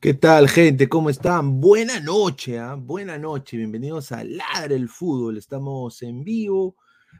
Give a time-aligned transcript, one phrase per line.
[0.00, 0.88] ¿Qué tal, gente?
[0.88, 1.60] ¿Cómo están?
[1.60, 2.74] Buena noche, ¿ah?
[2.74, 3.58] buena noche.
[3.58, 5.36] Bienvenidos a Ladre el Fútbol.
[5.36, 6.74] Estamos en vivo,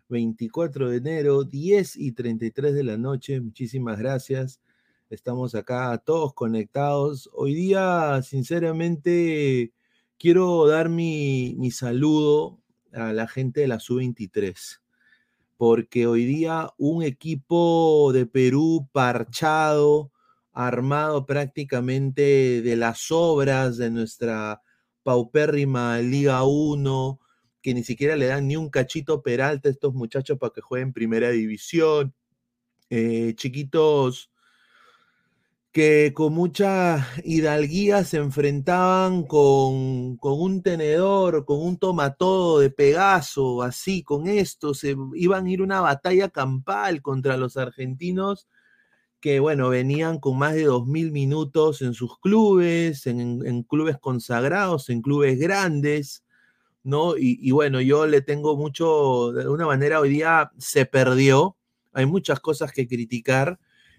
[0.08, 3.38] 24 de enero, 10 y 33 de la noche.
[3.38, 4.62] Muchísimas gracias.
[5.10, 7.28] Estamos acá todos conectados.
[7.34, 9.74] Hoy día, sinceramente,
[10.18, 12.60] quiero dar mi, mi saludo
[12.94, 14.80] a la gente de la Sub-23,
[15.58, 20.10] porque hoy día un equipo de Perú parchado,
[20.52, 24.62] armado prácticamente de las obras de nuestra
[25.02, 27.20] paupérrima Liga 1,
[27.62, 30.92] que ni siquiera le dan ni un cachito peralta a estos muchachos para que jueguen
[30.92, 32.14] primera división.
[32.90, 34.30] Eh, chiquitos
[35.72, 43.62] que con mucha hidalguía se enfrentaban con, con, un tenedor, con un tomatodo de Pegaso,
[43.62, 48.48] así, con esto, se iban a ir una batalla campal contra los argentinos
[49.20, 55.02] que, bueno, venían con más de 2.000 minutos en sus clubes, en, clubes consagrados, en
[55.02, 56.24] clubes grandes,
[56.82, 57.16] ¿no?
[57.16, 61.56] Y, y, bueno, yo le tengo mucho, de alguna manera hoy día se perdió,
[61.92, 63.58] hay muchas cosas que criticar.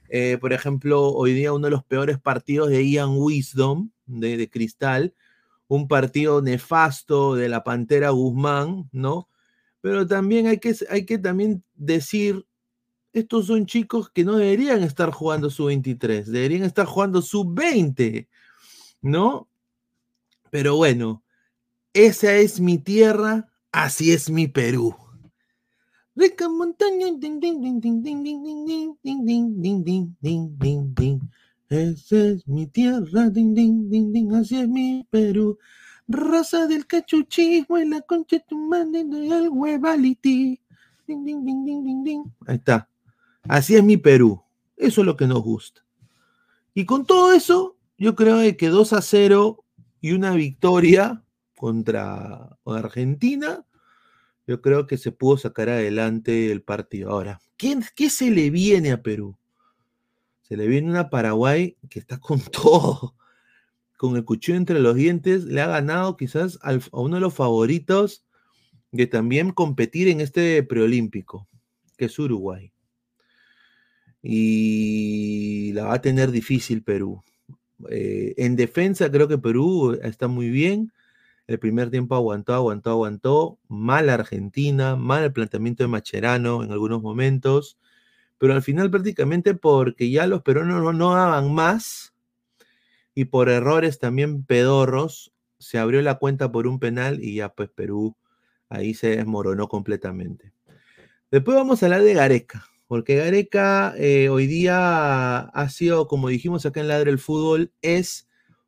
[0.09, 4.49] Eh, por ejemplo, hoy día uno de los peores partidos de Ian Wisdom, de, de
[4.49, 5.15] Cristal,
[5.67, 9.29] un partido nefasto de la Pantera Guzmán, ¿no?
[9.79, 12.45] Pero también hay que, hay que también decir
[13.13, 18.27] estos son chicos que no deberían estar jugando su 23, deberían estar jugando su 20,
[19.01, 19.49] ¿no?
[20.49, 21.23] Pero bueno,
[21.93, 24.95] esa es mi tierra, así es mi Perú.
[26.15, 31.19] Rica montaña, ding, ding, ding, ding, ding, ding, ding, ding, ding, ding, ding, ding.
[31.69, 35.57] Esa es mi tierra, ding, ding, ding, ding, así es mi Perú.
[36.07, 40.59] Rosa del cachuchismo en la concha de tu madre del huevality.
[41.07, 42.23] Ding, ding, ding, ding, ding, ding.
[42.45, 42.90] Ahí está.
[43.43, 44.43] Así es mi Perú.
[44.77, 45.85] Eso es lo que nos gusta.
[46.73, 49.63] Y con todo eso, yo creo que 2 a 0
[49.99, 51.23] y una victoria
[51.55, 53.65] contra Argentina,
[54.47, 57.11] yo creo que se pudo sacar adelante el partido.
[57.11, 59.37] Ahora, ¿qué, qué se le viene a Perú?
[60.41, 63.15] Se le viene una Paraguay que está con todo,
[63.97, 68.25] con el cuchillo entre los dientes, le ha ganado quizás a uno de los favoritos
[68.91, 71.47] de también competir en este preolímpico,
[71.97, 72.71] que es Uruguay
[74.23, 77.23] y la va a tener difícil Perú.
[77.89, 80.91] Eh, en defensa creo que Perú está muy bien.
[81.47, 83.59] El primer tiempo aguantó, aguantó, aguantó.
[83.67, 87.77] Mal Argentina, mal el planteamiento de Macherano en algunos momentos.
[88.37, 92.13] Pero al final prácticamente porque ya los peruanos no, no daban más
[93.13, 97.69] y por errores también pedorros, se abrió la cuenta por un penal y ya pues
[97.69, 98.15] Perú
[98.69, 100.53] ahí se desmoronó completamente.
[101.29, 106.65] Después vamos a hablar de Gareca porque Gareca eh, hoy día ha sido, como dijimos
[106.65, 108.27] acá en Ladre el Fútbol, es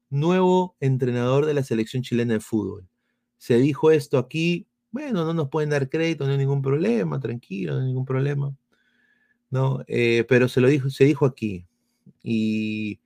[0.09, 2.87] nuevo entrenador de la selección chilena de fútbol.
[3.35, 7.73] Se dijo esto aquí, bueno, no nos pueden dar crédito, no hay ningún problema, tranquilo,
[7.73, 8.55] no hay ningún problema.
[9.49, 9.83] ¿no?
[9.87, 11.65] Eh, pero se lo dijo, se dijo aquí.
[12.23, 13.01] Y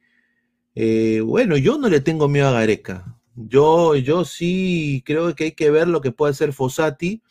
[0.76, 3.18] eh, bueno, yo no le tengo miedo a Gareca.
[3.34, 7.24] Yo, yo sí creo que hay que ver lo que puede hacer Fossati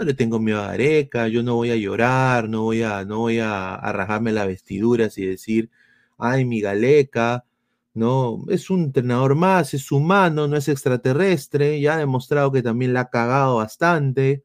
[0.00, 3.18] no le tengo miedo a Gareca, yo no voy a llorar, no voy a, no
[3.18, 5.70] voy a, a las vestiduras y decir,
[6.16, 7.44] ay, mi Galeca,
[7.92, 12.94] no, es un entrenador más, es humano, no es extraterrestre, ya ha demostrado que también
[12.94, 14.42] la ha cagado bastante.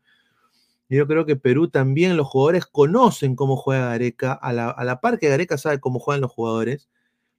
[0.89, 4.99] Yo creo que Perú también, los jugadores conocen cómo juega Gareca, a la, a la
[4.99, 6.89] par que Gareca sabe cómo juegan los jugadores,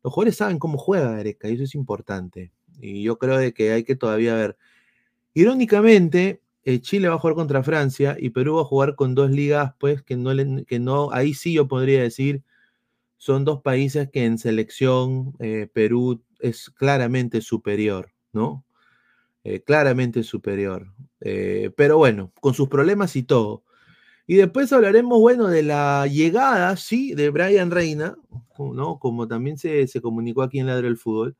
[0.02, 2.50] los jugadores saben cómo juega Gareca, y eso es importante.
[2.80, 4.56] Y yo creo de que hay que todavía ver.
[5.34, 9.30] Irónicamente, eh, Chile va a jugar contra Francia y Perú va a jugar con dos
[9.30, 10.32] ligas, pues, que no,
[10.66, 12.42] que no, ahí sí yo podría decir,
[13.18, 18.64] son dos países que en selección eh, Perú es claramente superior, ¿no?
[19.44, 20.92] Eh, claramente superior.
[21.76, 23.64] pero bueno, con sus problemas y todo.
[24.26, 28.16] Y después hablaremos, bueno, de la llegada, sí, de Brian Reina,
[28.58, 28.98] ¿no?
[28.98, 31.36] Como también se, se comunicó aquí en Ladre del Fútbol.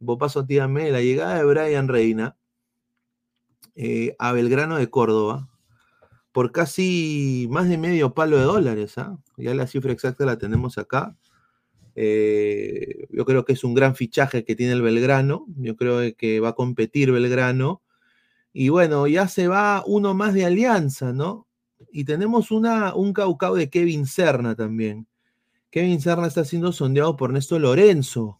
[0.00, 2.36] Vos paso, tíame, la llegada de Brian Reina
[3.82, 5.48] eh, a Belgrano de Córdoba
[6.32, 8.98] por casi más de medio palo de dólares.
[8.98, 9.16] ¿ah?
[9.38, 11.16] Ya la cifra exacta la tenemos acá.
[11.96, 15.46] Eh, yo creo que es un gran fichaje que tiene el Belgrano.
[15.56, 17.80] Yo creo que va a competir Belgrano.
[18.52, 21.46] Y bueno, ya se va uno más de alianza, ¿no?
[21.90, 25.06] Y tenemos una, un caucao de Kevin Serna también.
[25.70, 28.39] Kevin Serna está siendo sondeado por Néstor Lorenzo.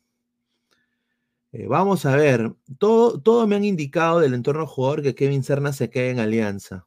[1.53, 5.73] Eh, vamos a ver, todo, todo me han indicado del entorno jugador que Kevin Serna
[5.73, 6.87] se quede en Alianza.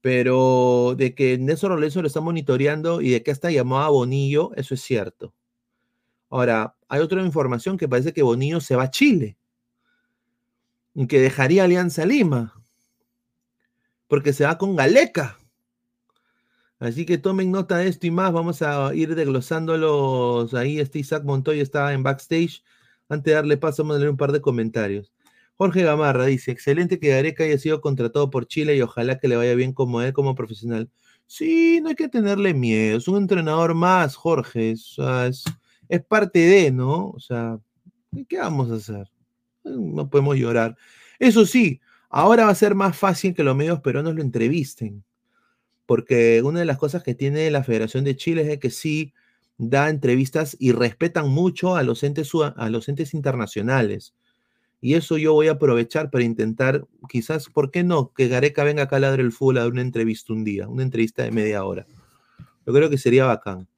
[0.00, 4.52] Pero de que Néstor Lorenzo lo está monitoreando y de que hasta llamado a Bonillo,
[4.56, 5.34] eso es cierto.
[6.30, 9.36] Ahora, hay otra información que parece que Bonillo se va a Chile
[10.94, 12.54] y que dejaría Alianza Lima
[14.12, 15.38] porque se va con Galeca.
[16.78, 18.30] Así que tomen nota de esto y más.
[18.30, 20.52] Vamos a ir desglosándolos.
[20.52, 22.62] Ahí este Isaac Montoya estaba en backstage.
[23.12, 25.12] Antes de darle paso, vamos a leer un par de comentarios.
[25.56, 29.36] Jorge Gamarra dice: Excelente que Gareca haya sido contratado por Chile y ojalá que le
[29.36, 30.90] vaya bien como él, como profesional.
[31.26, 32.98] Sí, no hay que tenerle miedo.
[32.98, 34.72] Es un entrenador más, Jorge.
[34.72, 34.96] es,
[35.88, 37.10] es parte de, ¿no?
[37.10, 37.58] O sea,
[38.28, 39.10] ¿qué vamos a hacer?
[39.64, 40.76] No podemos llorar.
[41.18, 41.80] Eso sí,
[42.14, 45.02] Ahora va a ser más fácil que los medios peruanos lo entrevisten,
[45.86, 49.14] porque una de las cosas que tiene la Federación de Chile es que sí
[49.70, 54.12] da entrevistas y respetan mucho a los entes, a los entes internacionales.
[54.80, 58.12] Y eso yo voy a aprovechar para intentar, quizás, ¿por qué no?
[58.12, 60.82] Que Gareca venga acá a ladrar el fútbol a dar una entrevista un día, una
[60.82, 61.86] entrevista de media hora.
[62.66, 63.68] Yo creo que sería bacán.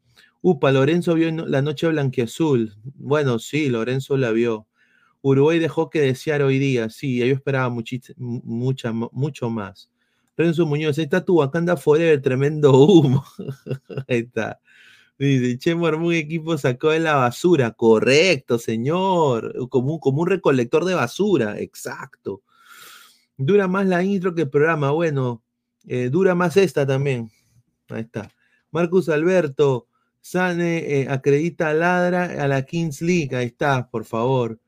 [0.40, 2.74] Upa, Lorenzo vio la noche blanquiazul.
[2.94, 4.66] Bueno, sí, Lorenzo la vio.
[5.20, 9.90] Uruguay dejó que desear hoy día, sí, yo esperaba mucha, mucho más.
[10.36, 13.24] Renzo Muñoz, ahí está tu Wakanda Forever, tremendo humo.
[14.08, 14.60] ahí está.
[15.18, 17.72] Dice, Chemo armó un equipo sacó de la basura.
[17.72, 19.68] Correcto, señor.
[19.68, 21.58] Como un, como un recolector de basura.
[21.60, 22.42] Exacto.
[23.36, 24.90] Dura más la intro que el programa.
[24.90, 25.42] Bueno,
[25.86, 27.30] eh, dura más esta también.
[27.88, 28.30] Ahí está.
[28.70, 29.88] Marcus Alberto,
[30.20, 33.36] Sane eh, acredita ladra a la Kings League.
[33.36, 34.58] Ahí está, por favor.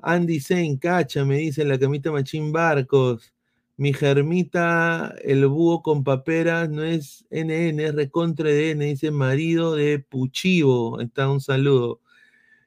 [0.00, 3.31] Andy Sein, cacha, me dice la camita Machín Barcos.
[3.76, 11.00] Mi germita, el búho con paperas, no es NN, es recontra dice marido de Puchivo.
[11.00, 12.00] Está un saludo.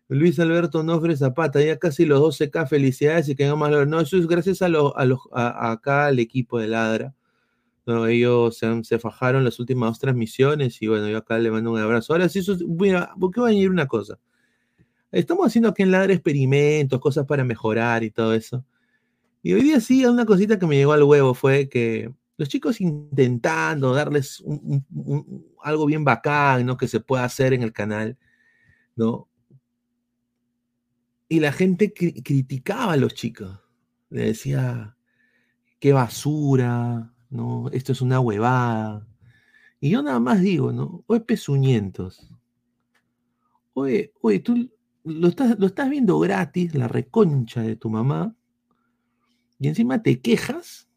[0.08, 4.28] Luis Alberto Nofre Zapata, ya casi los 12K, felicidades y que más No, eso es
[4.28, 7.16] gracias a los, a los acá al equipo de Ladra.
[7.86, 11.80] No, ellos se, fajaron las últimas dos transmisiones y bueno, yo acá le mando un
[11.80, 12.14] abrazo.
[12.14, 14.20] Ahora sí, mira, ¿por qué va a ir una cosa?
[15.12, 18.66] Estamos haciendo aquí en Ladra experimentos, cosas para mejorar y todo eso.
[19.46, 22.82] Y hoy día sí, una cosita que me llegó al huevo fue que los chicos
[22.82, 24.44] intentando darles
[25.62, 26.78] algo bien bacán, ¿no?
[26.78, 28.18] Que se pueda hacer en el canal,
[28.96, 29.30] ¿no?
[31.30, 33.60] Y la gente criticaba a los chicos.
[34.10, 34.98] Le decía,
[35.78, 37.70] qué basura, ¿no?
[37.72, 39.08] Esto es una huevada.
[39.80, 41.04] Y yo nada más digo, ¿no?
[41.06, 42.34] Oye, pezuñentos.
[43.74, 44.72] Oye, oye, tú
[45.04, 48.36] lo estás, viendo gratis, la reconcha de tu mamá,
[49.60, 50.90] y encima te quejas,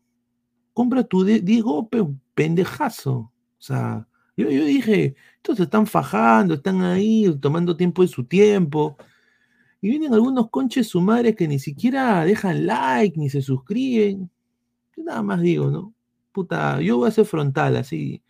[0.73, 1.89] compra tu Diego
[2.35, 3.13] pendejazo.
[3.17, 4.07] O sea,
[4.37, 8.97] yo, dije, estos están fajando, están ahí tomando tiempo de su tiempo.
[9.81, 14.31] Y vienen algunos conches sumares que ni siquiera dejan like ni se suscriben.
[14.97, 15.95] Yo nada más digo, ¿no?
[16.33, 18.23] Puta, yo voy a ser frontal, así.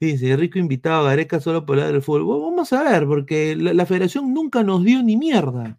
[0.00, 2.42] Dice, rico invitado Gareca solo por hablar del fútbol.
[2.42, 5.78] Vamos a ver, porque la, federación nunca nos dio ni mierda.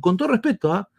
[0.00, 0.89] con todo respeto, ¿ah?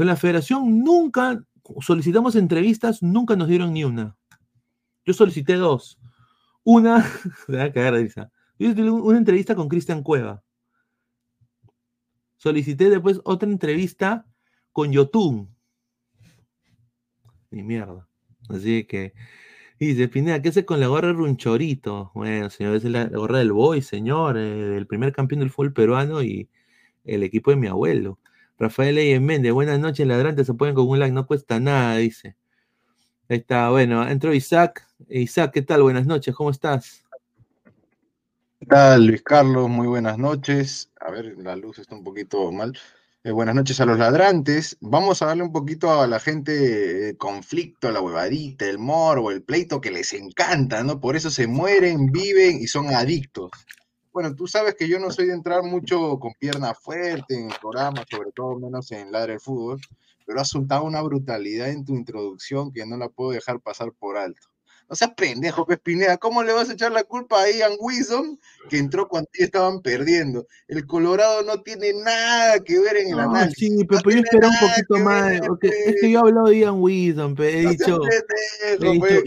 [0.00, 1.44] La federación nunca,
[1.80, 4.16] solicitamos entrevistas, nunca nos dieron ni una.
[5.04, 5.98] Yo solicité dos.
[6.64, 7.04] Una,
[7.48, 8.30] me va a cagar risa.
[8.58, 10.42] Yo una entrevista con Cristian Cueva.
[12.36, 14.26] Solicité después otra entrevista
[14.72, 15.54] con Yotun.
[17.50, 18.08] Ni mierda.
[18.48, 19.12] Así que
[19.82, 22.12] y dice Pineda, ¿qué hace con la gorra de Runchorito?
[22.14, 26.22] Bueno, señor, es la gorra del Boy, señor, eh, del primer campeón del fútbol peruano
[26.22, 26.48] y
[27.04, 28.20] el equipo de mi abuelo.
[28.62, 32.36] Rafael Leyes Méndez, buenas noches, ladrantes, se pueden con un like, no cuesta nada, dice.
[33.28, 34.86] Ahí está, bueno, entró Isaac.
[35.08, 35.82] Isaac, ¿qué tal?
[35.82, 37.02] Buenas noches, ¿cómo estás?
[38.60, 39.68] ¿Qué tal, Luis Carlos?
[39.68, 40.92] Muy buenas noches.
[41.00, 42.78] A ver, la luz está un poquito mal.
[43.24, 44.76] Eh, buenas noches a los ladrantes.
[44.80, 49.42] Vamos a darle un poquito a la gente eh, conflicto, la huevadita, el morbo, el
[49.42, 51.00] pleito que les encanta, ¿no?
[51.00, 53.50] Por eso se mueren, viven y son adictos.
[54.12, 57.56] Bueno, tú sabes que yo no soy de entrar mucho con pierna fuerte en el
[57.58, 59.80] programa, sobre todo menos en Ladre del Fútbol,
[60.26, 64.18] pero has soltado una brutalidad en tu introducción que no la puedo dejar pasar por
[64.18, 64.48] alto.
[64.90, 66.18] No seas pendejo, Pespinea.
[66.18, 68.38] ¿Cómo le vas a echar la culpa a Ian Wilson
[68.68, 70.46] que entró cuando estaban perdiendo?
[70.68, 73.56] El Colorado no tiene nada que ver en el análisis.
[73.56, 75.40] Sí, pero, yo espero un poquito más.
[75.62, 78.00] es que yo he hablado de Ian Wilson, pero he dicho,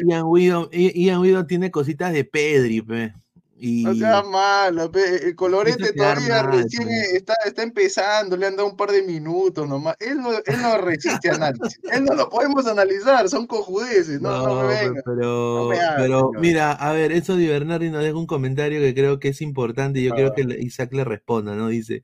[0.05, 3.13] Ian Wilson, Ian Wilson tiene cositas de Pedri, pe.
[3.57, 3.83] Y...
[3.83, 8.91] No sea malo, el colorete todavía recién está, está, empezando, le han dado un par
[8.91, 9.95] de minutos nomás.
[9.99, 11.79] Él no, él no resiste análisis.
[11.91, 14.19] él no lo podemos analizar, son cojudeces.
[14.19, 15.01] No, no, me venga.
[15.05, 19.29] Pero, pero mira, a ver, eso de Bernardi nos deja un comentario que creo que
[19.29, 21.69] es importante y yo creo que Isaac le responda, ¿no?
[21.69, 22.03] Dice.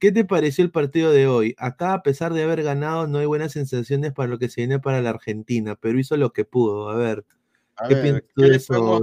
[0.00, 1.54] ¿Qué te pareció el partido de hoy?
[1.58, 4.78] Acá, a pesar de haber ganado, no hay buenas sensaciones para lo que se viene
[4.78, 6.88] para la Argentina, pero hizo lo que pudo.
[6.88, 7.26] A ver,
[7.86, 9.02] ¿qué piensas de eso?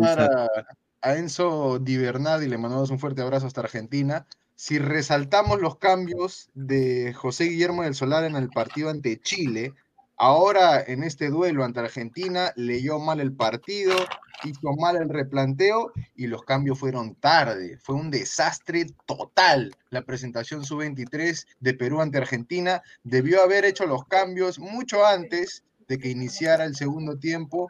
[1.07, 4.27] A Enzo Di Bernardi, le mandamos un fuerte abrazo hasta Argentina.
[4.55, 9.73] si resaltamos los cambios de José Guillermo del Solar en el partido ante Chile,
[10.17, 13.95] ahora en este duelo ante Argentina leyó mal el partido,
[14.43, 17.77] hizo mal el replanteo y los cambios fueron tarde.
[17.81, 22.81] Fue un desastre total la presentación sub-23 de Perú ante Argentina.
[23.03, 27.69] Debió haber hecho los cambios mucho antes de que iniciara el segundo tiempo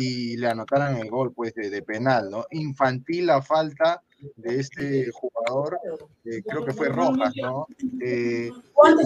[0.00, 2.46] y le anotaran el gol pues de, penal, ¿no?
[2.52, 4.00] Infantil la falta
[4.36, 5.76] de este jugador,
[6.24, 7.66] eh, creo que fue Rojas, ¿no?
[8.00, 8.48] Eh,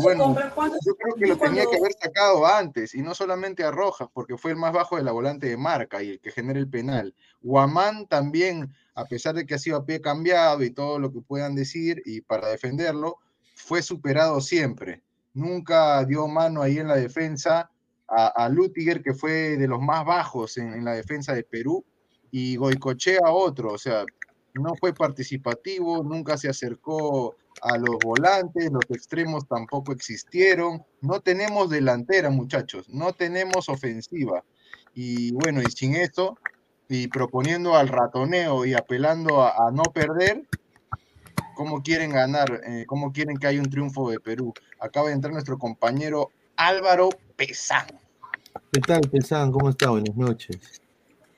[0.02, 0.36] bueno,
[0.84, 4.36] yo creo que lo tenía que haber sacado antes, y no solamente a Rojas, porque
[4.36, 7.14] fue el más bajo de la volante de marca y el que genera el penal.
[7.40, 11.22] Guamán también, a pesar de que ha sido a pie cambiado y todo lo que
[11.22, 13.16] puedan decir, y para defenderlo,
[13.54, 15.02] fue superado siempre.
[15.32, 17.70] Nunca dio mano ahí en la defensa
[18.16, 21.84] a, a Lutiger, que fue de los más bajos en, en la defensa de Perú,
[22.30, 24.04] y Goicochea otro, o sea,
[24.54, 30.84] no fue participativo, nunca se acercó a los volantes, los extremos tampoco existieron.
[31.00, 34.44] No tenemos delantera, muchachos, no tenemos ofensiva.
[34.94, 36.38] Y bueno, y sin esto,
[36.88, 40.42] y proponiendo al ratoneo y apelando a, no perder,
[41.54, 42.60] ¿cómo quieren ganar?
[42.66, 44.52] Eh, ¿Cómo quieren que haya un triunfo de Perú?
[44.80, 47.86] Acaba de entrar nuestro compañero Álvaro Pesán.
[48.72, 49.52] ¿Qué tal, Pesán?
[49.52, 49.90] ¿Cómo está?
[49.90, 50.80] Buenas noches.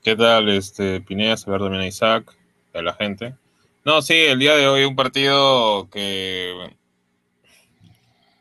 [0.03, 2.35] ¿Qué tal, este, Pineda, saber también a Isaac?
[2.75, 3.35] de la gente.
[3.83, 6.53] No, sí, el día de hoy un partido que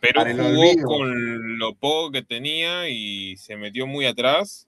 [0.00, 4.66] Perú jugó con lo poco que tenía y se metió muy atrás.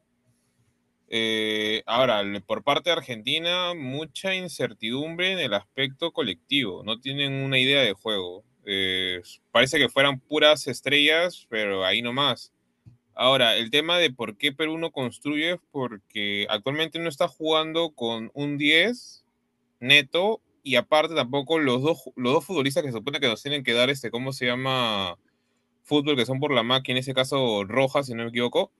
[1.08, 6.82] Eh, ahora, por parte de Argentina, mucha incertidumbre en el aspecto colectivo.
[6.84, 8.44] No tienen una idea de juego.
[8.64, 9.20] Eh,
[9.52, 12.52] parece que fueran puras estrellas, pero ahí nomás.
[13.18, 17.94] Ahora, el tema de por qué Perú no construye es porque actualmente no está jugando
[17.94, 19.24] con un 10
[19.80, 23.64] neto y aparte tampoco los dos, los dos futbolistas que se supone que nos tienen
[23.64, 25.16] que dar este, ¿cómo se llama?
[25.82, 28.70] Fútbol que son por la máquina, en ese caso Rojas, si no me equivoco,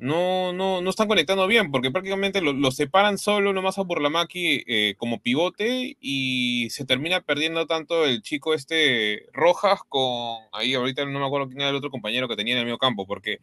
[0.00, 4.08] no, no, no están conectando bien, porque prácticamente lo, separan solo nomás a por la
[4.08, 10.72] máquina eh, como pivote y se termina perdiendo tanto el chico este Rojas con, ahí
[10.72, 13.06] ahorita no me acuerdo quién era el otro compañero que tenía en el medio campo,
[13.06, 13.40] porque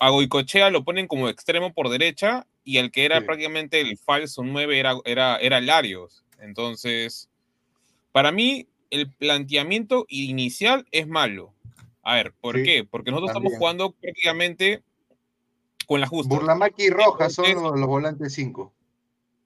[0.00, 4.42] a Goicochea lo ponen como extremo por derecha y el que era prácticamente el falso
[4.42, 6.24] 9 era, era, era Larios.
[6.40, 7.30] Entonces,
[8.10, 11.54] para mí, el planteamiento inicial es malo.
[12.02, 12.84] A ver, ¿por qué?
[12.84, 14.82] Porque nosotros estamos jugando prácticamente
[15.92, 16.34] con la justa.
[16.34, 18.72] Burlamaki y Rojas son los, volantes 5.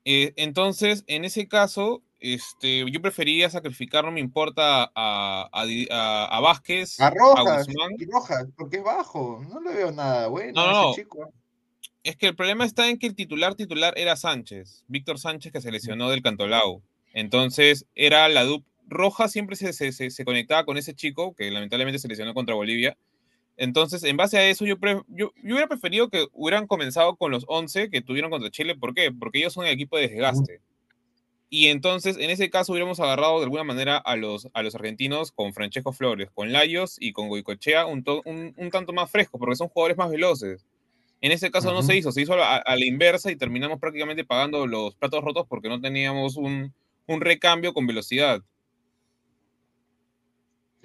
[0.04, 6.40] Eh, entonces, en ese caso, este, yo preferiría sacrificar, no me importa, a, a, a,
[6.40, 7.66] Vázquez, a Rojas,
[7.98, 11.32] y Rojas, porque es bajo, no le veo nada bueno no, ese chico.
[12.04, 15.60] Es que el problema está en que el titular titular era Sánchez, Víctor Sánchez que
[15.60, 16.80] se lesionó del Cantolao.
[17.12, 18.70] Entonces era la dupla.
[18.88, 22.96] Rojas siempre se, se, se, conectaba con ese chico que lamentablemente se lesionó contra Bolivia.
[23.56, 27.44] Entonces, en base a eso, yo, yo, yo, hubiera preferido que hubieran comenzado con los
[27.48, 28.75] 11 que tuvieron contra Chile.
[28.75, 29.10] ¿Por qué?
[29.12, 30.60] Porque ellos son el equipo de desgaste.
[31.48, 35.30] Y entonces, en ese caso, hubiéramos agarrado de alguna manera a los, a los argentinos
[35.30, 39.68] con Francesco Flores, con Layos y con Goicochea un, un, tanto más fresco, porque son
[39.68, 40.66] jugadores más veloces.
[41.20, 44.66] En ese caso no se hizo, se hizo a, la inversa y terminamos prácticamente pagando
[44.66, 46.75] los platos rotos porque no teníamos un,
[47.06, 48.42] un recambio con velocidad.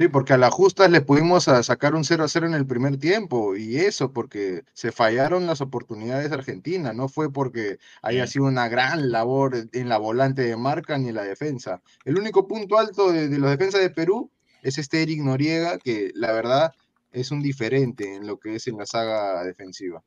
[0.01, 2.97] Sí, porque a la justa le pudimos sacar un 0 a 0 en el primer
[2.97, 8.45] tiempo y eso porque se fallaron las oportunidades de Argentina, no fue porque haya sido
[8.45, 11.83] una gran labor en la volante de marca ni en la defensa.
[12.03, 14.31] El único punto alto de, de los defensas de Perú
[14.63, 16.73] es este Eric Noriega, que la verdad
[17.11, 20.03] es un diferente en lo que es en la saga defensiva.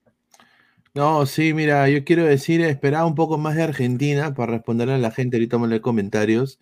[0.93, 4.99] No, sí, mira, yo quiero decir, esperaba un poco más de Argentina para responderle a
[4.99, 6.59] la gente, ahorita me comentarios.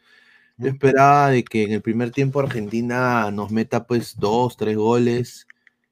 [0.63, 5.49] Yo esperaba de que en el primer tiempo Argentina nos meta pues dos, tres goles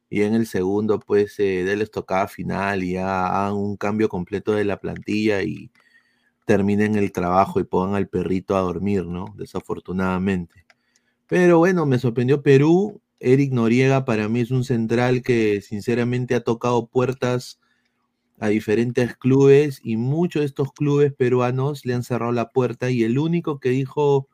[0.08, 4.52] y en el segundo pues eh, déles tocada final y ya hagan un cambio completo
[4.52, 5.72] de la plantilla y
[6.46, 9.34] terminen el trabajo y pongan al perrito a dormir, ¿no?
[9.36, 10.64] Desafortunadamente.
[11.26, 13.00] Pero bueno, me sorprendió Perú.
[13.18, 17.58] Eric Noriega para mí es un central que sinceramente ha tocado puertas
[18.38, 23.02] a diferentes clubes y muchos de estos clubes peruanos le han cerrado la puerta y
[23.02, 24.29] el único que dijo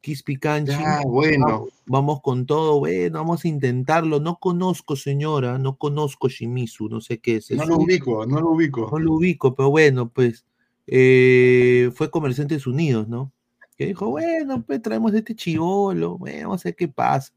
[0.00, 1.66] Quispi ah, bueno.
[1.86, 4.20] Vamos, con todo, bueno, vamos a intentarlo.
[4.20, 7.50] No conozco, señora, no conozco Shimizu, no sé qué es.
[7.50, 8.88] No lo ubico, no lo ubico.
[8.92, 10.46] No lo ubico, pero bueno, pues
[10.86, 13.32] eh, fue Comerciantes Unidos, ¿no?
[13.76, 17.32] Que dijo, bueno, pues traemos este chivolo, vamos a ver qué pasa.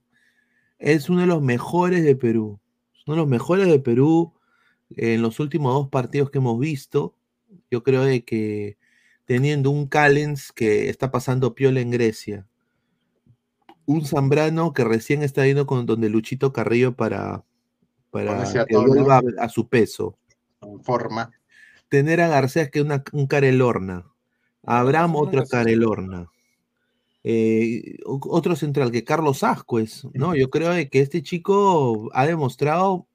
[0.77, 2.59] Es uno de los mejores de Perú.
[3.05, 4.33] uno de los mejores de Perú
[4.95, 7.15] en los últimos dos partidos que hemos visto.
[7.69, 8.77] Yo creo de que
[9.25, 12.47] teniendo un Callens que está pasando piola en Grecia,
[13.85, 17.43] un Zambrano que recién está yendo con donde Luchito Carrillo para,
[18.09, 20.17] para que vuelva a, su peso.
[20.83, 21.31] Forma.
[21.89, 24.05] Tener a Garcés que es un Carelorna.
[24.63, 26.29] Abraham otro Carelorna.
[27.23, 30.35] Eh, otro central que Carlos Ascuez, ¿no?
[30.35, 33.05] Yo creo que este chico ha demostrado,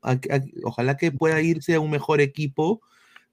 [0.62, 2.80] ojalá que pueda irse a un mejor equipo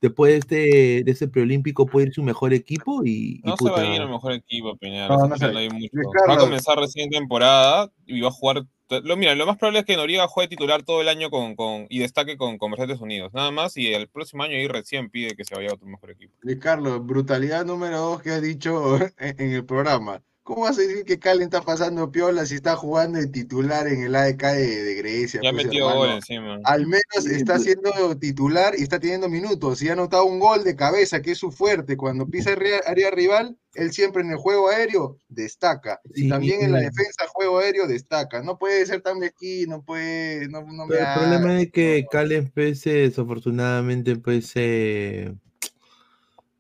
[0.04, 3.42] después de este de ese preolímpico puede irse un mejor equipo y.
[3.46, 5.08] No se va a ir al mejor equipo, Peña.
[5.08, 8.66] No, no Va a comenzar recién temporada y va a jugar.
[9.04, 11.88] Lo, mira, lo más probable es que Noriega juegue titular todo el año con, con
[11.90, 13.34] y destaque con, con Mercedes Unidos.
[13.34, 16.12] Nada más, y el próximo año ahí recién pide que se vaya a otro mejor
[16.12, 16.34] equipo.
[16.42, 21.06] Luis Carlos, brutalidad número dos que has dicho en el programa ¿Cómo vas a decir
[21.06, 25.40] que Calen está pasando piola si está jugando de titular en el ADK de, Grecia?
[25.42, 26.60] Ya pues, metió gol encima.
[26.66, 29.82] Al menos está siendo titular y está teniendo minutos.
[29.82, 31.96] Y ha anotado un gol de cabeza, que es su fuerte.
[31.96, 36.02] Cuando pisa área rival, él siempre en el juego aéreo destaca.
[36.14, 38.44] y también en la defensa, juego aéreo destaca.
[38.44, 40.50] No puede ser tan mezquino, no puede.
[40.50, 44.52] No, no el problema es que Calen, pues, desafortunadamente, pues.
[44.56, 45.34] Eh,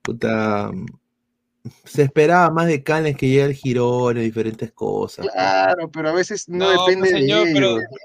[0.01, 0.71] puta
[1.85, 5.27] se esperaba más de Canes que llegue al Girón, diferentes cosas.
[5.31, 7.47] Claro, pero a veces no, depende de ellos.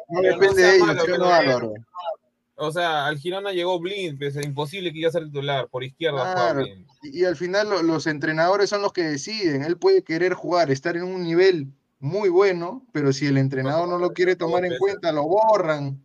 [0.09, 1.73] no depende de ellos,
[2.57, 6.55] O sea, al Girona llegó Blind, es imposible que iba a ser titular, por izquierda.
[7.03, 9.65] y, al final los entrenadores son los que deciden.
[9.65, 13.99] Él puede querer jugar, estar en un nivel muy bueno, pero si el entrenador no
[13.99, 16.05] lo quiere tomar en cuenta, lo borran.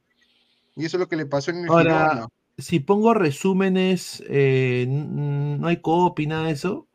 [0.75, 2.27] Y eso es lo que le pasó en el Girona.
[2.57, 6.88] Si pongo resúmenes, eh, no hay copy, nada de eso.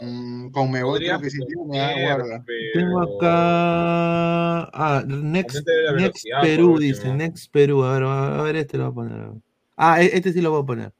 [0.00, 2.44] Mm, con me voy, creo que sí tiene, guarda.
[2.74, 4.70] Tengo acá.
[4.72, 7.12] Ah, Next, Next Perú, dice.
[7.14, 7.82] Next Perú.
[7.82, 9.30] A ver, a ver, este lo voy a poner.
[9.76, 10.92] Ah, e, este sí lo voy a poner.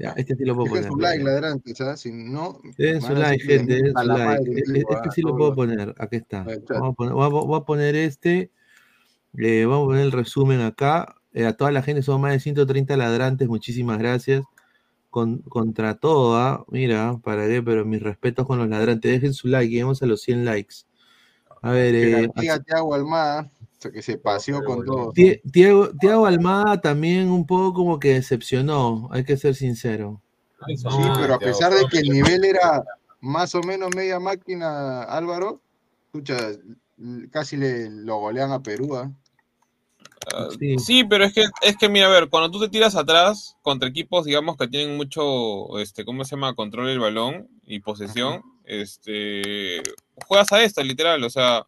[0.00, 0.84] Ya, este sí lo puedo poner.
[0.84, 2.00] su like, ladrante, ¿sabes?
[2.00, 2.60] Si no.
[2.78, 3.74] Den su like, gente.
[3.74, 4.50] Den su like.
[4.50, 5.94] E, e, este sí lo puedo poner.
[5.98, 6.44] Aquí está.
[6.68, 8.52] Vamos a poner, voy a poner este.
[9.36, 11.16] Eh, vamos a poner el resumen acá.
[11.32, 13.48] Eh, a toda la gente, son más de 130 ladrantes.
[13.48, 14.44] Muchísimas gracias
[15.10, 16.64] contra todo, ¿ah?
[16.68, 19.10] mira, para qué, pero mis respetos con los ladrantes.
[19.10, 20.76] Dejen su like, lleguemos a los 100 likes.
[21.62, 22.28] A ver, eh,
[22.64, 23.50] Tiago Almada,
[23.92, 25.12] que se paseó con todo.
[25.52, 30.22] Tiago, Almada también un poco como que decepcionó, hay que ser sincero.
[30.66, 30.86] Sí,
[31.18, 32.84] pero a pesar de que el nivel era
[33.20, 35.60] más o menos media máquina, Álvaro,
[36.06, 36.36] escucha,
[37.30, 39.14] casi le lo golean a Perú.
[40.32, 40.48] ¿Ah?
[40.78, 41.04] sí.
[41.04, 44.24] pero es que, es que, mira, a ver, cuando tú te tiras atrás contra equipos,
[44.24, 46.54] digamos, que tienen mucho, este, ¿cómo se llama?
[46.54, 49.82] Control del balón y posesión, este,
[50.26, 51.66] juegas a esta, literal, o sea,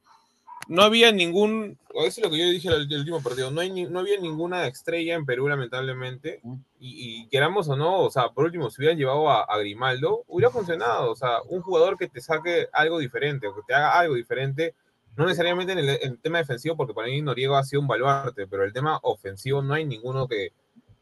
[0.69, 3.71] no había ningún, eso es lo que yo dije el, el último partido, no, hay,
[3.87, 6.41] no había ninguna estrella en Perú, lamentablemente,
[6.79, 10.51] y, queramos o no, o sea, por último, si hubieran llevado a, a, Grimaldo, hubiera
[10.51, 14.15] funcionado, o sea, un jugador que te saque algo diferente, o que te haga algo
[14.15, 14.75] diferente,
[15.17, 18.65] no necesariamente en el, tema defensivo, porque para mí Noriego ha sido un baluarte, pero
[18.65, 20.53] el tema ofensivo no hay ninguno que,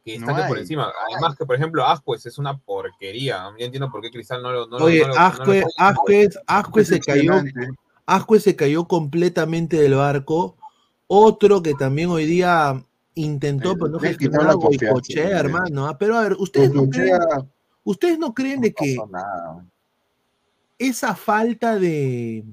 [0.05, 0.92] que esté por encima.
[1.11, 3.51] Además que, por ejemplo, Ascuez es una porquería.
[3.59, 4.66] Yo entiendo por qué Cristal no lo...
[4.66, 7.35] No Oye, Ascuez, se cayó...
[8.07, 10.57] Ascuez se cayó completamente del barco.
[11.07, 15.87] Otro que también hoy día intentó, pero no gestionó Boicochea, hermano.
[15.87, 15.96] ¿ah?
[15.96, 17.18] Pero a ver, ustedes no creen,
[17.85, 18.96] ustedes no creen de que
[20.79, 22.44] esa falta de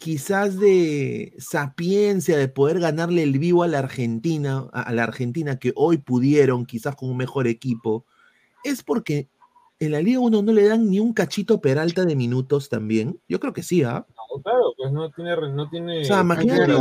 [0.00, 5.74] quizás de sapiencia de poder ganarle el vivo a la Argentina, a la Argentina que
[5.76, 8.06] hoy pudieron, quizás con un mejor equipo,
[8.64, 9.28] es porque
[9.78, 13.20] en la Liga 1 no le dan ni un cachito Peralta de minutos también.
[13.28, 14.06] Yo creo que sí, ¿ah?
[14.42, 16.00] claro, pues no tiene, no tiene.
[16.00, 16.72] O sea, imagínate,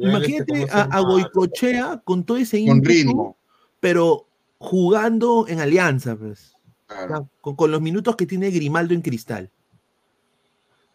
[0.00, 3.36] imagínate a, a, Goicochea con todo ese ímpetu,
[3.78, 4.26] pero
[4.58, 6.56] jugando en alianza, pues.
[7.40, 9.52] con, con los minutos que tiene Grimaldo en cristal.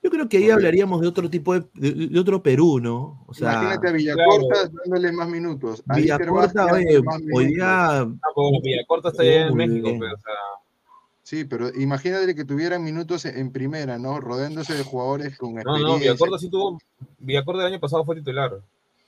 [0.06, 3.24] Yo creo que ahí hablaríamos de otro tipo de, de, otro Perú, ¿no?
[3.26, 5.84] O sea, Imagínate a Villacorta dándole más minutos.
[5.96, 7.02] Villacorta, oye,
[7.34, 8.02] hoy día.
[8.02, 10.34] Ah, pues Villacorta está allá en México, pero, o sea.
[11.24, 14.20] Sí, pero imagínate que tuvieran minutos en primera, ¿no?
[14.20, 15.88] Rodeándose de jugadores con experiencia.
[15.88, 16.78] No, no, Villacorta sí tuvo.
[17.18, 18.62] Villacorta el año pasado fue titular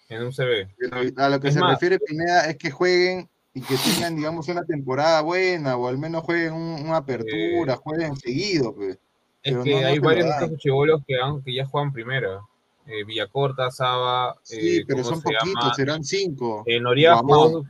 [0.10, 1.13] en un CB.
[1.15, 5.21] A lo que se refiere Pineda es que jueguen y que tengan, digamos, una temporada
[5.21, 8.97] buena, o al menos jueguen una apertura, jueguen seguido, pues.
[9.43, 12.47] Es que hay varios de estos chivolos que, que ya juegan primero.
[12.86, 14.36] Eh, Villacorta, Saba.
[14.43, 16.63] Sí, eh, pero son poquitos, serán cinco.
[16.65, 17.63] Eh, Noriega jugó,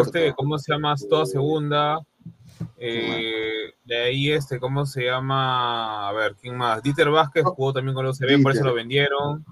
[0.00, 0.94] este, ¿cómo se llama?
[1.08, 2.00] Toda segunda.
[2.78, 6.08] Eh, de ahí, este, ¿cómo se llama?
[6.08, 6.82] A ver, ¿quién más?
[6.82, 9.44] Dieter Vázquez jugó también con los CB, por eso lo vendieron.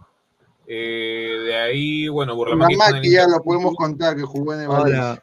[0.66, 3.10] Eh, de ahí, bueno, Burlamaqui.
[3.10, 5.22] ya lo podemos contar que jugó en el Ahora,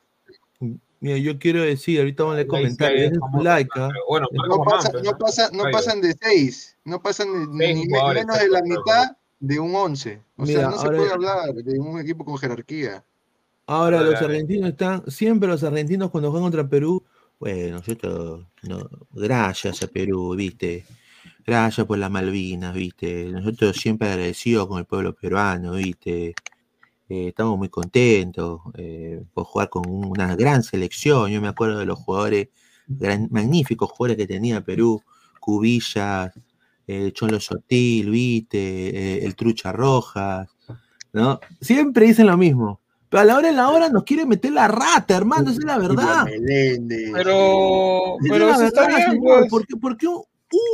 [1.02, 3.14] Mira, yo quiero decir, ahorita vamos a leer comentarios.
[3.42, 8.40] Laica, bueno, no, pasa, no, pasa, no pasan de 6, no pasan ni, ni menos
[8.40, 10.22] de la mitad de un 11.
[10.38, 13.04] O sea, no se puede hablar de un equipo con jerarquía.
[13.66, 17.04] Ahora, los argentinos están, siempre los argentinos cuando juegan contra Perú,
[17.40, 20.86] bueno, nosotros, no, gracias a Perú, viste,
[21.44, 26.36] gracias por las Malvinas, viste, nosotros siempre agradecidos con el pueblo peruano, viste,
[27.12, 31.30] eh, estamos muy contentos eh, por jugar con una gran selección.
[31.30, 32.48] Yo me acuerdo de los jugadores,
[33.30, 35.04] magníficos jugadores que tenía Perú,
[35.42, 36.32] Cubillas,
[36.88, 40.48] eh, Cholo Sotil, Vite, el Trucha Rojas,
[41.12, 41.42] ¿no?
[41.60, 42.80] Siempre dicen lo mismo.
[43.10, 45.66] Pero a la hora en la hora nos quiere meter la rata, hermano, esa es
[45.66, 46.26] la verdad.
[47.12, 49.50] Pero, pero está bien, pues.
[49.50, 50.24] porque, porque un,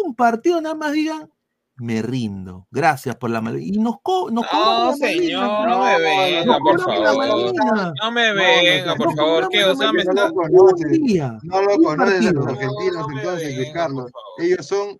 [0.05, 1.27] un partido nada más digan,
[1.77, 2.67] me rindo.
[2.71, 3.75] Gracias por la malvina.
[3.75, 7.93] Y nos, co nos No, señor, no me venga, por favor.
[8.01, 9.49] No me venga, por favor.
[9.49, 9.63] ¿Qué?
[9.63, 10.31] O sea, me está.
[11.43, 14.11] No lo conocen los argentinos, entonces, Carlos.
[14.39, 14.99] Ellos son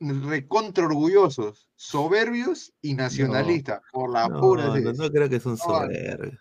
[0.00, 3.80] recontra orgullosos, soberbios y nacionalistas.
[3.92, 4.66] Por la pura.
[4.66, 6.38] No, no creo que son soberbios.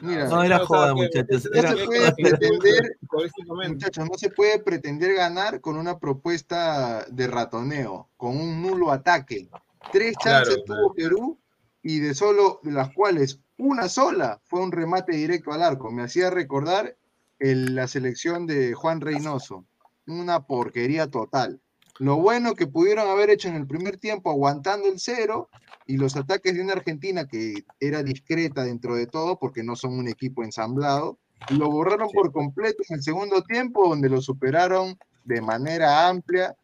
[0.00, 1.48] Mira, no era joda, muchachos.
[1.52, 2.98] No, se puede pretender,
[3.68, 9.48] muchachos, no se puede pretender ganar con una propuesta de ratoneo, con un nulo ataque.
[9.92, 11.38] Tres chances tuvo Perú
[11.82, 15.90] y de solo de las cuales una sola fue un remate directo al arco.
[15.90, 16.96] Me hacía recordar
[17.40, 19.64] el, la selección de Juan Reynoso.
[20.06, 21.60] Una porquería total.
[21.98, 25.48] Lo bueno que pudieron haber hecho en el primer tiempo aguantando el cero
[25.88, 29.98] y los ataques de una Argentina que era discreta dentro de todo porque no son
[29.98, 35.40] un equipo ensamblado, lo borraron por completo en el segundo tiempo donde lo superaron de
[35.40, 36.54] manera amplia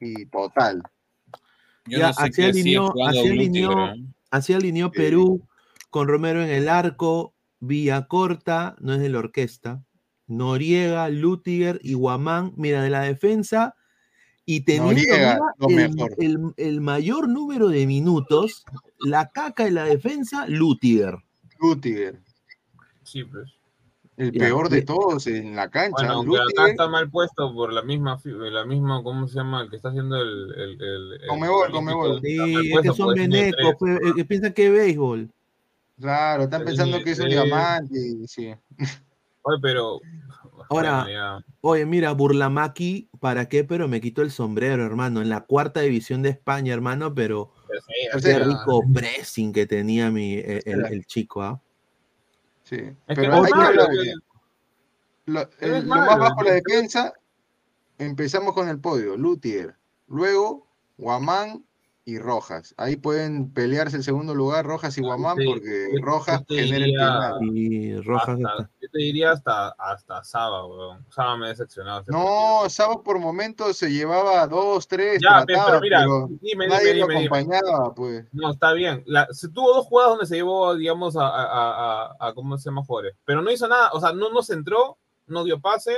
[0.00, 0.82] y total.
[1.86, 2.94] ya, así, alineó,
[4.30, 5.46] así, alineó, Perú
[5.90, 9.84] con Romero en el arco, Vía Corta, no es de la orquesta,
[10.26, 12.54] Noriega, Lutiger y Guamán.
[12.56, 13.74] Mira, de la defensa,
[14.44, 16.06] y teniendo
[16.56, 18.64] el, mayor número de minutos,
[18.98, 21.16] la caca de la defensa, Lutiger.
[21.60, 22.20] Lutiger.
[23.02, 23.52] Sí, pues.
[24.16, 26.14] El peor de todos en la cancha.
[26.14, 29.62] Bueno, acá está mal puesto por la misma, la misma, ¿cómo se llama?
[29.62, 30.52] El que está haciendo el.
[30.54, 30.82] el,
[31.22, 32.20] el, Comebol, Comebol.
[32.20, 35.30] Sí, es que son venecos, pues, que piensan que es béisbol.
[35.98, 38.26] Claro, están pensando que es un diamante.
[38.26, 38.54] Sí.
[39.42, 40.00] Oye, pero
[40.72, 43.64] Ahora, oye, mira, Burlamaki, ¿para qué?
[43.64, 45.20] Pero me quito el sombrero, hermano.
[45.20, 47.52] En la cuarta división de España, hermano, pero
[48.22, 51.60] qué rico pressing que tenía mi, e, el, chico, ¿ah?
[52.64, 54.14] Sí, pero hay que
[55.26, 57.12] lo, lo, más bajo la defensa,
[57.98, 59.76] empezamos con el podio, Lutier,
[60.08, 61.64] luego Guamán,
[62.04, 62.74] y Rojas.
[62.78, 68.38] Ahí pueden pelearse el segundo lugar Rojas y Guamán porque Rojas genera el Y Rojas
[68.38, 71.06] yo te diría hasta, hasta Saba, weón.
[71.10, 72.02] Saba me ha decepcionado.
[72.08, 76.04] No, Saba por momentos se llevaba dos, tres, ya, pero mira,
[76.40, 78.26] dime, nadie lo acompañaba, pues.
[78.32, 79.04] No, está bien.
[79.30, 82.84] se tuvo dos jugadas donde se llevó, digamos, a, a, a, ¿cómo se llama?
[82.84, 83.14] Juárez.
[83.24, 85.96] Pero no hizo nada, o sea, no, no se entró, no dio pase,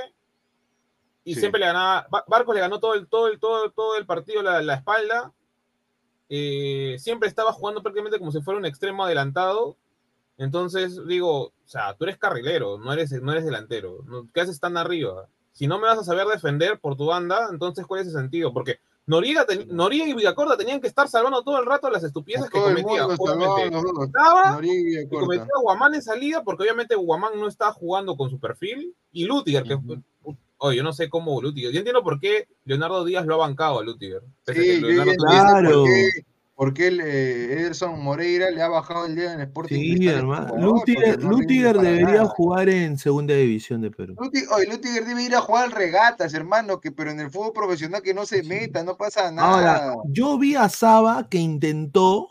[1.24, 2.06] y siempre le ganaba.
[2.28, 5.32] Barcos le ganó todo el, todo el, todo, todo el partido la, la espalda
[6.36, 9.76] eh, siempre estaba jugando prácticamente como si fuera un extremo adelantado.
[10.36, 14.04] Entonces digo, o sea, tú eres carrilero, no eres, no eres delantero.
[14.34, 15.28] ¿Qué haces tan arriba?
[15.52, 18.52] Si no me vas a saber defender por tu banda, entonces ¿cuál es el sentido?
[18.52, 22.60] Porque Noriega, Noriega y Villacorda tenían que estar salvando todo el rato las estupideces que
[22.60, 23.06] cometía.
[24.60, 29.26] y cometía Guamán en salida, porque obviamente Guamán no está jugando con su perfil, y
[29.26, 29.78] Lutiger, que
[30.58, 31.72] Oye, yo no sé cómo Lutiger.
[31.72, 34.22] Yo entiendo por qué Leonardo Díaz lo ha bancado a Lutiger.
[34.46, 34.82] Sí,
[35.16, 35.84] claro.
[36.54, 39.76] Por qué, eh, Ederson Moreira le ha bajado el día en Sporting.
[39.76, 40.54] Sí, hermano.
[40.56, 44.14] Lutiger, debería jugar en segunda división de Perú.
[44.18, 48.14] oye, Lutiger debe ir a jugar regatas, hermano, que, pero en el fútbol profesional que
[48.14, 49.48] no se meta, no pasa nada.
[49.48, 52.28] Ahora, yo vi a Saba que intentó,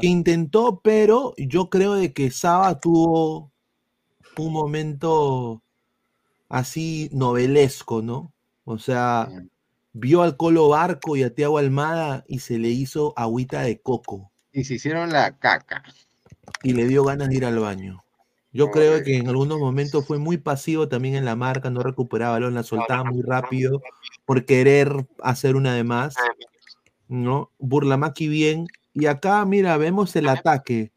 [0.00, 3.52] que intentó, pero yo creo de que Saba tuvo
[4.38, 5.62] un momento
[6.48, 8.32] así novelesco, ¿no?
[8.64, 9.28] O sea,
[9.92, 14.30] vio al Colo Barco y a Tiago Almada y se le hizo agüita de coco.
[14.52, 15.82] Y se hicieron la caca.
[16.62, 18.04] Y le dio ganas de ir al baño.
[18.52, 22.34] Yo creo que en algunos momentos fue muy pasivo también en la marca, no recuperaba
[22.34, 23.82] balón, la soltaba muy rápido
[24.24, 26.14] por querer hacer una de más.
[27.08, 27.50] ¿no?
[27.58, 28.66] Burlamaki bien.
[28.92, 30.92] Y acá, mira, vemos el ataque.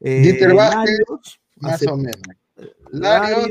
[0.00, 0.38] Eh,
[1.56, 2.20] más o menos.
[2.90, 3.48] Larios,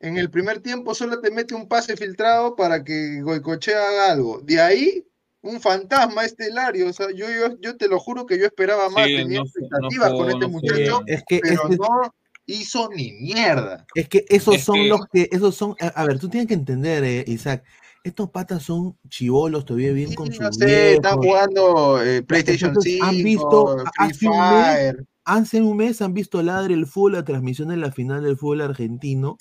[0.00, 4.40] en el primer tiempo solo te mete un pase filtrado para que Goicochea haga algo.
[4.40, 5.06] De ahí,
[5.42, 6.88] un fantasma este Lario.
[6.88, 10.30] O sea, yo, yo, yo te lo juro que yo esperaba más, tenía expectativas con
[10.30, 12.14] este muchacho, es que, pero no,
[12.46, 13.86] hizo ni mierda.
[13.94, 17.24] Es que esos son los que, esos son, a, ver, tú tienes que entender, eh,
[17.26, 17.64] Isaac,
[18.02, 23.04] estos patas son chivolos todavía bien con su No sé, están jugando eh, PlayStation 5,
[23.04, 25.06] han visto, Free Fire.
[25.24, 28.60] Hace un mes han visto Ladre el Fútbol, la transmisión de la final del fútbol
[28.60, 29.38] argentino,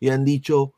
[0.00, 0.74] y han dicho,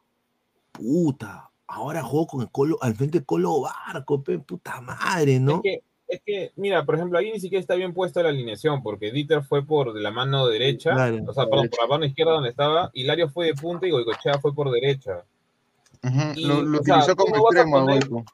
[0.72, 5.62] puta, ahora juego con el Colo, al frente de Colo Barco, puta madre, ¿no?
[6.08, 9.42] Es que, mira, por ejemplo, ahí ni siquiera está bien puesta la alineación, porque Dieter
[9.42, 13.28] fue por la mano derecha, o sea, perdón, por la mano izquierda donde estaba, Hilario
[13.28, 15.24] fue de punta y Goicochea fue por derecha.
[16.36, 18.24] lo, utilizó como extremo,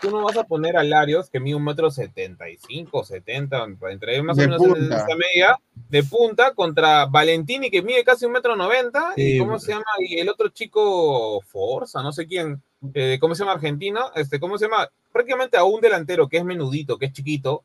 [0.00, 3.66] Tú no vas a poner a Larios que mide un metro setenta y cinco, setenta,
[3.90, 5.58] entre más o menos en esa media,
[5.88, 10.18] de punta, contra Valentini que mide casi un metro noventa, y cómo se llama, y
[10.18, 12.62] el otro chico Forza, no sé quién,
[12.94, 14.12] eh, ¿cómo se llama argentino?
[14.14, 14.88] Este, ¿cómo se llama?
[15.12, 17.64] prácticamente a un delantero que es menudito, que es chiquito,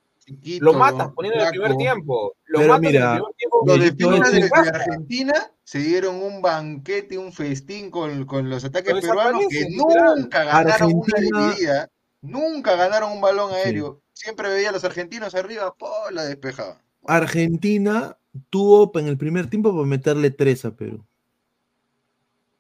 [0.59, 2.35] lo matas poniendo en el primer tiempo.
[2.45, 4.11] Lo Pero mira, en el primer tiempo.
[4.11, 9.67] Los de, Argentina se dieron un banquete, un festín con, con los ataques peruanos que
[9.69, 11.89] nunca ganaron una dividida,
[12.23, 14.01] nunca ganaron un balón aéreo.
[14.13, 16.81] Siempre veía a los argentinos arriba, po, la despejaba.
[17.05, 18.17] Argentina
[18.49, 21.05] tuvo en el primer tiempo para meterle tres a Perú.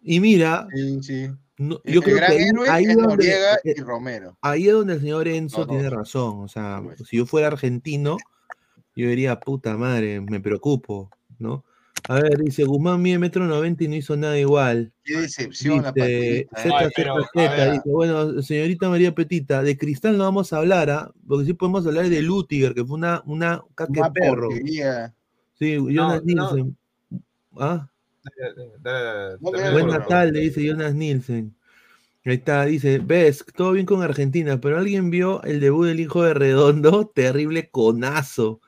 [0.03, 2.25] Y mira, sí, sí yo creo que
[2.69, 4.37] ahí, es donde, eh, y Romero.
[4.41, 6.41] Ahí es donde el señor Enzo tiene razón.
[6.41, 8.17] O sea, si yo fuera argentino,
[8.95, 11.63] yo diría, puta madre, me preocupo, ¿no?
[12.09, 14.91] A ver, dice, Guzmán mide metro noventa y no hizo nada igual.
[15.03, 20.89] Qué decepción dice, la dice, bueno, señorita María Petita, de Cristal no vamos a hablar,
[20.89, 21.11] ¿ah?
[21.25, 24.49] porque sí podemos hablar de Lutiger, que fue una, una caque perro.
[25.59, 26.75] Sí, Jonas Nielsen.
[27.57, 27.87] ¿Ah?
[29.39, 31.55] Buenas tardes, dice Jonas Nielsen.
[32.25, 36.23] Ahí está, dice, ves, todo bien con Argentina, pero alguien vio el debut del hijo
[36.23, 38.61] de Redondo, terrible conazo.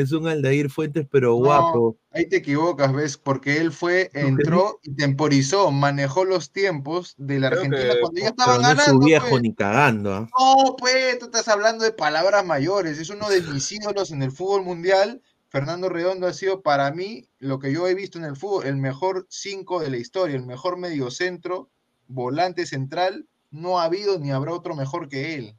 [0.00, 1.96] Es un Aldair Fuentes, pero guapo.
[2.10, 7.48] Ahí te equivocas, ves, porque él fue, entró y temporizó, manejó los tiempos de la
[7.48, 8.76] Argentina cuando ya estaban ganando.
[8.76, 9.42] No es su viejo pues.
[9.42, 10.14] ni cagando.
[10.14, 10.28] ¿ah?
[10.38, 12.98] No, pues, tú estás hablando de palabras mayores.
[12.98, 17.26] Es uno de mis ídolos en el fútbol mundial Fernando Redondo ha sido para mí
[17.38, 20.44] lo que yo he visto en el fútbol, el mejor 5 de la historia, el
[20.44, 21.70] mejor mediocentro,
[22.06, 23.26] volante central.
[23.50, 25.57] No ha habido ni habrá otro mejor que él.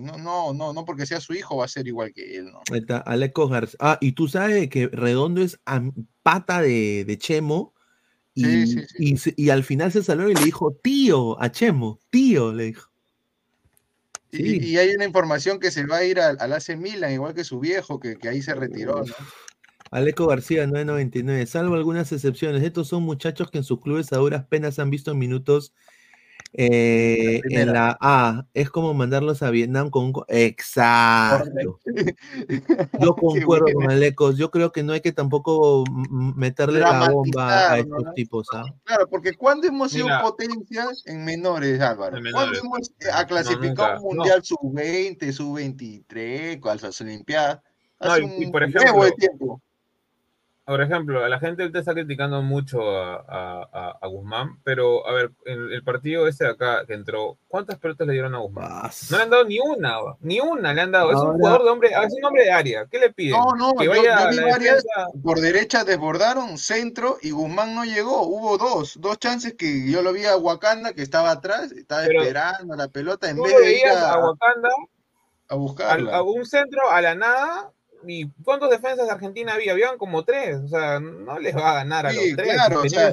[0.00, 2.50] No, no, no, no porque sea su hijo va a ser igual que él.
[2.50, 2.62] ¿no?
[2.74, 3.76] está Aleco García.
[3.80, 5.60] Ah, y tú sabes que Redondo es
[6.22, 7.74] pata de, Chemo.
[8.34, 12.90] Y, y, al final se salió y le dijo, tío, a Chemo, tío, le dijo.
[14.30, 17.60] Y, hay una información que se va a ir al, AC Milan, igual que su
[17.60, 19.14] viejo, que, ahí se retiró, ¿no?
[19.90, 21.46] Aleco García, 999.
[21.46, 25.14] Salvo algunas excepciones, estos son muchachos que en sus clubes a duras penas han visto
[25.14, 25.72] minutos
[26.52, 30.24] eh, en la A, es como mandarlos a Vietnam con un...
[30.28, 31.80] Exacto.
[33.00, 34.36] Yo concuerdo con Alecos.
[34.36, 38.48] Yo creo que no hay que tampoco meterle la bomba a estos tipos.
[38.52, 38.64] ¿ah?
[38.84, 44.42] Claro, porque cuando hemos sido potencias en menores, Álvaro, cuando hemos eh, clasificado un mundial
[44.42, 47.60] sub-20, sub-23, con las Olimpiadas,
[47.98, 49.62] hace un por ejemplo, de tiempo
[50.66, 55.72] por ejemplo, a la gente ahorita está criticando mucho a, Guzmán, pero a ver, en
[55.72, 58.90] el partido ese de acá que entró, ¿cuántas pelotas le dieron a Guzmán?
[59.10, 61.10] No le han dado ni una, ni una le han dado.
[61.12, 62.86] Es un jugador de hombre, es un hombre de área.
[62.86, 63.38] ¿Qué le piden?
[63.38, 64.28] No, no, que vaya
[65.22, 68.22] por derecha desbordaron, centro, y Guzmán no llegó.
[68.22, 72.74] Hubo dos, dos chances que yo lo vi a Wakanda que estaba atrás, estaba esperando
[72.74, 74.68] la pelota en vez de ir a, Wakanda
[75.48, 76.16] a buscarla.
[76.16, 77.70] a un centro a la nada
[78.06, 79.72] ¿Y cuántos defensas de Argentina había?
[79.72, 82.54] Habían como tres, o sea, no les va a ganar a los tres.
[82.54, 83.12] Claro, o sea,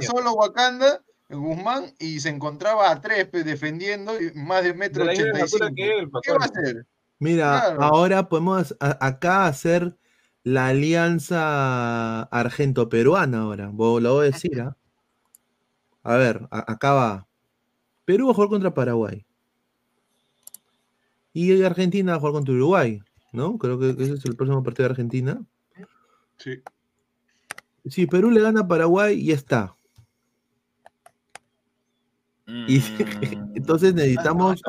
[0.00, 5.48] solo Wakanda, Guzmán, y se encontraba a tres pues, defendiendo más de metro ochenta y
[5.48, 6.20] cinco.
[6.22, 6.86] ¿Qué va a hacer?
[7.18, 9.96] Mira, ahora podemos acá hacer
[10.42, 14.76] la alianza argento-peruana ahora, lo voy a decir, ¿ah?
[16.02, 17.26] A ver, acá va.
[18.04, 19.24] Perú va a jugar contra Paraguay.
[21.32, 23.00] Y Argentina va a jugar contra Uruguay.
[23.32, 23.58] ¿No?
[23.58, 25.42] Creo que ese es el próximo partido de Argentina.
[26.38, 26.62] Sí.
[27.86, 29.76] Sí, Perú le gana a Paraguay y ya está.
[32.46, 32.76] Y,
[33.54, 34.60] entonces necesitamos,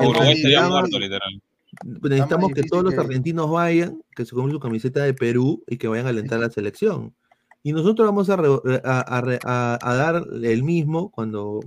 [2.00, 5.88] necesitamos, que todos los argentinos vayan, que se comen su camiseta de Perú y que
[5.88, 7.14] vayan a alentar la selección.
[7.62, 11.60] Y nosotros vamos a, a, dar el mismo cuando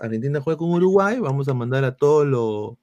[0.00, 2.76] Argentina juegue con Uruguay, vamos a mandar a todos los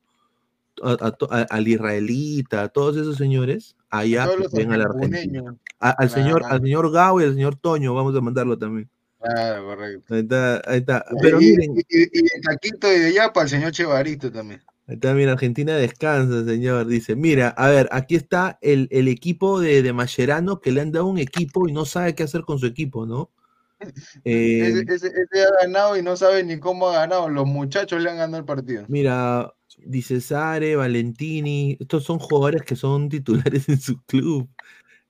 [0.82, 5.56] al israelita, a todos esos señores, allá ven a la Argentina.
[5.80, 8.90] al, señor, al señor Gao y al señor Toño, vamos a mandarlo también.
[9.22, 10.16] Claro, correcto.
[10.16, 11.06] Ahí está, ahí está.
[11.22, 11.76] Pero y, miren.
[11.90, 14.62] Y, el taquito de allá para el señor Chevarito también.
[14.88, 16.88] Ahí está, mira, Argentina descansa, señor.
[16.88, 20.92] Dice, mira, a ver, aquí está el, el equipo de, de Mascherano que le han
[20.92, 23.32] dado un equipo y no sabe qué hacer con su equipo, ¿no?
[24.26, 27.30] Eh, ese, ha ganado y no sabe ni cómo ha ganado.
[27.30, 28.86] Los muchachos le han ganado el partido.
[28.88, 34.50] Mira, dice Sare, Valentini, estos son jugadores que son titulares en su club.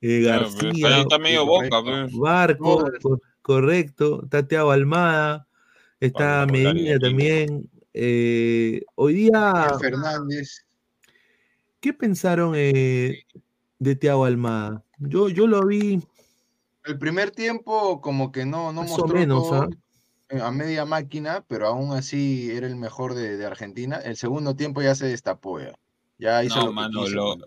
[0.02, 2.13] Eh, García, está medio boca, pues.
[2.13, 2.89] Barco,
[3.41, 5.47] correcto, Tateado Almada,
[6.00, 7.69] está Medina también.
[7.93, 9.78] Eh, hoy día.
[9.80, 10.65] Fernández.
[11.80, 13.26] ¿Qué pensaron eh,
[13.80, 14.84] de Tiago Almada?
[14.97, 16.02] Yo, yo lo vi.
[16.86, 19.67] El primer tiempo, como que no, no mostró menos, ¿ah?
[20.41, 23.98] A media máquina, pero aún así era el mejor de, Argentina.
[23.98, 25.60] El segundo tiempo ya se destapó.
[26.17, 27.38] Ya, hizo lo que quiso,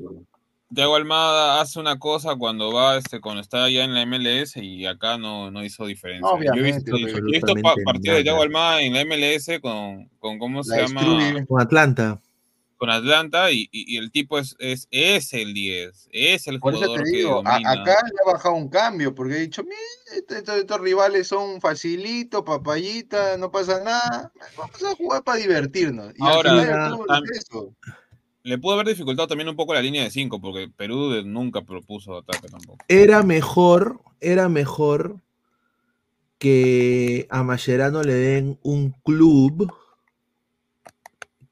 [0.74, 4.86] Diego Almada hace una cosa cuando va, este, cuando está allá en la MLS y
[4.86, 6.28] acá no, no hizo diferencia.
[6.42, 11.44] yo he visto, partidos de Diego Almada en la MLS con, con ¿cómo se llama?
[11.46, 12.20] Con Atlanta.
[12.84, 17.00] Con Atlanta y, y, el tipo es, es, es, el 10, es el Por jugador
[17.00, 19.76] eso te digo, acá le ha bajado un cambio porque he dicho, mira,
[20.14, 26.12] estos, estos, rivales son facilitos, papayita, no pasa nada, vamos a jugar para divertirnos.
[26.14, 26.90] Y Ahora,
[28.42, 32.18] le pudo haber dificultado también un poco la línea de 5, porque Perú nunca propuso
[32.18, 32.84] ataque tampoco.
[32.88, 35.22] Era mejor, era mejor
[36.36, 39.72] que a Mascherano le den un club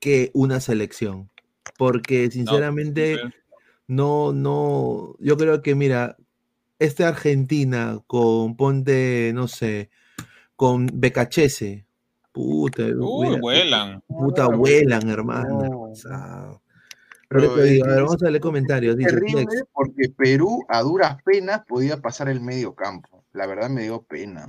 [0.02, 1.30] que una selección.
[1.78, 3.18] Porque sinceramente,
[3.86, 6.16] no, no, yo creo que mira,
[6.80, 9.90] este Argentina con Ponte, no sé,
[10.56, 11.86] con Becachese,
[12.32, 12.82] puta,
[13.40, 14.02] vuelan.
[14.08, 15.82] Puta, vuelan, hermano.
[15.82, 16.60] O sea,
[17.30, 18.96] vamos a leer comentarios.
[18.96, 23.24] Dice, terrible porque Perú a duras penas podía pasar el medio campo.
[23.32, 24.48] La verdad me dio pena.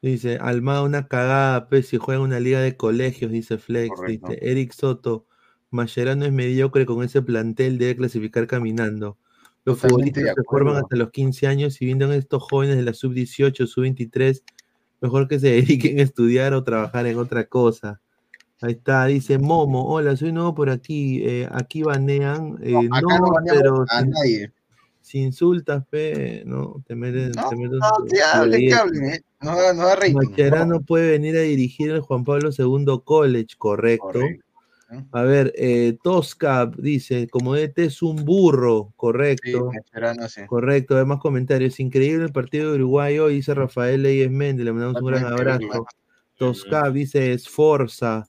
[0.00, 4.00] Dice, Almada una cagada, pues, si juega en una liga de colegios, dice Flex.
[4.06, 5.26] Dice, Eric Soto,
[5.70, 9.18] Mascherano es mediocre con ese plantel, debe clasificar caminando.
[9.64, 13.66] Los futbolistas se forman hasta los 15 años y viendo estos jóvenes de la sub-18,
[13.66, 14.42] sub-23,
[15.00, 18.00] mejor que se dediquen a estudiar o trabajar en otra cosa.
[18.60, 23.32] Ahí está, dice Momo, hola, soy nuevo por aquí, eh, aquí banean, eh, no, no,
[23.46, 24.52] pero a nadie.
[25.08, 29.20] Si insultas, pe, no, te metes, no, te metes no, que hable, que hable, eh.
[29.40, 30.68] no, no rating.
[30.68, 30.80] no.
[30.82, 34.20] puede venir a dirigir el Juan Pablo II College, correcto.
[35.12, 39.70] A ver, eh, Tosca dice, como DT es un burro, correcto.
[40.28, 41.78] Sí, Correcto, además comentarios.
[41.80, 45.86] Increíble el partido de Uruguay hoy, dice Rafael Leyes Méndez, le mandamos un gran abrazo.
[46.38, 48.26] Tosca dice Esforza.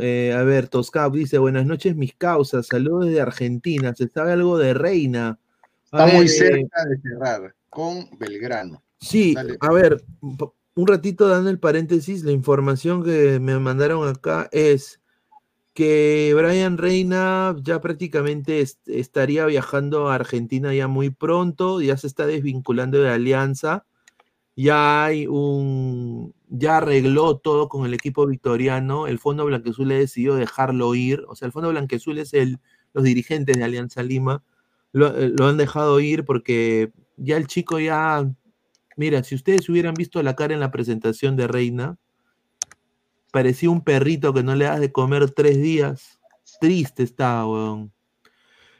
[0.00, 4.58] Eh, a ver, Toscap dice, buenas noches mis causas, saludos desde Argentina, ¿se sabe algo
[4.58, 5.38] de Reina?
[5.92, 8.82] Está muy cerca de cerrar con Belgrano.
[8.98, 15.00] Sí, a ver, un ratito dando el paréntesis, la información que me mandaron acá es
[15.74, 22.26] que Brian Reina ya prácticamente estaría viajando a Argentina ya muy pronto, ya se está
[22.26, 23.84] desvinculando de Alianza
[24.56, 30.94] ya hay un, ya arregló todo con el equipo victoriano, el Fondo Blanquezul decidió dejarlo
[30.94, 32.58] ir, o sea, el Fondo Blanquezul es el,
[32.92, 34.42] los dirigentes de Alianza Lima,
[34.92, 38.30] lo, eh, lo, han dejado ir porque ya el chico ya,
[38.96, 41.98] mira, si ustedes hubieran visto la cara en la presentación de Reina,
[43.32, 46.20] parecía un perrito que no le das de comer tres días,
[46.60, 47.92] triste estaba, weón.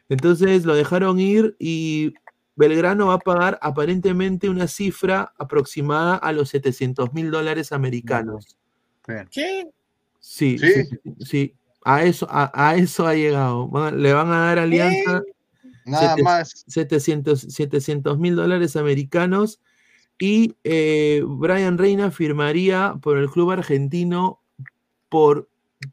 [0.09, 2.13] Entonces lo dejaron ir y
[2.55, 8.59] Belgrano va a pagar aparentemente una cifra aproximada a los 700 mil dólares americanos.
[9.31, 9.69] ¿Qué?
[10.21, 10.85] Sí, sí,
[11.19, 13.69] sí, A, eso, a, eso ha llegado.
[13.91, 15.23] Le van a dar alianza.
[15.85, 16.65] Nada más.
[16.67, 19.61] 700 mil dólares americanos.
[20.19, 24.41] Y eh, Brian Reina firmaría por el club argentino
[25.09, 25.49] por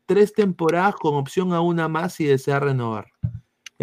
[0.06, 3.08] tres temporadas con opción a una más si desea renovar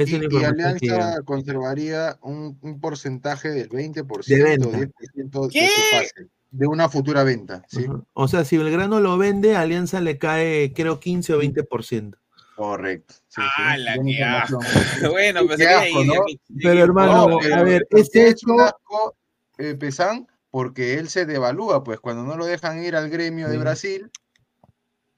[0.04, 6.88] y, Alianza conservaría un, un, porcentaje del 20% de, 10% de su pase, de una
[6.90, 7.64] futura venta.
[7.68, 7.86] ¿sí?
[8.12, 12.14] O sea, si Belgrano lo vende, Alianza le cae, creo, 15 o 20%.
[12.56, 13.14] Correcto.
[13.36, 13.94] ah, la
[15.00, 15.58] que Bueno, pues
[16.62, 19.14] Pero hermano, a ver, este es un asco,
[19.58, 23.58] eh, Pesán, porque él se devalúa, pues cuando no lo dejan ir al gremio de
[23.58, 24.10] Brasil,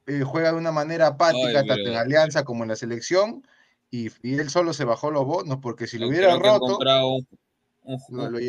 [0.07, 3.47] eh, juega de una manera apática, tanto en Alianza como en la selección,
[3.89, 6.79] y, él solo se bajó los bonos porque si lo hubiera roto.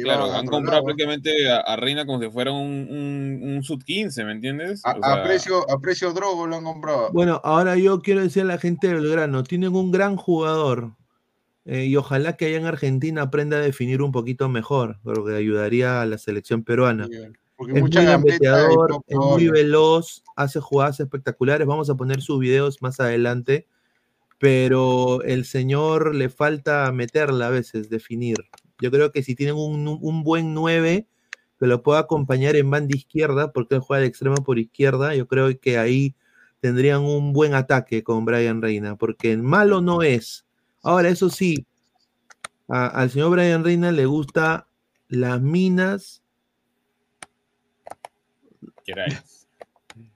[0.03, 4.81] Claro, han comprado prácticamente a, Reina como si fuera un, un, sub 15, ¿me entiendes?
[4.83, 7.09] A, precio, a precio drogo lo han comprado.
[7.11, 10.95] Bueno, ahora yo quiero decir a la gente de Belgrano: tienen un gran jugador.
[11.65, 16.01] Eh, y ojalá que allá en Argentina aprenda a definir un poquito mejor, porque ayudaría
[16.01, 17.07] a la selección peruana.
[17.55, 17.91] Porque es muy
[19.07, 21.67] es muy veloz, hace jugadas espectaculares.
[21.67, 23.67] Vamos a poner sus videos más adelante
[24.39, 28.37] pero el señor le falta meterla a veces, definir.
[28.79, 31.07] Yo creo que si tienen un, buen 9,
[31.59, 35.15] que lo pueda acompañar en banda izquierda, porque él juega de extremo por izquierda.
[35.15, 36.15] Yo creo que ahí
[36.61, 40.45] tendrían un buen ataque con Brian Reina, porque malo no es.
[40.81, 41.65] Ahora, eso sí,
[42.67, 44.67] al señor Brian Reina le gusta
[45.09, 46.21] las minas.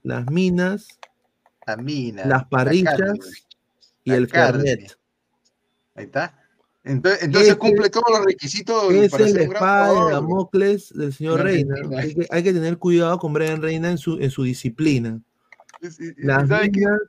[0.04, 0.88] Las minas.
[2.28, 3.44] Las parrillas
[4.04, 4.98] y el carnet.
[5.96, 6.43] Ahí está.
[6.84, 8.92] Entonces, cumple todos los requisitos.
[8.94, 11.76] Es el espada de Damocles del señor Reina.
[12.30, 15.22] Hay que, tener cuidado con Brian Reina en su, en su disciplina.
[16.18, 17.00] Las minas,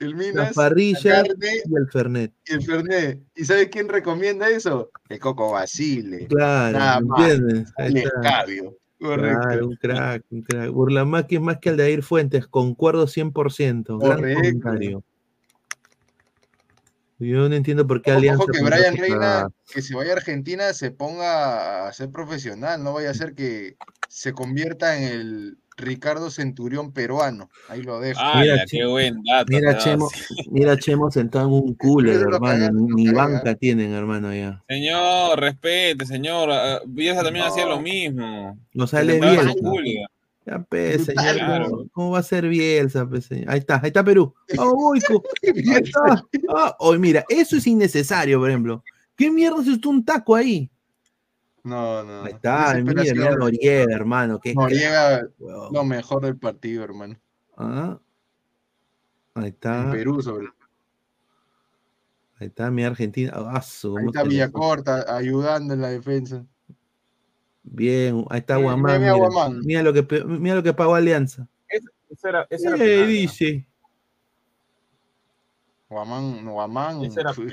[0.00, 2.32] el Minas, las parrillas y el Fernet.
[2.46, 3.20] Y el Fernet.
[3.36, 4.90] ¿Y sabes quién recomienda eso?
[5.08, 6.26] El Coco Basile.
[6.26, 7.72] Claro, Nada ¿entiendes?
[7.78, 8.76] El escabio.
[9.00, 9.68] Correcto.
[9.68, 10.70] un crack, un crack.
[10.70, 13.98] Burlamaki es más que Aldair Fuentes, concuerdo 100%.
[13.98, 15.04] Gran comentario.
[17.18, 18.42] Yo no entiendo por qué Alianza.
[18.42, 22.92] Ojo que Brian Reina, que se vaya a Argentina, se ponga a ser profesional, no
[22.92, 23.76] vaya a ser que
[24.08, 27.50] se convierta en el Ricardo Centurión peruano.
[27.68, 28.20] Ahí lo dejo.
[28.36, 29.46] mira, qué buen dato.
[29.48, 30.08] Mira, Chemo,
[30.50, 32.70] mira Chemo sentado en un cooler, hermano.
[32.94, 34.62] Ni banca tienen, hermano, ya.
[34.68, 36.50] Señor, respete, señor.
[36.52, 38.58] Ah, Bielsa también hacía lo mismo.
[38.72, 40.04] No sale bien.
[40.46, 40.66] Ya,
[40.98, 43.50] señor, ¿cómo, va a ser Bielsa, señor?
[43.50, 44.34] Ahí está, ahí está Perú.
[44.58, 45.00] Oh, uy,
[45.42, 46.26] ahí está.
[46.78, 48.84] Oh, mira, eso es innecesario, por ejemplo.
[49.16, 50.70] ¿Qué mierda es esto un taco ahí?
[51.62, 52.24] No, no.
[52.24, 54.38] Ahí está, mira, mira Noriega, hermano.
[54.38, 57.18] Qué Noriega, lo mejor del partido, hermano.
[57.56, 57.98] Ah.
[59.34, 59.84] Ahí está.
[59.84, 60.48] En Perú, sobre
[62.38, 63.32] Ahí está mi Argentina.
[63.34, 66.44] Ah, ahí está Villacorta ayudando en la defensa.
[67.64, 69.60] Bien, ahí está Guamán.
[69.64, 71.48] Mira, lo que, mira lo que pagó Alianza.
[71.68, 73.66] Eso era, eso era dice?
[75.88, 77.02] Guamán, Guamán,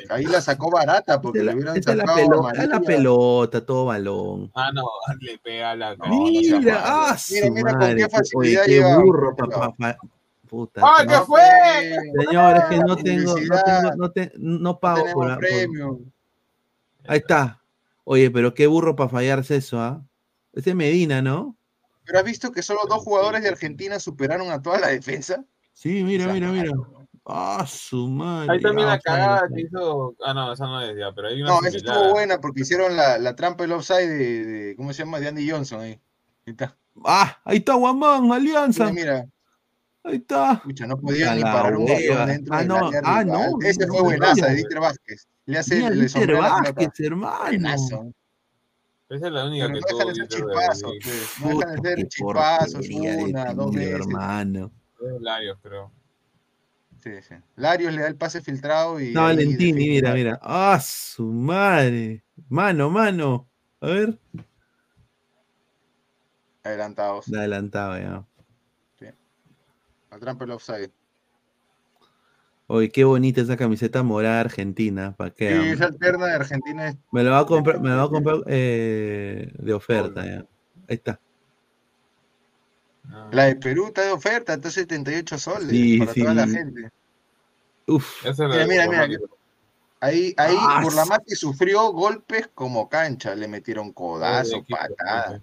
[0.09, 4.51] ahí la sacó barata porque le hubieran sacado la pelota, la pelota, todo balón.
[4.55, 4.84] Ah, no,
[5.20, 6.09] le pega la cara.
[6.09, 9.97] Mira, ah, mira, mira con qué facilidad qué, qué burro, papá.
[10.47, 11.41] Puta, ¡Ah, qué fue!
[12.26, 15.99] Señor, es que no tengo, no tengo, no, te, no pago no por, premio.
[17.07, 17.61] Ahí está.
[18.04, 20.04] Oye, pero qué burro para fallarse eso, ¿ah?
[20.54, 21.58] Ese Medina, ¿no?
[22.06, 25.45] Pero has visto que solo dos jugadores de Argentina superaron a toda la defensa.
[25.74, 26.72] Sí, mira, mira, mira.
[27.26, 28.54] Ah, su madre.
[28.54, 30.16] Ahí también la cagada que hizo.
[30.26, 31.52] Ah, no, esa no es ya, pero hay una.
[31.52, 35.04] No, esa estuvo buena porque hicieron la, la trampa del offside de, de, ¿Cómo se
[35.04, 35.20] llama?
[35.20, 35.91] De Andy Johnson ahí.
[35.91, 36.76] Ahí está.
[37.06, 38.91] Ah, ahí está Guamán, Alianza.
[38.91, 39.28] Mira,
[40.04, 40.54] Ahí está.
[40.54, 43.60] Escucha, no podía ni parar un balón dentro ah, no, ah, no.
[43.62, 45.28] Ese fue buenaza de Dieter Vázquez.
[45.45, 48.14] Le hace Mira, le Dieter Vázquez, hermano.
[49.10, 50.93] Esa es la única Pero que no dejan de ser chispazos,
[51.41, 53.93] no dejan de ser chispazos, una, dos veces.
[53.93, 54.72] Hermano.
[55.20, 55.91] Larios, creo.
[57.04, 57.36] Sí, sí.
[57.56, 59.12] Larios le da el pase filtrado y.
[59.12, 60.39] No, Valentini, mira, mira.
[60.41, 62.24] ¡Ah, su madre!
[62.47, 63.49] Mano, mano.
[63.82, 64.20] A ver.
[66.64, 67.28] Adelantados.
[67.28, 68.26] Adelantado, ya.
[70.12, 70.91] La trampa el offside.
[72.68, 75.14] Oye, qué bonita esa camiseta morada argentina.
[75.18, 75.59] ¿Para qué?
[75.59, 76.97] Sí, esa alterna de Argentina es...
[77.12, 80.45] Me la va a comprar, me la va a comprar eh, de oferta, ya.
[80.88, 81.20] Ahí está.
[83.32, 86.22] La de Perú está de oferta, está 78 soles sí, para sí.
[86.22, 86.89] toda la gente.
[87.88, 88.24] Uf.
[88.39, 89.20] Mira, mira, mira.
[89.99, 95.41] Ahí, ahí ah, Burlamati sufrió golpes como cancha, le metieron codazo, patadas.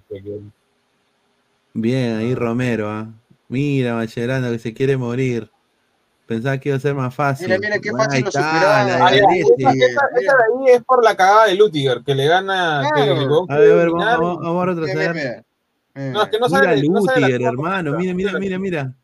[1.75, 3.09] Bien, ahí Romero, ¿ah?
[3.49, 5.51] Mira, Mascherano que se quiere morir.
[6.27, 7.47] Pensaba que iba a ser más fácil.
[7.47, 9.11] Mira, mira, qué fácil lo superaba.
[9.11, 12.83] esa, esa, esa, de ahí es por la cagada de Lutiger, que le gana.
[12.93, 13.15] Claro.
[13.15, 15.45] Que le a ver, a ver, vamos, vamos a retroceder.
[15.95, 17.97] No, es que no mira Lutiger, hermano.
[17.97, 18.95] Mira, mira, mira, mira.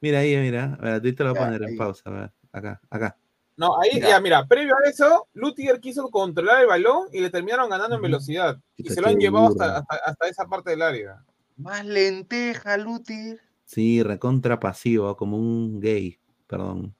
[0.00, 0.78] Mira ahí, mira.
[0.80, 2.02] A ver, te lo voy a poner en pausa.
[2.06, 3.16] A ver, acá, acá.
[3.56, 7.68] No, ahí, ya, mira, previo a eso, Lutiger quiso controlar el balón y le terminaron
[7.68, 8.56] ganando en velocidad.
[8.76, 11.22] Y se lo han llevado hasta, hasta, hasta, esa parte del área.
[11.56, 13.40] Más lenteja, Lutiger.
[13.64, 16.94] Sí, recontra pasivo, como un gay, perdón.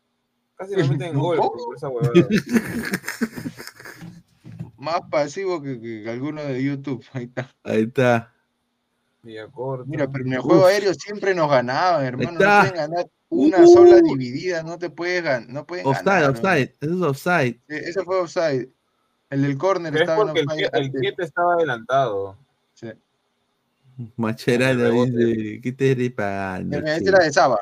[0.57, 1.91] Casi lo meten en gol por esa
[4.77, 7.05] Más pasivo que, que, alguno de YouTube.
[7.13, 7.51] Ahí está.
[7.63, 8.31] Ahí está.
[9.23, 9.49] Mira,
[10.11, 10.67] pero en el juego Uf.
[10.67, 12.33] aéreo siempre nos ganaban, hermano.
[12.33, 13.67] No pueden ganar una uh.
[13.67, 15.49] sola dividida, no te puedes ganar.
[15.49, 17.61] No pueden offside, ganar, offside, eso es offside.
[17.67, 18.71] Sí, ese fue offside.
[19.31, 20.71] El del corner estaba porque en offside.
[20.75, 22.37] El 7 estaba adelantado.
[22.75, 22.89] Sí.
[24.17, 26.73] Macherano dice, ¿qué te ripan?
[26.73, 27.59] Ese era de Saba.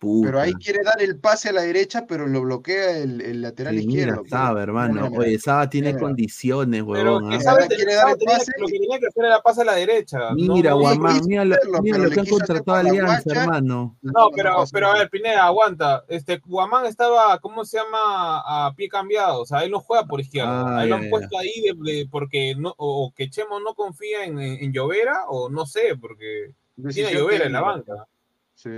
[0.00, 4.22] Pero ahí quiere dar el pase a la derecha, pero lo bloquea el, lateral izquierdo.
[4.22, 5.10] Mira, Saba, hermano.
[5.16, 7.30] Oye, Saba tiene condiciones, huevón.
[7.30, 7.66] Pero ¿ah?
[7.68, 8.52] quiere dar el pase.
[8.58, 10.18] Lo que tenía que hacer era pase a la derecha.
[10.34, 13.98] Mira, Guamán, mira, lo, mira lo que han contratado Alianza, hermano.
[14.00, 16.04] No, pero, pero a ver, Pineda, aguanta.
[16.06, 18.68] Este, Guamán estaba, ¿cómo se llama?
[18.68, 19.42] A pie cambiado.
[19.42, 20.78] O sea, él no juega por izquierda.
[20.78, 25.24] ahí lo han puesto ahí porque no, o que Chemo no confía en, en Llovera,
[25.28, 26.52] o no sé, porque
[26.92, 28.06] tiene Llovera en la banca.
[28.54, 28.70] Sí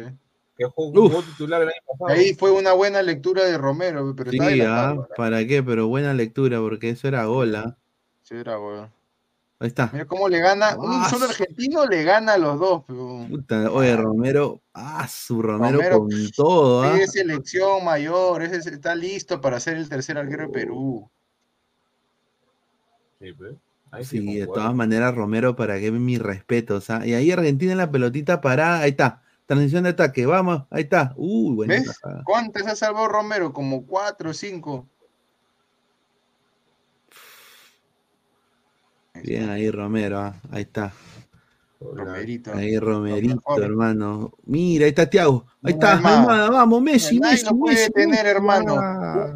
[0.68, 2.18] titular el año pasado.
[2.18, 5.62] Ahí fue una buena lectura de Romero, pero sí, ah, ¿para qué?
[5.62, 7.64] Pero buena lectura, porque eso era gola.
[7.66, 7.76] ¿ah?
[8.22, 8.88] Sí, era gol.
[9.58, 9.90] Ahí está.
[9.92, 12.84] Mira cómo le gana, un ah, solo argentino le gana a los dos.
[12.86, 16.94] Puta, oye, Romero, ah, su Romero, con todo.
[16.94, 21.10] Es selección mayor, está listo para ser el tercer arquero de Perú.
[23.20, 24.08] Sí, pues.
[24.08, 26.80] sí, de todas maneras, Romero, para que mi respeto.
[27.04, 29.22] Y ahí Argentina en la pelotita parada, ahí está.
[29.50, 31.12] Transición de ataque, vamos, ahí está.
[31.16, 31.98] Uy, buena ¿Ves?
[32.24, 33.52] ¿Cuántas ha salvado Romero?
[33.52, 34.86] Como cuatro o cinco.
[39.24, 40.92] Bien ahí Romero, ah, ahí está.
[41.80, 42.54] Romerito.
[42.54, 44.30] Ahí Romerito, hermano.
[44.44, 45.44] Mira, ahí está Tiago.
[45.64, 47.46] Ahí está, vamos, Messi, Messi.
[47.46, 48.76] no puede tener, hermano.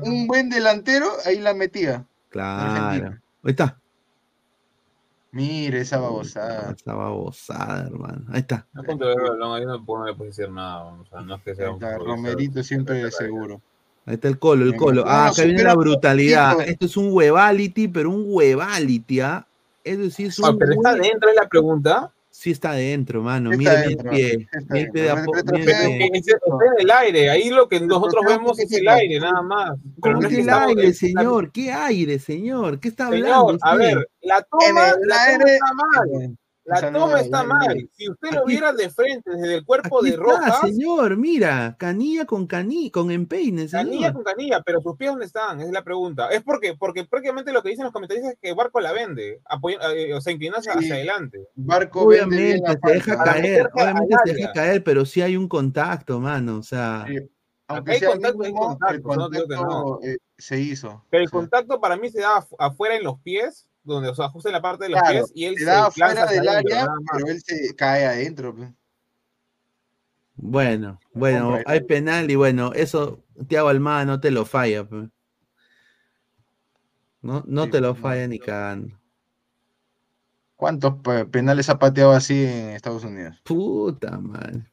[0.05, 2.07] Un buen delantero, ahí la metía.
[2.29, 3.19] Claro.
[3.43, 3.81] Ahí está.
[5.35, 6.77] Mire esa babosada.
[6.79, 8.25] Esa babosada, hermano.
[8.29, 8.69] Ahí está.
[8.73, 10.85] No, ahí no puedo decir nada.
[10.85, 13.61] O sea, no es que sea un Romerito siempre de seguro.
[14.07, 15.03] Ahí está el colo, el colo.
[15.05, 16.61] Ah, acá viene la brutalidad.
[16.61, 19.45] Esto es un huevality, pero un huevality, ¿ah?
[19.83, 20.45] Es decir, es un.
[20.45, 22.13] Ah, pero está dentro de la pregunta.
[22.45, 23.49] Sí está adentro, mano.
[23.57, 24.47] Mira el pie.
[24.75, 25.57] El pie de Está
[26.79, 27.31] el aire.
[27.31, 29.79] Ahí lo que nosotros vemos es el aire, nada más.
[29.99, 31.51] ¿Cómo es el aire, señor?
[31.53, 32.81] ¿Qué aire, señor?
[32.81, 33.57] ¿Qué está hablando?
[33.63, 36.37] A ver, la toma, la toma está mal.
[36.65, 37.89] La toma está mal.
[37.93, 40.61] Si usted lo viera de frente, desde el cuerpo de Rojas.
[40.63, 43.69] señor, mira, canilla con canilla, con empeine.
[43.69, 46.29] Canilla con canilla, pero sus pies dónde están, es la pregunta.
[46.31, 49.41] Es porque, porque prácticamente lo que dicen los comentarios es que Barco la vende,
[49.95, 51.49] eh, o sea, inclinarse hacia adelante.
[51.55, 56.59] Barco obviamente se deja caer, obviamente se deja caer, pero sí hay un contacto, mano,
[56.59, 57.07] o sea.
[57.67, 61.05] Aunque hay contacto, hay contacto, el contacto eh, se hizo.
[61.11, 64.51] Pero el contacto para mí se da afuera en los pies donde o sea, ajusta
[64.51, 67.75] la parte de los pies y él se, da fuera del área, pero él se
[67.77, 68.55] cae adentro.
[68.55, 68.71] Pues.
[70.37, 74.85] Bueno, bueno, hay penal y bueno, eso Tiago Almada no te lo falla.
[74.85, 75.09] Pues.
[77.23, 78.99] No, no te lo falla ni cagando.
[80.57, 80.95] ¿Cuántos
[81.31, 83.41] penales ha pateado así en Estados Unidos?
[83.45, 84.65] Puta madre.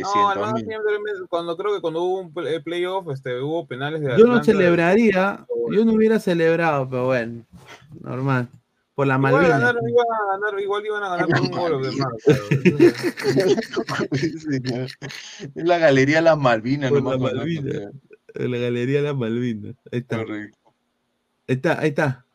[0.00, 5.46] No, cuando creo que cuando hubo un playoff, este, hubo penales de Yo no celebraría,
[5.70, 7.44] yo no hubiera celebrado, pero bueno,
[8.00, 8.48] normal
[9.00, 9.58] por la igual Malvina.
[9.58, 12.16] Ganar, iban a ganar, igual iban a ganar por un gol, hermano.
[15.54, 17.92] es la Galería Las Malvinas, no la Malvina.
[18.34, 19.74] La Galería Las Malvinas.
[19.90, 20.18] Ahí está.
[20.18, 20.50] Ahí
[21.46, 22.26] está, ahí está.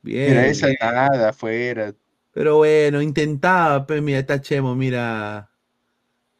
[0.00, 0.30] Bien.
[0.30, 1.94] Mira, esa nada afuera.
[2.32, 5.49] Pero bueno, intentaba, pues mira, está Chemo, mira.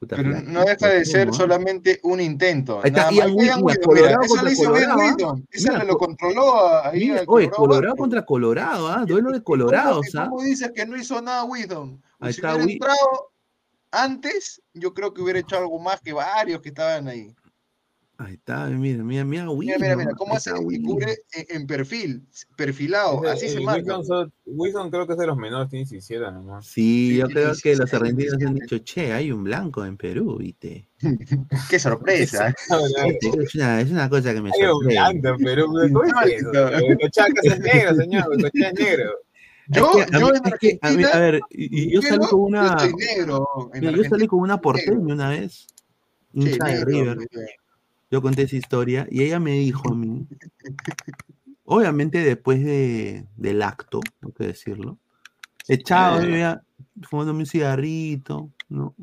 [0.09, 2.81] Pero no deja de ser solamente un intento.
[2.83, 3.31] Ahí está, Ian
[3.69, 5.47] eso lo hizo Ben Windon.
[5.51, 7.13] Eso lo controló ahí.
[7.27, 9.05] oye, Colorado contra Colorado, ¿ah?
[9.07, 10.01] Duelo de Colorado.
[10.13, 12.03] ¿Cómo dices que no hizo nada Windon?
[12.31, 13.33] Si hubiera entrado
[13.91, 17.35] antes, yo creo que hubiera hecho algo más que varios que estaban ahí.
[18.23, 22.23] Ahí está, mira, mira, mira, Mira, mira, mira, cómo hace y cubre en, perfil,
[22.55, 23.99] perfilado, así se marca.
[24.45, 26.67] Wilson, creo que es de los menores, tiene 17 nomás.
[26.67, 30.87] Sí, yo creo que los argentinos han dicho, che, hay un blanco en Perú, viste.
[31.71, 32.49] Qué sorpresa.
[33.39, 34.99] es, una, es una cosa que me sorprende.
[34.99, 36.69] Hay un blanco en Perú, ¿cómo es eso?
[37.43, 39.13] es negro, señor, es negro.
[39.69, 40.27] Yo, yo
[40.83, 42.77] a, a, ver, y, yo salí con una.
[42.87, 45.69] Yo, negro yo salí con una porteña una vez.
[46.35, 47.17] Un sí, River
[48.11, 50.27] yo conté esa historia y ella me dijo a mí,
[51.65, 54.99] obviamente después de, del acto, no que decirlo,
[55.69, 56.21] echado,
[57.03, 58.95] fumando un cigarrito, ¿no?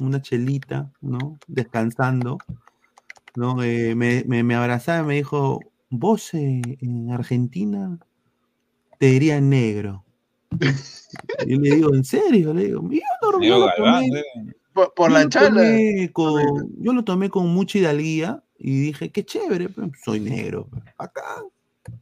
[0.00, 1.38] Una chelita, ¿no?
[1.46, 2.38] Descansando,
[3.36, 3.62] ¿no?
[3.62, 5.60] Eh, me, me, abrazaba y me dijo,
[5.90, 7.98] vos eh, en Argentina
[8.98, 10.04] te diría negro.
[11.46, 12.54] y le digo, ¿en serio?
[12.54, 12.88] Le digo,
[13.40, 13.66] yo
[14.94, 15.62] por, la charla.
[16.78, 20.68] yo lo tomé con mucha hidalguía y dije, qué chévere, pues, soy negro.
[20.96, 21.42] Acá.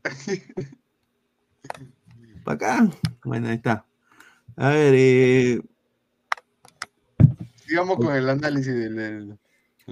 [2.45, 2.91] acá.
[3.25, 3.87] Bueno, ahí está.
[4.57, 5.61] A ver, eh...
[7.67, 9.39] Sigamos con el análisis del, del,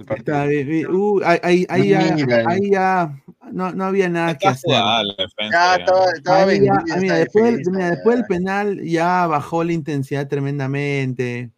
[0.05, 0.91] partido.
[0.91, 3.19] uh, ahí, ahí, ya, ahí, ya,
[3.51, 4.69] no, no había nada que hacer.
[4.69, 11.51] Ya estaba, estaba bien, mira, después, mira, después del penal ya bajó la intensidad tremendamente.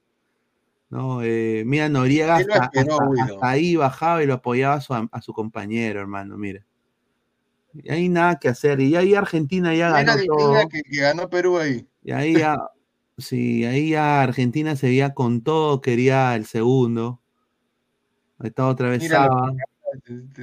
[0.91, 2.69] No, eh, mira, Noriega hasta,
[3.41, 6.65] ahí bajaba y lo apoyaba a su, compañero, hermano, mira.
[7.73, 8.81] Y ahí nada que hacer.
[8.81, 10.67] Y ahí Argentina ya ganó todo.
[10.67, 11.87] Que, que, ganó Perú ahí.
[12.03, 12.57] Y ahí ya,
[13.17, 17.21] sí, ahí ya Argentina se veía con todo, quería el segundo.
[18.39, 19.01] Ahí está otra vez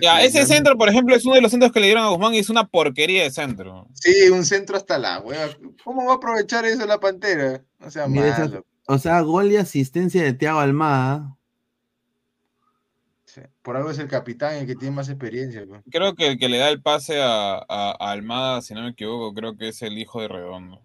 [0.01, 2.33] Ya, ese centro, por ejemplo, es uno de los centros que le dieron a Guzmán
[2.33, 3.87] y es una porquería de centro.
[3.93, 5.49] Sí, un centro hasta la hueva.
[5.85, 7.63] ¿Cómo va a aprovechar eso la pantera?
[7.81, 8.65] O sea, malo.
[8.91, 11.37] O sea, gol y asistencia de Thiago Almada.
[13.61, 15.63] por algo es el capitán el que tiene más experiencia.
[15.91, 19.59] Creo que el que le da el pase a, Almada, si no me equivoco, creo
[19.59, 20.81] que es el hijo de Redondo.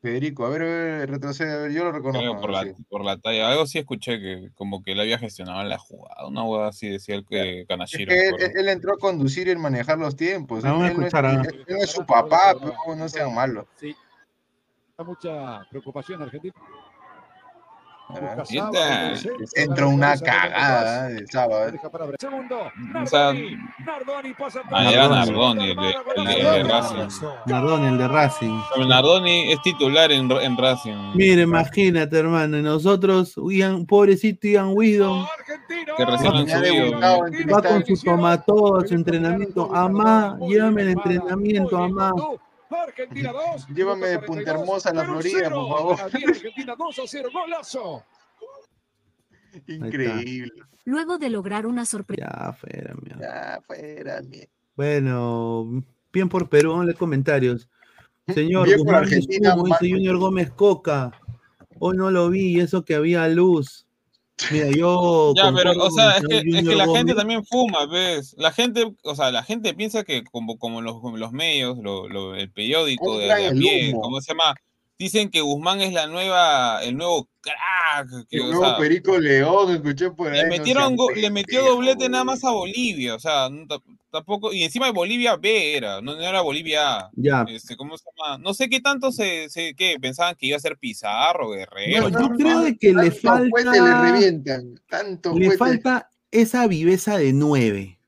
[0.00, 2.40] Federico, a ver, retrocede, a ver, yo lo reconozco.
[2.40, 5.78] Por la, por la, talla, algo sí escuché que como que él había gestionado la
[5.78, 8.10] jugada, una hueá así decía el que Kanashiro.
[8.10, 10.64] él, entró a conducir y manejar los tiempos.
[10.64, 13.66] Él, a no es, él, no es su papá, pero no sean malos.
[13.76, 13.94] Sí,
[14.98, 16.54] mucha preocupación Argentina.
[19.54, 21.72] Entró una cagada del sábado.
[22.18, 23.56] Segundo, Nardoni,
[24.70, 27.08] ah, era Nardoni, el de, Racing.
[27.46, 28.60] Nardoni, el de Racing.
[28.86, 31.12] Nardoni es titular en, en Racing.
[31.14, 35.26] Mire, imagínate, hermano, nosotros, Ian, pobrecito Ian Wisdom,
[35.96, 37.00] que recién han subido.
[37.52, 39.74] Va con su tomatodo, su entrenamiento.
[39.74, 42.12] Amá, llévame el entrenamiento, amá.
[42.70, 43.68] Argentina 2.
[43.68, 46.00] Llévame de Punta Hermosa a la Florida, por favor.
[46.00, 48.04] Argentina 2 a 0, golazo.
[49.66, 50.52] Increíble.
[50.84, 52.26] Luego de lograr una sorpresa.
[52.28, 53.16] Ya, fuera, mía.
[53.20, 54.46] Ya, fuera, mía.
[54.76, 57.68] Bueno, bien por Perú, en los comentarios.
[58.28, 61.12] Señor, Guzmán Argentina, Junior Gómez Coca.
[61.78, 63.86] Hoy no lo vi, eso que había luz.
[64.50, 65.32] Mira, yo.
[65.36, 68.34] Ya, pero, o sea, es que, es que, la gente también fuma, ¿ves?
[68.36, 72.34] La gente, o sea, la gente piensa que como, como los, los medios, lo, lo,
[72.34, 74.54] el periódico de, de a pie, ¿cómo se llama?
[74.98, 78.28] Dicen que Guzmán es la nueva, el nuevo crack.
[78.28, 80.42] Que, el nuevo Perico León, escuché por ahí.
[80.42, 83.48] Le, metieron, le metió doblete nada más a Bolivia, o sea,
[84.14, 87.10] tampoco, y encima de Bolivia B era, no, era Bolivia A.
[87.16, 87.44] Ya.
[87.48, 88.38] Este, ¿cómo se llama?
[88.38, 92.08] No sé qué tanto se, se qué, pensaban que iba a ser Pizarro, Guerrero.
[92.08, 93.72] yo creo que le falta.
[93.72, 97.98] Le revientan, tanto le falta esa viveza de nueve.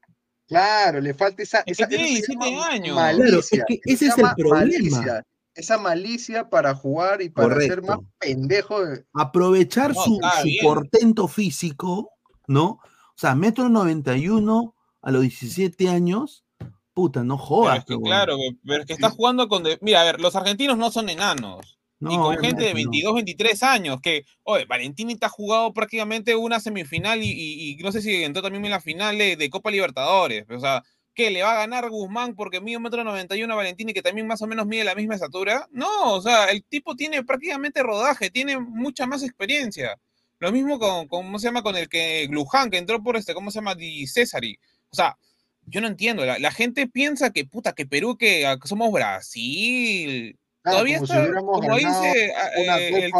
[0.46, 1.64] Claro, le falta esa.
[1.66, 2.94] Es que tiene 17 años.
[2.94, 5.22] Claro, es que ese es el problema
[5.56, 8.78] esa malicia para jugar y para ser más pendejo.
[9.14, 10.20] Aprovechar su,
[10.62, 12.10] portento físico,
[12.46, 12.64] ¿no?
[12.64, 14.75] O sea, metro 91
[15.06, 16.44] a los 17 años,
[16.92, 17.84] puta, no jodas.
[17.84, 18.36] claro,
[18.66, 19.62] pero es que está jugando con...
[19.80, 21.78] Mira, a ver, los argentinos no son enanos.
[22.00, 26.58] y con gente de 22, 23 años, que, oye, Valentini te ha jugado prácticamente una
[26.58, 30.44] semifinal y, no sé si entró también en la final de, de Copa Libertadores.
[30.50, 30.82] O sea,
[31.14, 33.94] que le va a ganar Guzmán porque mide un metro noventa y uno a Valentini
[33.94, 35.68] que también más o menos mide la misma estatura.
[35.70, 39.96] No, o sea, el tipo tiene prácticamente rodaje, tiene mucha más experiencia.
[40.40, 41.62] Lo mismo con, ¿cómo se llama?
[41.62, 43.76] Con el que Luján, que entró por este, ¿cómo se llama?
[43.76, 44.58] Di Cesari.
[44.96, 45.18] O sea,
[45.66, 46.24] yo no entiendo.
[46.24, 52.32] La, la, gente piensa que, puta, que Perú, que somos Brasil, todavía está, como dice
[52.34, 53.12] ah, eh, el,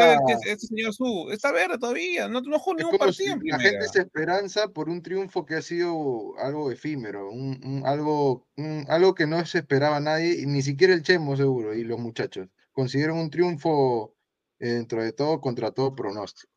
[0.47, 4.69] este señor Su, está verde todavía, no, no jugó ningún partido La gente se esperanza
[4.69, 8.47] por un triunfo que ha sido algo efímero, un, algo,
[8.89, 12.49] algo que no se esperaba nadie, ni siquiera el Chemo seguro, y los muchachos.
[12.73, 14.15] Consiguieron un triunfo
[14.59, 16.53] eh, dentro de todo contra todo pronóstico.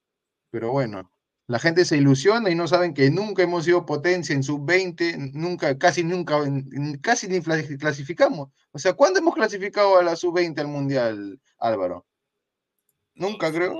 [0.51, 1.11] Pero bueno,
[1.49, 5.75] la gente se ilusiona y no saben que nunca hemos sido potencia en sub-20, nunca,
[5.79, 6.37] casi nunca,
[7.01, 8.49] casi ni clasificamos.
[8.71, 12.05] O sea, ¿cuándo hemos clasificado a la sub-20 al Mundial, Álvaro?
[13.15, 13.73] Nunca creo.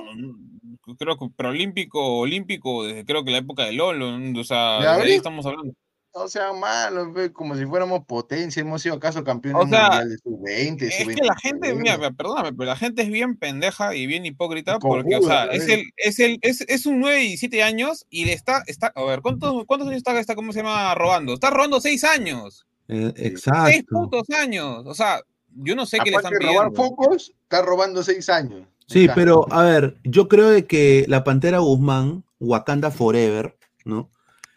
[0.98, 5.12] Creo que preolímpico, olímpico, desde creo que la época de Lolo, o sea, de ahí
[5.12, 5.72] estamos hablando
[6.16, 10.82] no sean malos, como si fuéramos potencia, hemos sido acaso campeones mundiales de sub-20.
[10.84, 14.80] Es que la gente, mira, perdóname, pero la gente es bien pendeja y bien hipócrita
[14.80, 18.26] porque, o sea, es, el, es, el, es, es, un 9 y 17 años y
[18.26, 21.34] le está, está a ver, ¿cuántos, ¿cuántos años está, está, cómo se llama, robando?
[21.34, 22.66] Está robando 6 años.
[22.88, 23.68] Eh, exacto.
[23.68, 25.22] 6 putos años, o sea,
[25.56, 26.64] yo no sé qué le están pidiendo.
[26.64, 28.68] robar focos, está robando 6 años.
[28.88, 33.56] Sí, pero, a ver, yo creo de que la Pantera Guzmán, Wakanda Forever,
[33.86, 34.10] ¿no?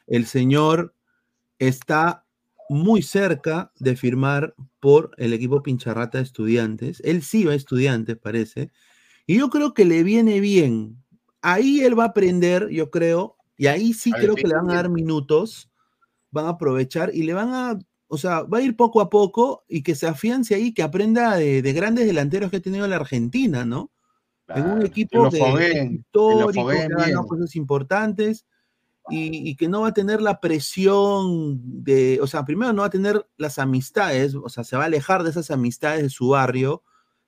[0.06, 0.94] El señor
[1.68, 2.26] está
[2.68, 7.00] muy cerca de firmar por el equipo Pincharrata de Estudiantes.
[7.04, 8.72] Él sí va a Estudiantes, parece.
[9.26, 11.02] Y yo creo que le viene bien.
[11.40, 14.74] Ahí él va a aprender, yo creo, y ahí sí creo que le van a
[14.74, 15.70] dar minutos,
[16.30, 19.64] van a aprovechar y le van a, o sea, va a ir poco a poco
[19.68, 23.64] y que se afiance ahí, que aprenda de, grandes delanteros que ha tenido la Argentina,
[23.64, 23.92] ¿no?
[24.48, 25.38] en un equipo de,
[25.92, 28.44] histórico, que ha cosas importantes
[29.10, 32.90] y, que no va a tener la presión de, o sea, primero no va a
[32.90, 36.82] tener las amistades, o sea, se va a alejar de esas amistades de su barrio,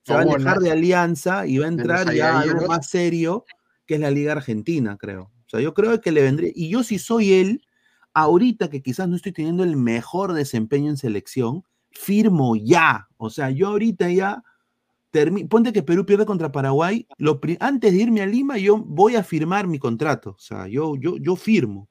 [0.05, 3.45] se va a alejar de Alianza y va a entrar ya a algo más serio,
[3.87, 5.33] que es la Liga Argentina, creo.
[5.47, 7.67] O sea, yo creo que le vendría, y yo si soy él,
[8.13, 13.09] ahorita que quizás no estoy teniendo el mejor desempeño en selección, firmo ya.
[13.17, 14.43] O sea, yo ahorita ya,
[15.49, 19.23] ponte que Perú pierde contra Paraguay, lo antes de irme a Lima, yo voy a
[19.23, 20.31] firmar mi contrato.
[20.31, 21.89] O sea, yo, yo, yo firmo.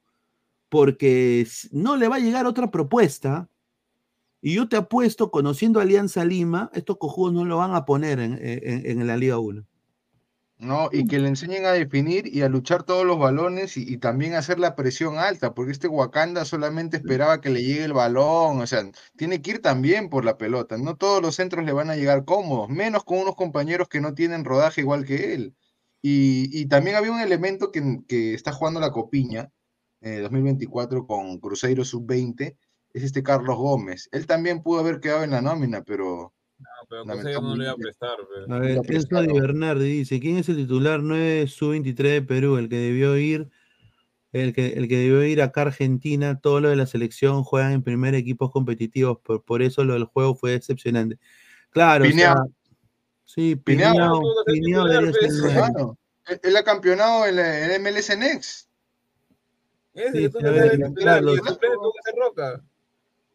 [0.69, 3.49] Porque no le va a llegar otra propuesta.
[4.41, 8.39] Y yo te apuesto, conociendo Alianza Lima, estos cojudos no lo van a poner en,
[8.41, 9.65] en la Liga 1.
[10.63, 10.89] ¿No?
[10.91, 14.59] Y que le enseñen a definir y a luchar todos los balones y, también hacer
[14.59, 18.83] la presión alta, porque este Wakanda solamente esperaba que le llegue el balón, o sea,
[19.17, 22.25] tiene que ir también por la pelota, no todos los centros le van a llegar
[22.25, 25.55] cómodos, menos con unos compañeros que no tienen rodaje igual que él.
[26.01, 29.49] Y, también había un elemento que, que está jugando la Copiña,
[30.01, 32.57] eh, 2024 con Cruzeiro Sub-20,
[32.93, 34.09] es este Carlos Gómez.
[34.11, 36.33] Él también pudo haber quedado en la nómina, pero
[36.89, 38.17] pero no le iba a prestar.
[38.49, 42.57] A ver, Enzo Di Bernardi dice, ¿quién es el titular 9 sub-23 de Perú?
[42.57, 43.49] El que debió ir,
[44.31, 47.73] el que, el que debió ir acá a Argentina, todo lo de la selección juegan
[47.73, 51.17] en primer equipos competitivos, por, por eso lo del juego fue decepcionante.
[51.69, 52.05] Claro,
[53.25, 58.69] sí, Pineado, Pineado debería ser Él ha campeonado en el MLS Next.
[59.95, 60.29] Sí,
[60.95, 61.35] claro,
[62.17, 62.63] Roca.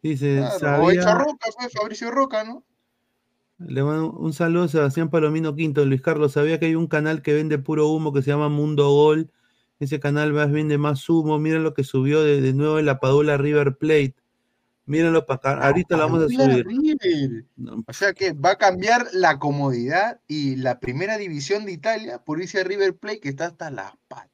[0.01, 0.85] Dice, claro, sabía...
[0.85, 2.63] o hecho Roca, fue Fabricio Roca, ¿no?
[3.59, 5.85] Le mando un saludo a Sebastián Palomino Quinto.
[5.85, 8.89] Luis Carlos, sabía que hay un canal que vende puro humo que se llama Mundo
[8.89, 9.29] Gol.
[9.79, 11.37] Ese canal más vende más humo.
[11.39, 14.15] Mira lo que subió de, nuevo en la Padula River Plate.
[14.85, 15.67] Míralo para acá.
[15.67, 17.45] Ahorita lo vamos a subir.
[17.85, 22.41] O sea que va a cambiar la comodidad y la primera división de Italia por
[22.41, 24.29] irse a River Plate que está hasta las patas.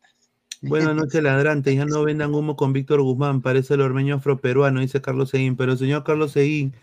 [0.61, 1.75] Buenas noches, ladrantes.
[1.75, 3.41] Ya no vendan humo con Víctor Guzmán.
[3.41, 5.55] Parece el ormeño afroperuano, dice Carlos Seguín.
[5.55, 6.75] Pero señor Carlos Seguín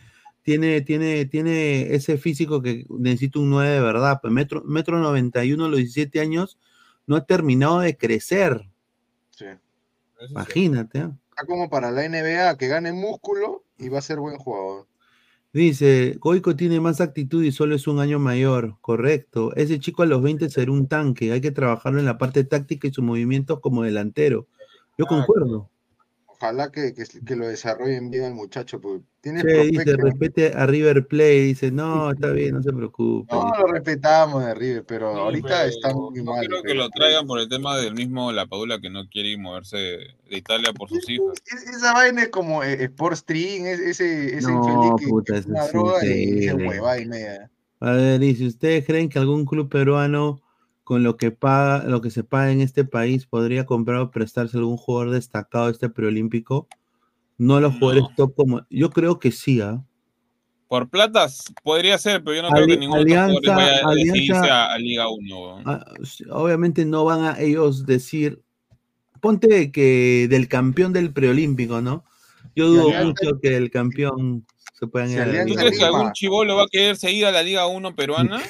[0.43, 4.18] tiene, tiene, tiene ese físico que necesita un 9 de verdad.
[4.20, 6.59] Pues metro, metro 91 a los 17 años
[7.07, 8.68] no ha terminado de crecer.
[9.30, 9.47] Sí.
[10.28, 10.99] Imagínate.
[10.99, 11.11] ¿eh?
[11.30, 14.86] Está como para la NBA, que gane músculo y va a ser buen jugador.
[15.53, 18.76] Dice, Goico tiene más actitud y solo es un año mayor.
[18.80, 19.55] Correcto.
[19.55, 21.32] Ese chico a los 20 será un tanque.
[21.32, 24.47] Hay que trabajarlo en la parte táctica y sus movimientos como delantero.
[24.97, 25.71] Yo concuerdo
[26.43, 31.07] ojalá que, que, lo desarrollen bien el muchacho, porque tiene sí, dice, respete a River
[31.07, 33.32] Play, dice, no, está bien, no se preocupe.
[33.32, 36.40] No, lo respetamos de River, pero ahorita está muy no mal.
[36.40, 39.76] Quiero que lo traigan por el tema del mismo La Padula que no quiere moverse
[39.76, 41.38] de Italia por sus hijos.
[41.47, 46.05] esa vaina es como eh, Sport Stream, ese, ese infeliz que, puta, es una droga
[46.05, 47.51] y se hueva y media.
[47.78, 50.40] A ver, dice, ¿ustedes creen que algún club peruano
[50.93, 54.59] con lo que paga, lo que se paga en este país, podría comprar o prestarse
[54.59, 56.68] algún jugador destacado de este preolímpico.
[57.38, 58.66] No los jugadores top como.
[58.68, 59.82] Yo creo que sí, ¿ah?
[60.68, 64.78] Por platas podría ser, pero yo no creo que ningún Alianza, vaya a Alianza, a,
[64.78, 65.62] Liga 1.
[65.64, 65.82] Ah,
[66.28, 68.43] obviamente no van a ellos decir.
[69.22, 72.05] Ponte que del campeón del preolímpico, ¿no?
[72.55, 74.45] Yo dudo mucho que el campeón
[74.78, 77.43] se puedan ir a ¿Tú crees que algún chivolo va a querer seguir a la
[77.43, 78.43] Liga 1 peruana?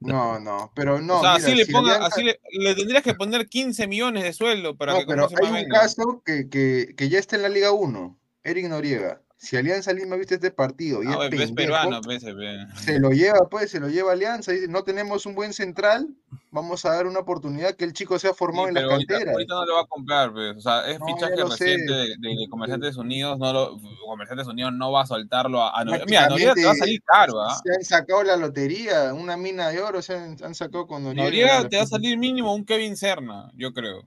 [0.00, 1.18] No, no, pero no.
[1.18, 4.76] O sea, así, le, ponga, así le, le, tendrías que poner 15 millones de sueldo
[4.76, 7.72] para no, que pero hay un caso que, que, que, ya está en la Liga
[7.72, 9.20] 1, Eric Noriega.
[9.40, 13.48] Si Alianza Lima viste este partido y ah, es, es peruano, pues, se lo lleva,
[13.48, 14.50] pues, se lo lleva Alianza.
[14.50, 16.08] Dice, no tenemos un buen central,
[16.50, 19.30] vamos a dar una oportunidad que el chico sea formado en la cantera.
[19.30, 20.56] Ahorita no lo va a comprar, pues.
[20.56, 25.02] O sea, es fichaje reciente de, de, Comerciantes Unidos, no lo, Comerciantes Unidos no va
[25.02, 27.56] a soltarlo a, a Mira, Noriega te va a salir caro, ¿ah?
[27.64, 31.24] Se han sacado la lotería, una mina de oro se han, sacado con Noriega.
[31.24, 34.02] Noriega te va a salir mínimo un Kevin Serna, yo creo.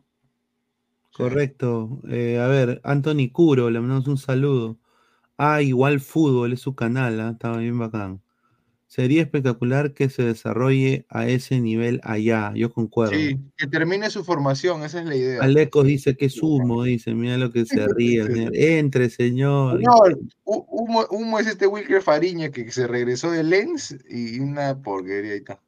[1.14, 2.02] Correcto.
[2.10, 4.78] Eh, a ver, Anthony Curo, le mandamos un saludo.
[5.44, 7.32] Ah, igual fútbol es su canal, ¿ah?
[7.32, 8.22] estaba bien bacán.
[8.86, 13.16] Sería espectacular que se desarrolle a ese nivel allá, yo concuerdo.
[13.16, 15.42] Sí, que termine su formación, esa es la idea.
[15.42, 18.24] Alecos dice que es humo, dice, mira lo que se ríe.
[18.24, 18.56] señor.
[18.56, 19.82] Entre, señor.
[19.82, 19.96] No,
[20.44, 25.38] humo, humo, es este Wilker Fariña que se regresó de Lens y una porquería y
[25.38, 25.60] está.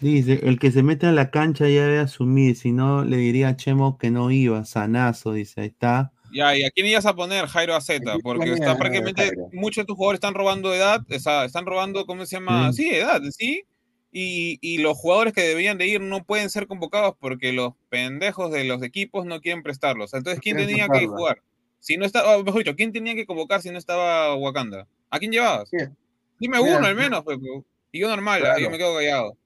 [0.00, 3.50] Dice, el que se mete a la cancha ya debe asumir, si no le diría
[3.50, 6.10] a Chemo que no iba, sanazo, dice, ahí está.
[6.32, 8.16] Ya, ¿y a quién ibas a poner, Jairo Azeta?
[8.22, 12.72] Porque está prácticamente, muchos de tus jugadores están robando edad, están robando, ¿cómo se llama?
[12.72, 13.64] Sí, edad, sí.
[14.12, 18.50] Y, y, los jugadores que deberían de ir no pueden ser convocados porque los pendejos
[18.50, 20.14] de los equipos no quieren prestarlos.
[20.14, 21.42] Entonces, ¿quién tenía que jugar?
[21.78, 24.88] Si no estaba, mejor dicho, ¿quién tenía que convocar si no estaba Wakanda?
[25.10, 25.70] ¿A quién llevabas?
[26.40, 27.62] Dime uno al menos, pues, pues.
[27.92, 29.36] y yo normal, yo me quedo callado.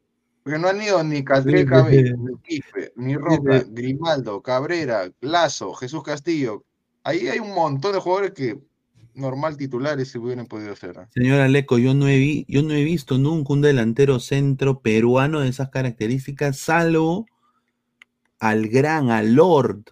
[0.43, 6.03] Porque no han ido ni Catré Cabello, ni Quispe, ni Roca, Grimaldo, Cabrera, Lazo, Jesús
[6.03, 6.65] Castillo,
[7.05, 8.59] ahí hay un montón de jugadores que
[9.15, 10.97] normal titulares se hubieran podido hacer.
[10.97, 11.07] ¿eh?
[11.11, 15.49] Señora Leco, yo no, he yo no he visto nunca un delantero centro peruano de
[15.49, 17.27] esas características, salvo
[18.41, 19.85] al gran, al Lord,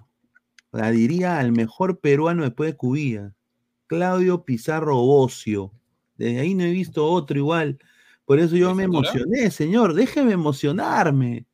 [0.72, 3.34] la diría al mejor peruano después de Cubilla,
[3.86, 5.72] Claudio Pizarro Bocio.
[6.16, 7.78] Desde ahí no he visto otro igual.
[8.24, 9.94] Por eso yo me emocioné, señor.
[9.94, 11.46] Déjeme emocionarme.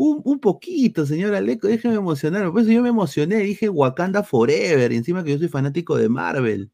[0.00, 2.52] Un, poquito, señor Aleco, déjeme emocionarme.
[2.52, 3.38] Por eso yo me emocioné.
[3.38, 4.92] Dije Wakanda Forever.
[4.92, 6.70] Y encima que yo soy fanático de Marvel.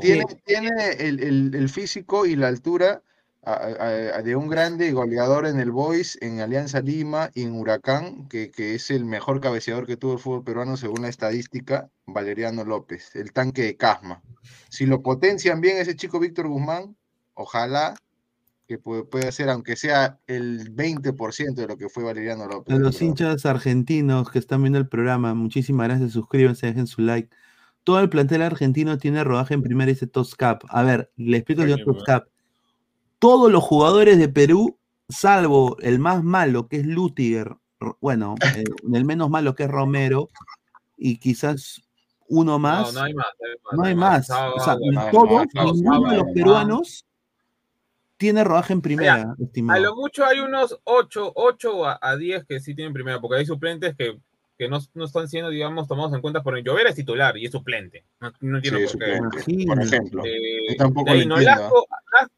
[0.00, 3.02] Tiene, tiene el, físico y la altura
[4.24, 8.74] de un grande goleador en el Boys, en Alianza Lima y en Huracán, que, que,
[8.74, 13.32] es el mejor cabeceador que tuvo el fútbol peruano según la estadística, Valeriano López, el
[13.32, 14.20] tanque de Casma.
[14.68, 16.96] Si lo potencian bien ese chico Víctor Guzmán,
[17.34, 17.94] ojalá
[18.68, 22.76] que puede, puede ser, aunque sea el 20% de lo que fue Valeriano López.
[22.76, 27.30] A los hinchas argentinos que están viendo el programa, muchísimas gracias, suscríbanse, dejen su like.
[27.82, 30.62] Todo el plantel argentino tiene rodaje en primera y dice Toscap.
[30.68, 32.28] A ver, le explico yo Toscap
[33.18, 37.56] todos los jugadores de Perú, salvo el más malo que es Lutiger,
[38.00, 40.28] bueno, eh, el menos malo que es Romero,
[40.96, 41.82] y quizás
[42.28, 42.92] uno más.
[42.92, 43.26] No, no hay más.
[43.72, 44.30] No hay más.
[44.30, 44.76] O sea,
[45.10, 47.04] todos, ninguno de los peruanos
[48.18, 49.78] tiene rodaje en primera, estimado.
[49.78, 53.46] A lo mucho hay unos 8, 8 a 10 que sí tienen primera, porque hay
[53.46, 54.18] suplentes que
[54.58, 57.52] que no, no, están siendo, digamos, tomados en cuenta por Llover es titular y es
[57.52, 58.04] suplente.
[58.20, 59.64] No, no entiendo por qué.
[59.66, 60.22] por ejemplo.
[60.26, 61.86] Eh, tampoco Nolasco,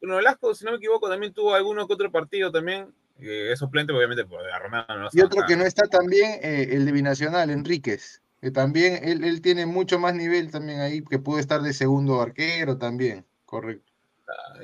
[0.01, 2.93] Nolasco, si no me equivoco, también tuvo alguno que otro partido también.
[3.19, 6.69] Eh, es suplente, obviamente, por la Romana no Y otro que no está también, eh,
[6.71, 8.21] el de Binacional, Enríquez.
[8.39, 12.21] Que también él, él tiene mucho más nivel también ahí, que puede estar de segundo
[12.21, 13.25] arquero también.
[13.45, 13.90] Correcto.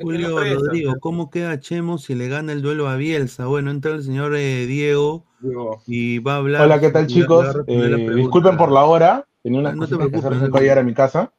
[0.01, 3.45] Julio Rodrigo, ¿cómo queda Chemo si le gana el duelo a Bielsa?
[3.47, 5.25] Bueno, entra el señor eh, Diego,
[5.85, 6.61] y va a hablar.
[6.63, 7.47] Hola, ¿qué tal, chicos?
[7.67, 10.93] Eh, disculpen por la hora, tenía unas no cosas que hacer para llegar a mi
[10.93, 11.31] casa.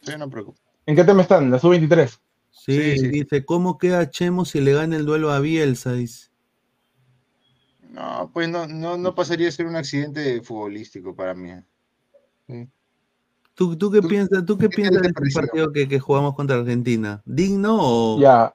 [0.00, 0.62] Sí, no preocupes.
[0.86, 1.50] ¿En qué tema están?
[1.50, 2.18] ¿La sub-23?
[2.50, 5.92] Sí, dice, ¿cómo queda Chemo si le gana el duelo a Bielsa?
[5.92, 6.30] Dice.
[7.90, 11.50] No, pues no, no, no pasaría a ser un accidente futbolístico para mí.
[12.46, 12.68] Sí.
[13.54, 17.22] ¿Tú, qué piensas, tú qué piensas de este partido que, jugamos contra Argentina?
[17.24, 18.20] ¿Digno o...?
[18.20, 18.52] Ya,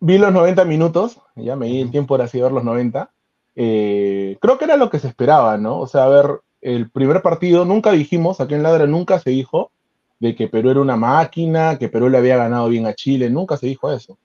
[0.00, 3.10] vi los 90 minutos, ya me di el tiempo de así ver los 90.
[3.56, 5.78] Eh, creo que era lo que se esperaba, ¿no?
[5.78, 9.70] O sea, a ver, el primer partido, nunca dijimos, aquí en Ladra nunca se dijo
[10.18, 13.56] de que Perú era una máquina, que Perú le había ganado bien a Chile, nunca
[13.56, 14.18] se dijo eso.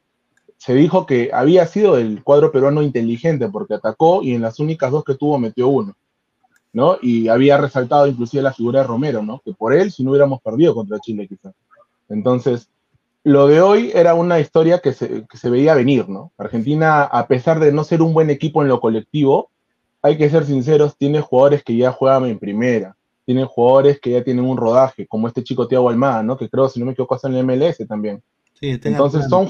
[0.58, 4.92] Se dijo que había sido el cuadro peruano inteligente porque atacó y en las únicas
[4.92, 5.96] dos que tuvo metió uno.
[6.76, 6.98] ¿No?
[7.02, 9.42] Y había resaltado inclusive la figura de Romero, ¿no?
[9.46, 11.54] Que por él si no hubiéramos perdido contra Chile quizás.
[12.10, 12.70] Entonces,
[13.24, 16.34] lo de hoy era una historia que se, que se, veía venir, ¿no?
[16.38, 19.50] Argentina, a pesar de no ser un buen equipo en lo colectivo,
[20.02, 24.24] hay que ser sinceros, tiene jugadores que ya juegan en primera, tiene jugadores que ya
[24.26, 26.36] tienen un rodaje, como este chico Tiago Almada, ¿no?
[26.36, 28.22] Que creo, si no me equivoco, está en el MLS también.
[28.60, 29.48] Sí, entonces son,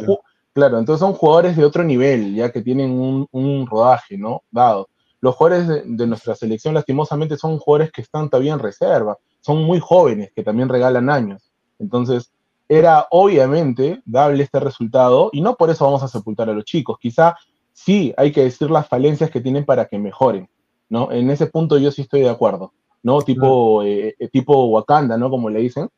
[0.53, 4.43] claro, entonces son jugadores de otro nivel, ya que tienen un, un rodaje, ¿no?
[4.51, 4.87] Dado
[5.25, 9.79] los jugadores de, nuestra selección lastimosamente son jugadores que están todavía en reserva, son muy
[9.79, 11.51] jóvenes, que también regalan años.
[11.79, 12.31] Entonces,
[12.69, 16.99] era obviamente darle este resultado y no por eso vamos a sepultar a los chicos.
[16.99, 17.35] Quizá
[17.73, 20.47] sí hay que decir las falencias que tienen para que mejoren,
[20.89, 21.11] ¿no?
[21.11, 23.19] En ese punto yo sí estoy de acuerdo, ¿no?
[23.23, 25.31] Tipo, eh, eh, tipo Wakanda, ¿no?
[25.31, 25.89] Como le dicen,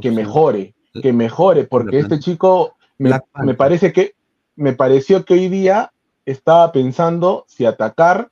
[0.00, 4.14] que mejore, que mejore, porque este chico me, me, parece que,
[4.54, 5.92] me pareció que hoy día
[6.24, 8.30] estaba pensando si atacar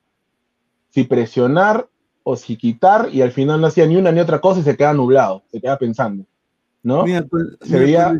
[0.94, 1.88] si presionar
[2.22, 4.76] o si quitar y al final no hacía ni una ni otra cosa y se
[4.76, 6.24] queda nublado, se queda pensando.
[6.84, 7.04] ¿No?
[7.28, 8.16] Pues, se veía...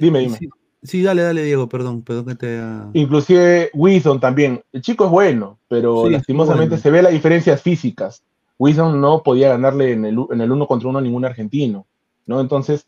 [0.00, 0.38] dime, dime.
[0.82, 2.60] Sí, dale, dale, Diego, perdón, perdón que te.
[2.94, 4.62] Inclusive Wilson también.
[4.72, 8.22] El chico es bueno, pero lastimosamente se ve las diferencias físicas.
[8.58, 11.86] Wilson no podía ganarle en el, en el uno contra uno a ningún argentino,
[12.26, 12.40] ¿no?
[12.40, 12.86] Entonces,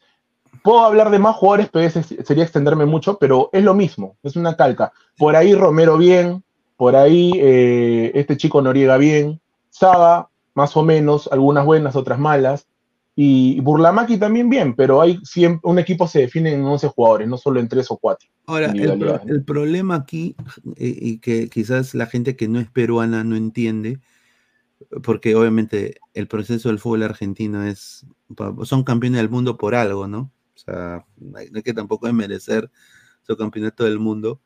[0.65, 1.89] puedo hablar de más jugadores, pero
[2.25, 4.93] sería extenderme mucho, pero es lo mismo, es una calca.
[5.17, 6.43] Por ahí Romero bien,
[6.81, 12.69] por ahí eh, este chico Noriega bien, Saba más o menos, algunas buenas, otras malas,
[13.15, 17.37] y Burlamaki también bien, pero hay siempre, un equipo se define en 11 jugadores, no
[17.37, 18.31] solo en 3 o 4.
[18.47, 20.35] Ahora, el, problema aquí,
[20.77, 24.01] eh, y que quizás la gente que no es peruana no entiende,
[25.03, 28.07] porque obviamente el proceso del fútbol argentino es,
[28.65, 30.33] son campeones del mundo por algo, ¿no?
[30.57, 32.71] O sea, no hay que tampoco es merecer
[33.21, 34.41] su campeonato del mundo,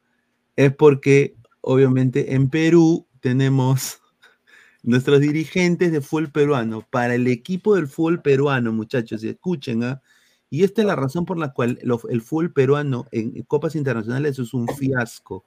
[0.56, 4.00] es porque obviamente en Perú tenemos
[4.82, 6.86] nuestros dirigentes de fútbol peruano.
[6.90, 10.02] Para el equipo del fútbol peruano, muchachos, y escuchen, ¿ah?
[10.50, 14.54] y esta es la razón por la cual el fútbol peruano en copas internacionales es
[14.54, 15.44] un fiasco.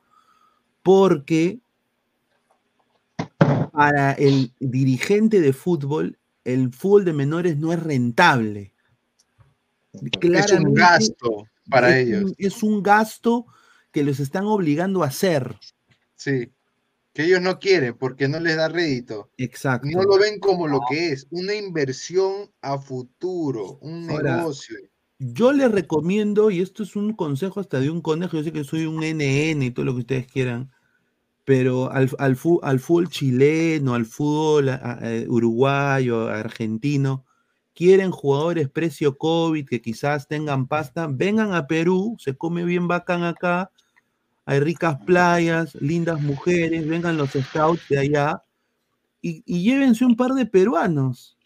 [0.81, 1.59] Porque
[3.71, 8.73] para el dirigente de fútbol, el fútbol de menores no es rentable.
[9.93, 12.33] es un gasto para ellos.
[12.37, 13.45] es un gasto
[13.91, 15.55] que los están obligando a hacer.
[16.17, 16.51] Sí.
[17.13, 19.31] que ellos no quieren porque no les da rédito.
[19.37, 19.87] Exacto.
[19.89, 24.77] No lo ven como lo que es, una inversión a futuro, un negocio.
[25.19, 28.63] Yo les recomiendo, y esto es un consejo hasta de un conejo, yo sé que
[28.63, 30.71] soy un NN y todo lo que ustedes quieran,
[31.43, 34.69] pero al, al, fútbol chileno, al fútbol
[35.27, 37.25] uruguayo, argentino,
[37.73, 43.23] quieren jugadores precio COVID que quizás tengan pasta, vengan a Perú, se come bien bacán
[43.23, 43.71] acá,
[44.47, 48.41] hay ricas playas, lindas mujeres, vengan los scouts de allá
[49.21, 51.37] y, llévense un par de peruanos.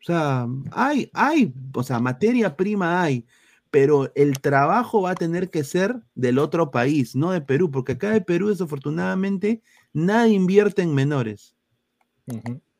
[0.00, 3.26] O sea, hay, hay, o sea, materia prima hay,
[3.70, 7.92] pero el trabajo va a tener que ser del otro país, no de Perú, porque
[7.92, 9.60] acá de Perú, desafortunadamente,
[9.92, 11.54] nadie invierte en menores.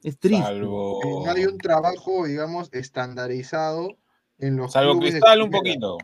[0.02, 0.58] Es triste.
[0.60, 3.98] No hay un trabajo, digamos, estandarizado
[4.38, 5.98] en los Salvo Cristal un poquito.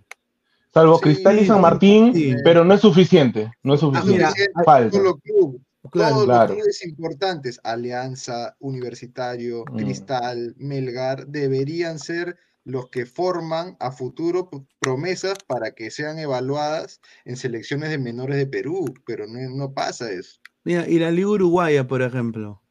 [0.72, 3.50] Salvo Cristal y San Martín, pero no es suficiente.
[3.62, 4.50] No es ah, suficiente.
[4.64, 4.90] Falta.
[4.90, 9.76] Todos los clubes importantes, Alianza, Universitario, mm.
[9.76, 17.36] Cristal, Melgar, deberían ser los que forman a futuro promesas para que sean evaluadas en
[17.36, 20.40] selecciones de menores de Perú, pero no, no pasa eso.
[20.64, 22.62] Mira, y la Liga Uruguaya, por ejemplo,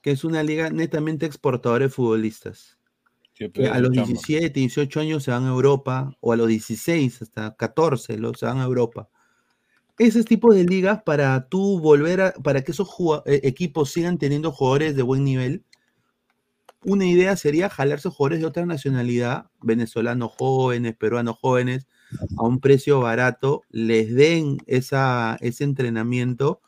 [0.00, 2.73] que es una liga netamente exportadora de futbolistas
[3.70, 8.18] a los 17, 18 años se van a Europa, o a los 16, hasta 14
[8.36, 9.08] se van a Europa.
[9.98, 12.88] Ese tipo de ligas para tú volver a, para que esos
[13.26, 15.64] e, equipos sigan teniendo jugadores de buen nivel,
[16.84, 21.88] una idea sería jalarse jugadores de otra nacionalidad, venezolanos jóvenes, peruanos jóvenes,
[22.36, 26.60] a un precio barato, les den esa, ese entrenamiento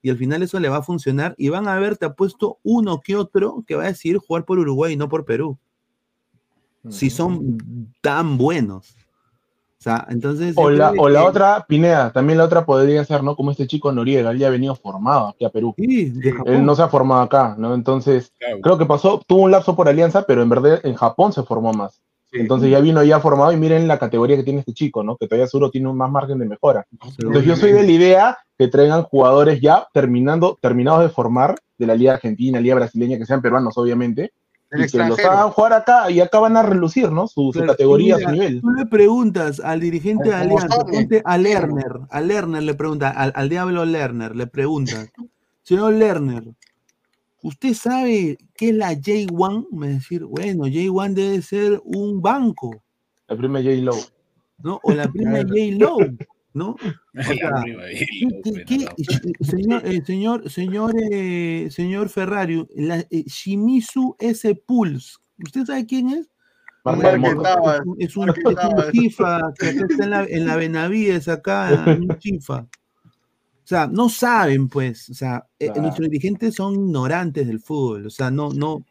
[0.00, 3.16] y al final eso le va a funcionar y van a haberte puesto uno que
[3.16, 5.58] otro que va a decidir jugar por Uruguay y no por Perú
[6.90, 8.96] si son tan buenos.
[9.78, 10.54] O sea, entonces.
[10.56, 13.36] O la, o la otra, Pineda, también la otra podría ser, ¿no?
[13.36, 15.74] Como este chico Noriega, él ya ha venido formado aquí a Perú.
[15.76, 16.12] Sí,
[16.46, 17.74] él no se ha formado acá, ¿no?
[17.74, 18.32] Entonces,
[18.62, 21.72] creo que pasó, tuvo un lapso por alianza, pero en verdad en Japón se formó
[21.72, 22.00] más.
[22.32, 25.16] Entonces ya vino ya formado y miren la categoría que tiene este chico, ¿no?
[25.16, 26.86] Que todavía seguro tiene un más margen de mejora.
[26.90, 31.86] Entonces yo soy de la idea que traigan jugadores ya terminando, terminados de formar de
[31.86, 34.32] la Liga Argentina, Liga Brasileña, que sean peruanos, obviamente,
[34.76, 37.28] y que los hagan jugar acá y acá van a relucir, ¿no?
[37.28, 38.60] Su, categoría, su nivel.
[38.60, 40.84] Tú le preguntas al dirigente de Alianza,
[41.24, 45.06] a Lerner, a Lerner le pregunta, al, diablo Lerner, le pregunta,
[45.62, 46.44] señor Lerner,
[47.42, 49.68] ¿usted sabe qué es la J1?
[49.72, 52.82] Me decir, bueno, J1 debe ser un banco.
[53.28, 53.98] La prima J-Low.
[54.58, 54.80] ¿No?
[54.82, 55.98] O la prima J-Low.
[56.54, 56.76] ¿No?
[59.42, 66.10] señor, eh, señor, señor, eh, señor Ferrari, la, eh, Shimizu S Pulse, ¿usted sabe quién
[66.10, 66.30] es?
[67.98, 68.32] Es un,
[68.92, 72.60] chifa que está en la, en la Benavides acá, un chifa.
[72.60, 78.30] O sea, no saben, pues, o sea, nuestros dirigentes son ignorantes del fútbol, o sea,
[78.30, 78.84] no, no,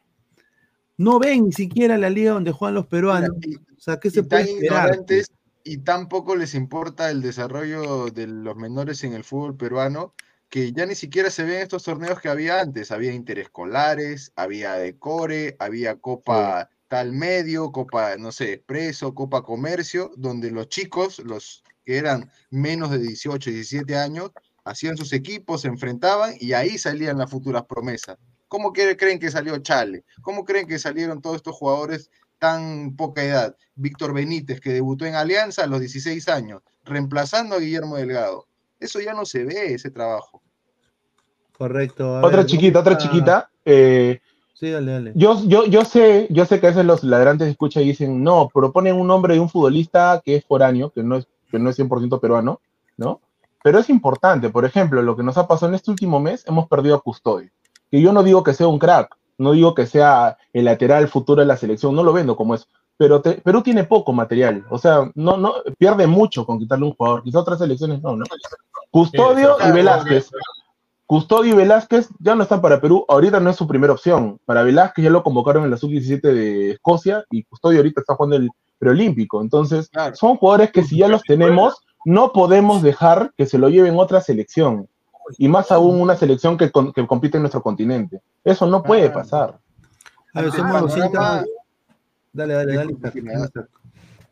[0.98, 3.30] no ven ni siquiera la liga donde juegan los peruanos.
[3.30, 4.98] o sea, ¿qué se puede esperar?
[5.64, 10.14] Y tampoco les importa el desarrollo de los menores en el fútbol peruano,
[10.50, 12.92] que ya ni siquiera se ven estos torneos que había antes.
[12.92, 20.50] Había interescolares, había decore, había Copa tal medio, Copa, no sé, Expreso, Copa Comercio, donde
[20.50, 24.30] los chicos, los que eran menos de 18, 17 años,
[24.64, 28.18] hacían sus equipos, se enfrentaban y ahí salían las futuras promesas.
[28.48, 30.04] ¿Cómo creen que salió Chale?
[30.22, 32.10] ¿Cómo creen que salieron todos estos jugadores
[32.44, 33.56] tan poca edad.
[33.74, 38.46] Víctor Benítez, que debutó en Alianza a los 16 años, reemplazando a Guillermo Delgado.
[38.78, 40.42] Eso ya no se ve, ese trabajo.
[41.56, 42.20] Correcto.
[42.20, 43.48] otra chiquita, otra chiquita.
[43.64, 44.20] Eh,
[44.52, 45.12] sí, dale, dale.
[45.14, 48.50] Yo, yo, yo, sé, yo sé que a veces los ladrantes escuchan y dicen, no,
[48.52, 51.78] proponen un nombre de un futbolista que es foráneo, que no es, que no es
[51.78, 52.60] 100% peruano,
[52.98, 53.22] ¿no?
[53.62, 56.68] Pero es importante, por ejemplo, lo que nos ha pasado en este último mes, hemos
[56.68, 57.48] perdido a Custodio.
[57.90, 61.40] Que yo no digo que sea un crack, no digo que sea el lateral futuro
[61.40, 62.66] de la selección, no lo vendo como eso.
[62.96, 67.24] Pero Perú tiene poco material, o sea, no, no pierde mucho con quitarle un jugador.
[67.24, 68.24] Quizá otras selecciones no, ¿no?
[68.90, 70.30] Custodio y Velázquez.
[71.06, 74.38] Custodio y Velázquez ya no están para Perú, ahorita no es su primera opción.
[74.44, 78.36] Para Velázquez ya lo convocaron en la sub-17 de Escocia y Custodio ahorita está jugando
[78.36, 79.42] el preolímpico.
[79.42, 83.98] Entonces, son jugadores que si ya los tenemos, no podemos dejar que se lo lleven
[83.98, 84.88] otra selección
[85.38, 88.20] y más aún una selección que, que compite en nuestro continente.
[88.42, 89.58] Eso no puede pasar.
[92.32, 92.96] Dale, dale, dale.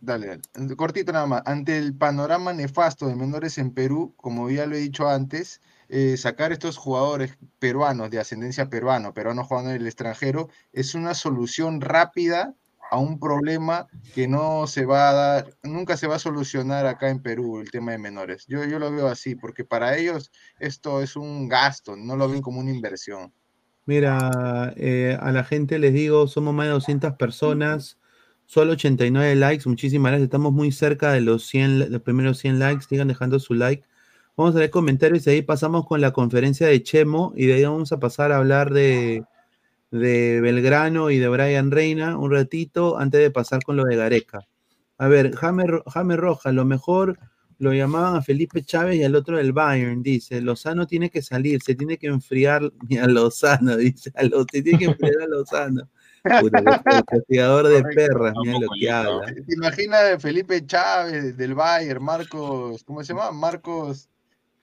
[0.00, 0.76] Dale, dale.
[0.76, 1.42] Cortito nada más.
[1.46, 6.16] Ante el panorama nefasto de menores en Perú, como ya lo he dicho antes, eh,
[6.16, 11.80] sacar estos jugadores peruanos de ascendencia peruana, peruanos jugando en el extranjero, es una solución
[11.80, 12.54] rápida
[12.92, 17.08] a un problema que no se va a dar, nunca se va a solucionar acá
[17.08, 18.44] en Perú, el tema de menores.
[18.46, 20.30] Yo, yo lo veo así, porque para ellos
[20.60, 23.32] esto es un gasto, no lo ven como una inversión.
[23.86, 27.98] Mira, eh, a la gente les digo, somos más de 200 personas,
[28.44, 32.84] solo 89 likes, muchísimas gracias, estamos muy cerca de los 100, los primeros 100 likes,
[32.86, 33.84] sigan dejando su like.
[34.36, 37.64] Vamos a ver comentarios y ahí pasamos con la conferencia de Chemo y de ahí
[37.64, 39.24] vamos a pasar a hablar de,
[39.92, 44.40] de Belgrano y de Brian Reina un ratito antes de pasar con lo de Gareca.
[44.98, 47.18] A ver, Jaime, Rojas, lo mejor
[47.58, 51.62] lo llamaban a Felipe Chávez y al otro del Bayern, dice, Lozano tiene que salir,
[51.62, 52.62] se tiene que enfriar
[53.02, 55.88] a Lozano, dice, a lo, se tiene que enfriar a Lozano.
[56.24, 56.50] el
[57.06, 59.26] castigador de perras, mira lo que habla.
[59.26, 63.30] ¿Te imaginas Felipe Chávez del Bayern, Marcos, ¿cómo se llama?
[63.30, 64.08] Marcos,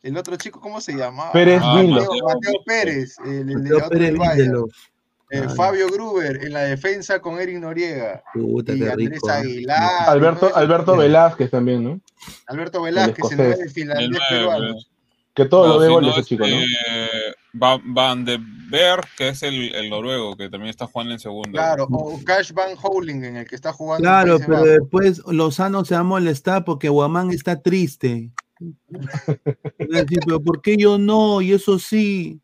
[0.01, 1.33] el otro chico, ¿cómo se llamaba?
[1.33, 4.65] Pérez ah, Mateo, Pérez, el, el, otro del Bayern.
[5.31, 8.23] Eh, Fabio Gruber en la defensa con Eric Noriega.
[8.33, 10.09] y Andrés Aguilar.
[10.09, 12.01] Alberto, Alberto Velázquez también, ¿no?
[12.47, 14.75] Alberto Velázquez, el, el finlandés peruano.
[15.33, 16.55] Que todo lo de gol ese chico, ¿no?
[16.55, 18.37] Eh, Van de
[18.69, 21.51] Berg, que es el, el, noruego, que también está jugando en segundo.
[21.51, 24.03] Claro, o Cash Van Howling, en el que está jugando.
[24.03, 28.31] Claro, pero después Lozano se va a molestar porque Guamán está triste.
[29.77, 31.41] pero ¿por qué yo no?
[31.41, 32.39] Y eso sí.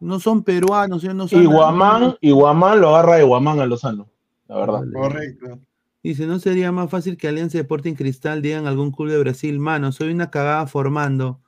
[0.00, 1.42] No son peruanos, no son.
[1.42, 4.08] Y Guamán, y Guamán lo agarra de Guamán a Lozano,
[4.48, 4.82] la verdad.
[4.92, 5.58] Correcto.
[6.02, 9.58] Dice, ¿no sería más fácil que Alianza Deporting Cristal digan algún club de Brasil?
[9.60, 11.40] Mano, soy una cagada formando.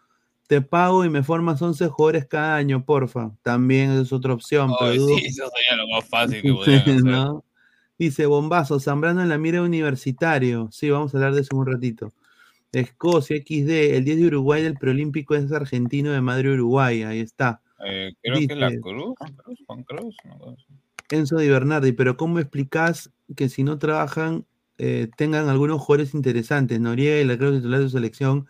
[0.46, 3.32] Te pago y me formas 11 jugadores cada año, porfa.
[3.42, 4.70] También es otra opción.
[4.78, 6.52] pero sí, eso sería lo más fácil que
[6.84, 7.32] podría
[7.98, 10.68] Dice, bombazo, Zambrano en la mira universitario.
[10.70, 12.12] Sí, vamos a hablar de eso un ratito.
[12.72, 17.02] Escocia, XD, el 10 de Uruguay del preolímpico es argentino de madre Uruguay.
[17.02, 17.60] Ahí está.
[17.84, 19.14] Eh, creo que la Cruz,
[19.66, 20.16] Juan Cruz,
[21.10, 24.46] Enzo Di Bernardi, pero ¿cómo explicas que si no trabajan
[24.78, 26.80] eh, tengan algunos jugadores interesantes?
[26.80, 28.46] Noriega y la creo titular de su selección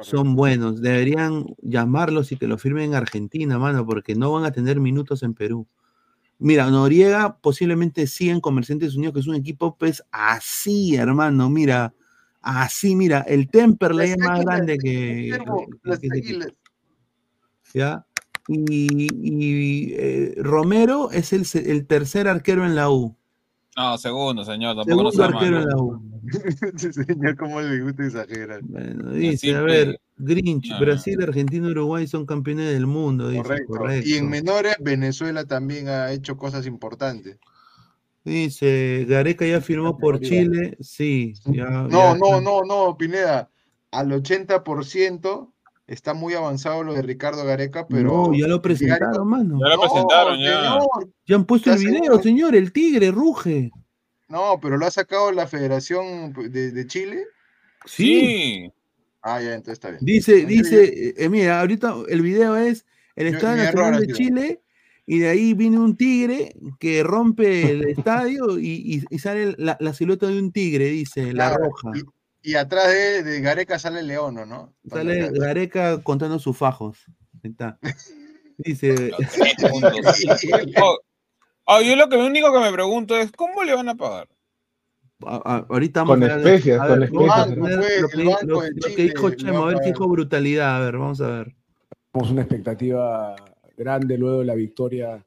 [0.00, 0.80] son buenos.
[0.80, 5.22] Deberían llamarlos y que lo firmen en Argentina, mano, porque no van a tener minutos
[5.22, 5.66] en Perú.
[6.38, 11.92] Mira, Noriega posiblemente sí en Comerciantes Unidos, que es un equipo pues así, hermano, mira,
[12.40, 15.36] así, mira, el Temperley es más grande que,
[17.74, 18.06] ¿Ya?
[18.48, 23.14] Y, eh, Romero es el, el, tercer arquero en la U.
[23.76, 24.74] No, segundo, señor.
[24.74, 26.02] Tampoco segundo arquero en la U.
[26.76, 28.60] señor, ¿cómo le gusta exagerar?
[28.62, 33.30] Bueno, dice, a ver, Grinch, Brasil, Argentina, Uruguay son campeones del mundo.
[33.42, 34.08] correcto.
[34.08, 37.38] Y en menores, Venezuela también ha hecho cosas importantes.
[38.24, 40.76] Dice, Gareca ya firmó por Chile.
[40.80, 41.34] Sí.
[41.44, 43.50] no, no, no, no, Pineda.
[43.90, 45.52] Al 80%
[45.88, 48.28] está muy avanzado lo de Ricardo Gareca, pero.
[48.28, 49.58] No, ya lo presentaron, mano.
[49.58, 50.78] Ya lo presentaron, ya.
[51.26, 53.72] ya han puesto el video, señor, el tigre ruge.
[54.28, 57.24] No, pero lo ha sacado la Federación de, Chile.
[57.86, 58.70] Sí.
[59.22, 60.00] Ah, ya, entonces está bien.
[60.02, 62.84] Dice, dice, eh, mira, ahorita el video es
[63.16, 64.60] el Estado Nacional de Chile
[65.06, 70.38] y de ahí viene un tigre que rompe el estadio y, sale la, silueta de
[70.38, 71.92] un tigre, dice, la roja.
[72.42, 74.74] Y atrás de, Gareca sale León, ¿no?
[74.88, 77.04] Sale Gareca contando sus fajos.
[77.42, 77.78] está.
[78.58, 79.12] Dice.
[81.64, 84.28] oh, yo lo que único que me pregunto es: ¿cómo le van a pagar?
[85.20, 88.44] ahorita vamos con a ver, especias, con especias.
[88.44, 88.60] Lo,
[88.94, 91.54] que dijo Chemo, a ver qué dijo brutalidad, a ver, vamos a ver.
[92.12, 93.34] Tenemos una expectativa
[93.76, 95.24] grande luego de la victoria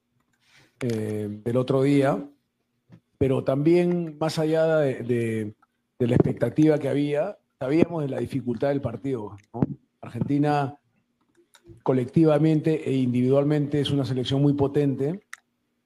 [0.79, 2.17] eh, del otro día,
[3.17, 5.53] pero también más allá de de
[6.07, 9.37] la expectativa que había, sabíamos de la dificultad del partido.
[10.01, 10.77] Argentina
[11.83, 15.21] colectivamente e individualmente es una selección muy potente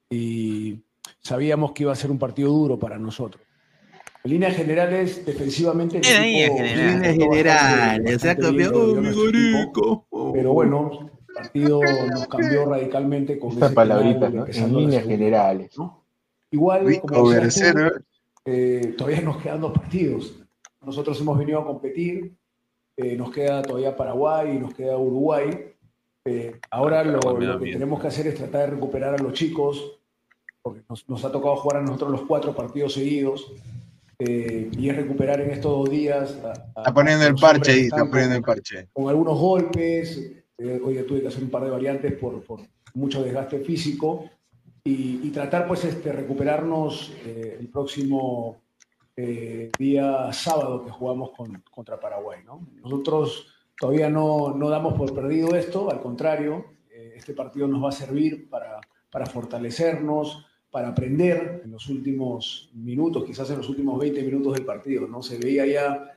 [0.10, 0.80] y
[1.20, 3.44] sabíamos que iba a ser un partido duro para nosotros.
[4.24, 5.98] En líneas generales, defensivamente.
[5.98, 8.22] En líneas generales,
[10.34, 15.76] Pero bueno, el partido nos cambió radicalmente con esa palabrita, En líneas generales.
[16.50, 17.32] Igual, como
[18.46, 20.36] eh, todavía nos quedan dos partidos.
[20.82, 22.32] Nosotros hemos venido a competir,
[22.96, 25.74] eh, nos queda todavía Paraguay y nos queda Uruguay.
[26.26, 30.00] Eh, ahora lo, que tenemos que hacer es tratar de recuperar a los chicos,
[30.62, 33.52] porque nos, ha tocado jugar a nosotros los cuatro partidos seguidos,
[34.18, 36.32] y es recuperar en estos dos días.
[36.78, 38.88] está poniendo el parche ahí, está poniendo el parche.
[38.94, 42.62] Con algunos golpes, hoy tuve que hacer un par de variantes por, por
[42.94, 44.30] mucho desgaste físico,
[44.88, 48.62] y, tratar pues este, recuperarnos eh, el próximo
[49.18, 52.42] eh, día sábado que jugamos con, contra Paraguay.
[52.46, 52.68] ¿no?
[52.84, 53.48] Nosotros
[53.80, 57.94] todavía no, no, damos por perdido esto, al contrario, eh, este partido nos va a
[57.94, 58.80] servir para,
[59.10, 64.66] para fortalecernos, para aprender en los últimos minutos, quizás en los últimos 20 minutos del
[64.66, 65.24] partido, ¿no?
[65.24, 66.12] Se veía ya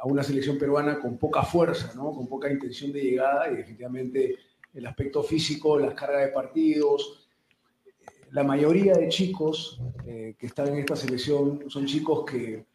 [0.00, 2.12] a una selección peruana con poca fuerza, ¿no?
[2.12, 4.36] Con poca intención de llegada y definitivamente
[4.72, 7.27] el aspecto físico, las cargas de partidos.
[8.32, 12.66] La mayoría de chicos eh, que están en esta selección son chicos que,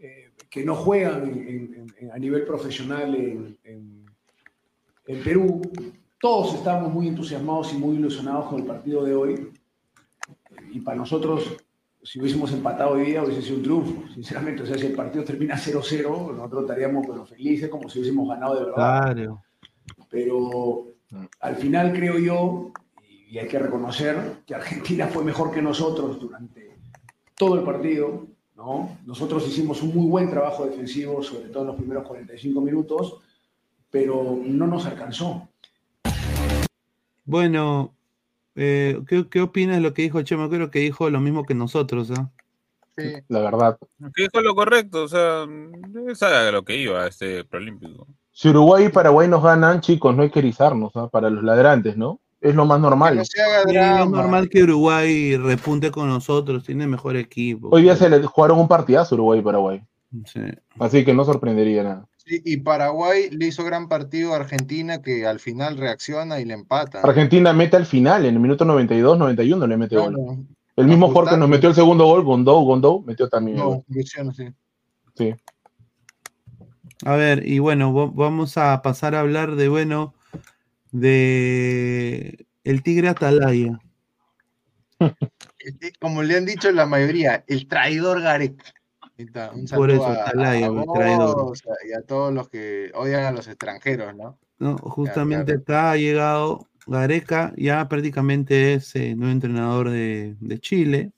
[0.00, 3.58] eh, que no juegan a nivel profesional en,
[5.08, 5.60] en Perú.
[6.20, 9.52] Todos estamos muy entusiasmados y muy ilusionados con el partido de hoy.
[10.70, 11.56] Y para nosotros,
[12.02, 14.62] si hubiésemos empatado hoy día, hubiese sido un triunfo, sinceramente.
[14.62, 18.54] O sea, si el partido termina 0-0, nosotros estaríamos pero, felices como si hubiésemos ganado
[18.54, 19.14] de verdad.
[19.14, 19.42] Claro.
[20.10, 20.86] Pero
[21.40, 22.72] al final creo yo,
[23.30, 26.78] y hay que reconocer, que Argentina fue mejor que nosotros durante
[27.34, 28.26] todo el partido.
[28.56, 28.96] ¿no?
[29.04, 33.18] Nosotros hicimos un muy buen trabajo defensivo, sobre todo en los primeros 45 minutos,
[33.90, 35.48] pero no nos alcanzó.
[37.24, 37.94] Bueno,
[38.56, 40.48] eh, ¿qué, opinas de lo que dijo Chema?
[40.48, 42.30] Creo que dijo lo mismo que nosotros, ¿ah?
[42.96, 43.12] Sí.
[43.28, 43.78] La verdad.
[44.14, 45.46] Que dijo lo correcto, o sea,
[46.14, 48.08] sabe lo que iba este preolímpico.
[48.32, 51.08] Si Uruguay y Paraguay nos ganan, chicos, no hay que erizarnos, ¿ah?
[51.08, 52.20] Para los ladrantes, ¿no?
[52.40, 53.18] Es lo más normal.
[53.18, 53.30] es
[54.08, 57.68] normal que Uruguay repunte con nosotros, tiene mejor equipo.
[57.72, 59.82] Hoy día se le jugaron un partidazo Uruguay y Paraguay.
[60.24, 60.40] Sí.
[60.78, 65.40] Así que no sorprendería nada y Paraguay le hizo gran partido a Argentina que al
[65.40, 67.00] final reacciona y le empata.
[67.00, 70.46] Argentina mete al final, en el minuto 92, 91 le mete gol.
[70.76, 73.56] El mismo Jorge nos metió el segundo gol, Gondou, Gondou metió también.
[73.56, 73.84] No,
[74.32, 74.48] sí.
[75.16, 75.34] sí.
[77.04, 80.14] A ver, y bueno, vamos a pasar a hablar de, bueno,
[80.92, 83.78] de el Tigre Atalaya.
[86.00, 88.62] Como le han dicho la mayoría, el traidor Garek.
[89.18, 91.56] Un Por eso, a, traidor.
[91.88, 94.38] y a todos los que odian a los extranjeros, ¿no?
[94.60, 101.12] No, justamente acá ha llegado Gareca, ya prácticamente es el eh, nuevo entrenador de, Chile,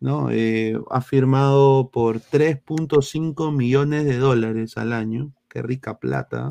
[0.00, 0.30] ¿no?
[0.30, 5.32] Eh, ha firmado por 3.5 millones de dólares al año.
[5.48, 6.50] Qué rica plata.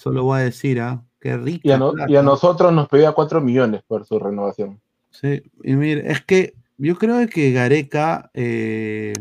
[0.00, 1.04] Solo voy a decir, ¿ah?
[1.20, 1.78] Qué rica y a,
[2.08, 4.80] y a nosotros nos pedía 4 millones por su renovación.
[5.10, 9.12] Sí, y mire, es que yo creo que Gareca eh,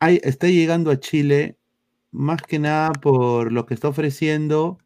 [0.00, 1.56] está llegando a Chile
[2.10, 4.76] más que nada por lo que está ofreciendo.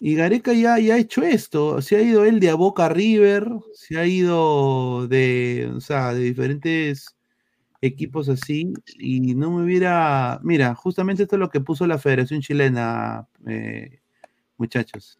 [0.00, 1.82] Y Gareca ya, ya ha hecho esto.
[1.82, 7.16] Se ha ido él de a Boca River, se ha ido de, de diferentes
[7.80, 8.72] equipos así.
[8.98, 10.40] Y no me hubiera.
[10.42, 14.00] Mira, justamente esto es lo que puso la Federación Chilena, eh,
[14.56, 15.18] muchachos.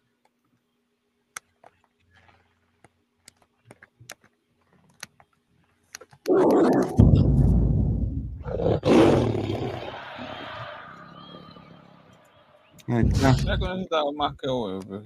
[14.13, 15.03] más que obvio, pues,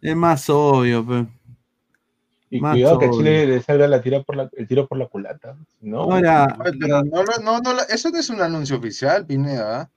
[0.00, 1.26] Es más obvio, pues.
[2.54, 5.08] Y cuidado que a Chile le salga la tira por la, el tiro por la
[5.08, 5.56] culata.
[5.80, 6.46] No, Ahora,
[6.78, 7.02] no,
[7.42, 9.90] no, no, eso no es un anuncio oficial, Pineda.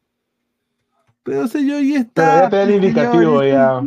[1.22, 2.24] Pero o yo ya está.
[2.24, 3.80] Pero ya te da el indicativo ya.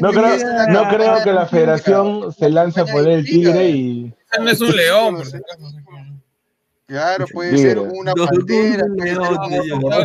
[0.00, 4.14] No creo, no creo que la federación se lance a poner el tigre y.
[4.40, 5.22] No es un león.
[6.86, 8.86] Claro, puede ser una pantera.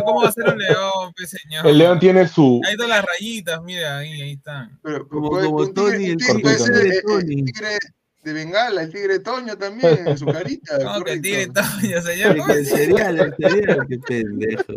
[0.04, 1.66] ¿Cómo va a ser un león, señor?
[1.66, 2.60] El león tiene su.
[2.64, 4.78] Ahí todas las rayitas, mira, ahí, ahí están.
[4.80, 7.78] Pero, como, como Tony, el tigre, el tigre
[8.26, 10.78] de Bengala, el tigre Toño también, en su carita.
[10.82, 12.50] No, que el tigre Toño, señor.
[12.50, 14.72] El cereal, el cereal, qué pendejo.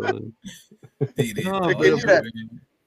[1.44, 1.96] No, pero,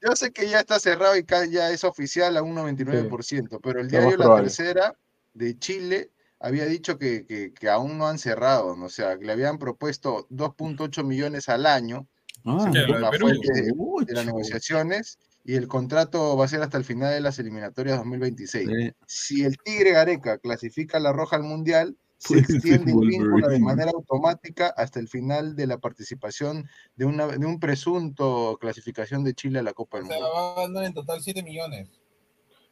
[0.00, 3.88] yo sé que ya está cerrado y ya es oficial a un 99%, pero el
[3.88, 4.96] diario La Tercera
[5.34, 6.10] de Chile
[6.40, 11.04] había dicho que, que, aún no han cerrado, o sea, que le habían propuesto 2.8
[11.04, 12.06] millones al año
[12.44, 13.72] ah, la fuente de,
[14.08, 18.68] las negociaciones y el contrato va a ser hasta el final de las eliminatorias 2026.
[19.06, 23.90] Si el Tigre Gareca clasifica la Roja al Mundial, se extiende el vínculo de manera
[23.90, 26.66] automática hasta el final de la participación
[26.96, 30.30] de, una, de un presunto clasificación de Chile a la Copa del Mundo.
[30.34, 31.90] va a ganar en total 7 millones.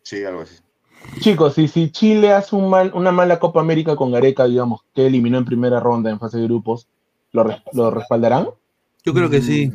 [0.02, 0.56] Sí, algo así.
[1.20, 5.06] Chicos, y si Chile hace un mal, una mala Copa América con Gareca, digamos, que
[5.06, 6.88] eliminó en primera ronda en fase de grupos,
[7.32, 8.48] ¿lo, respaldarán?
[9.04, 9.70] Yo creo que sí.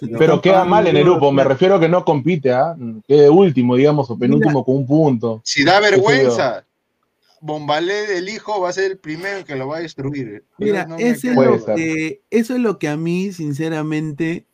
[0.18, 2.76] Pero queda mal en el grupo, me refiero a que no compite, ¿ah?
[3.06, 5.40] Quede último, digamos, o penúltimo con un punto.
[5.44, 6.64] Si da vergüenza,
[7.40, 10.44] Bombalé del hijo va a ser el primero que lo va a destruir.
[10.58, 14.46] Mira, eso, es lo que, eso es lo que a mí, sinceramente,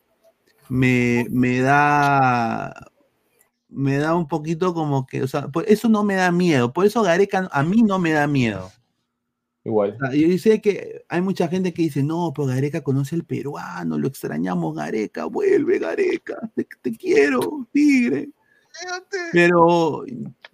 [0.69, 2.91] me, me da
[3.75, 6.87] me da un poquito como que, o sea, por eso no me da miedo, por
[6.87, 8.71] eso Gareca a mí no me da miedo.
[9.65, 9.97] Igual.
[10.13, 14.07] yo sé que hay mucha gente que dice, no, pero Gareca conoce el peruano, lo
[14.07, 18.29] extrañamos, Gareca, vuelve, Gareca, te, quiero, tigre.
[19.33, 20.05] Pero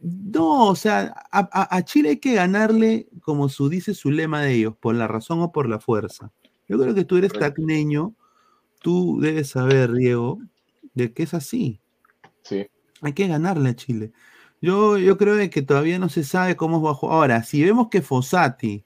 [0.00, 4.76] no, o sea, a, Chile hay que ganarle, como su, dice su lema de ellos,
[4.78, 6.30] por la razón o por la fuerza.
[6.68, 8.14] Yo creo que tú eres tacneño,
[8.80, 10.38] tú debes saber, Diego,
[10.94, 11.80] de que es así.
[12.42, 12.68] Sí.
[13.00, 14.12] Hay que ganarle a Chile.
[14.62, 17.16] Yo, yo creo que todavía no se sabe cómo va a jugar.
[17.16, 18.84] Ahora, si vemos que Fossati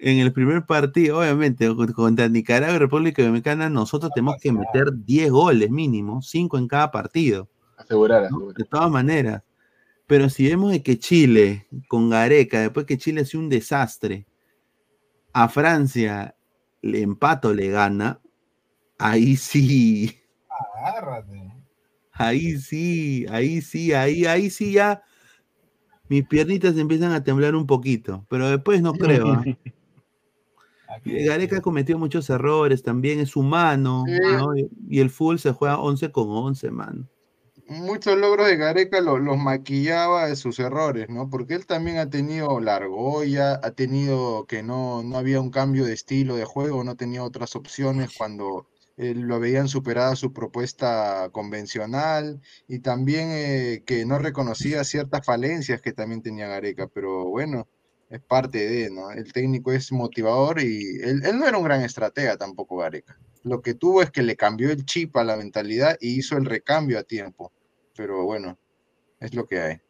[0.00, 5.30] en el primer partido, obviamente, contra Nicaragua y República Dominicana, nosotros tenemos que meter 10
[5.30, 7.48] goles mínimo, 5 en cada partido.
[7.76, 9.42] Asegurar, De todas maneras.
[10.06, 14.26] Pero si vemos de que Chile, con Gareca, después que Chile hace un desastre,
[15.32, 16.34] a Francia
[16.82, 18.20] le empato le gana,
[18.98, 20.18] ahí sí.
[20.78, 21.52] Agárrate.
[22.12, 25.02] Ahí sí, ahí sí, ahí, ahí sí ya
[26.08, 29.32] mis piernitas empiezan a temblar un poquito, pero después no creo.
[29.32, 29.44] ¿ah?
[31.04, 34.04] Gareca cometió muchos errores, también es humano,
[34.88, 37.08] y el full se juega 11 con 11, mano.
[37.68, 41.30] Muchos logros de Gareca los, maquillaba de sus errores, ¿no?
[41.30, 45.84] Porque él también ha tenido la argolla, ha tenido que no, no había un cambio
[45.84, 52.40] de estilo de juego, no tenía otras opciones cuando lo habían superado su propuesta convencional
[52.68, 57.66] y también eh, que no reconocía ciertas falencias que también tenía Gareca, pero bueno,
[58.10, 59.12] es parte de, ¿no?
[59.12, 63.16] El técnico es motivador y él, no era un gran estratega tampoco Gareca.
[63.44, 66.44] Lo que tuvo es que le cambió el chip a la mentalidad y hizo el
[66.44, 67.52] recambio a tiempo,
[67.96, 68.58] pero bueno,
[69.20, 69.80] es lo que hay.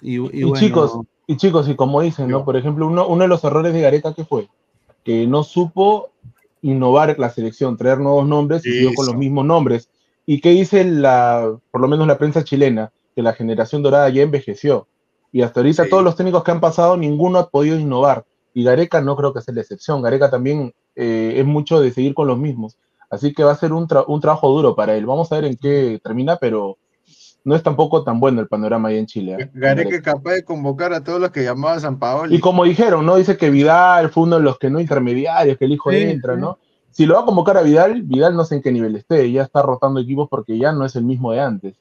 [0.00, 0.18] Y,
[0.54, 2.44] chicos, y chicos, y como dicen, ¿no?
[2.44, 4.48] Por ejemplo, uno, uno de los errores de Gareca, ¿qué fue?
[5.04, 6.10] Que no supo
[6.62, 9.90] innovar la selección, traer nuevos nombres y siguió con los mismos nombres.
[10.26, 12.92] ¿Y qué dice la, por lo menos la prensa chilena?
[13.14, 14.86] Que la generación dorada ya envejeció.
[15.32, 18.24] Y hasta ahorita todos los técnicos que han pasado, ninguno ha podido innovar.
[18.52, 20.02] Y Gareca no creo que sea la excepción.
[20.02, 22.76] Gareca también eh, es mucho de seguir con los mismos.
[23.08, 25.06] Así que va a ser un, un trabajo duro para él.
[25.06, 26.78] Vamos a ver en qué termina, pero
[27.44, 29.36] no es tampoco tan bueno el panorama ahí en Chile.
[29.38, 29.50] ¿eh?
[29.52, 32.34] Gareca es capaz de convocar a todos los que llamaba San Paolo.
[32.34, 33.16] Y como dijeron, ¿no?
[33.16, 36.58] Dice que Vidal fue uno de los que no intermediarios, que el hijo entra, ¿no?
[36.90, 39.44] Si lo va a convocar a Vidal, Vidal no sé en qué nivel esté, ya
[39.44, 41.74] está rotando equipos porque ya no es el mismo de antes.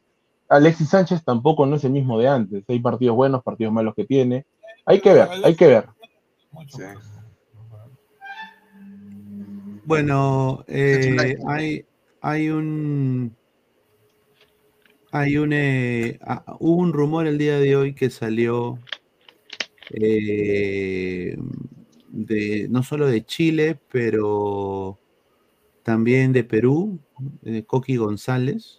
[0.49, 2.63] Alexis Sánchez tampoco no es el mismo de antes.
[2.67, 4.45] Hay partidos buenos, partidos malos que tiene.
[4.85, 5.85] Hay que ver, hay que ver.
[9.85, 11.85] Bueno, eh, hay,
[12.21, 13.35] hay un
[15.11, 18.77] hay un, eh, ah, hubo un rumor el día de hoy que salió
[19.89, 21.35] eh,
[22.09, 24.99] de, no solo de Chile, pero
[25.81, 26.99] también de Perú,
[27.41, 28.78] de Coqui González,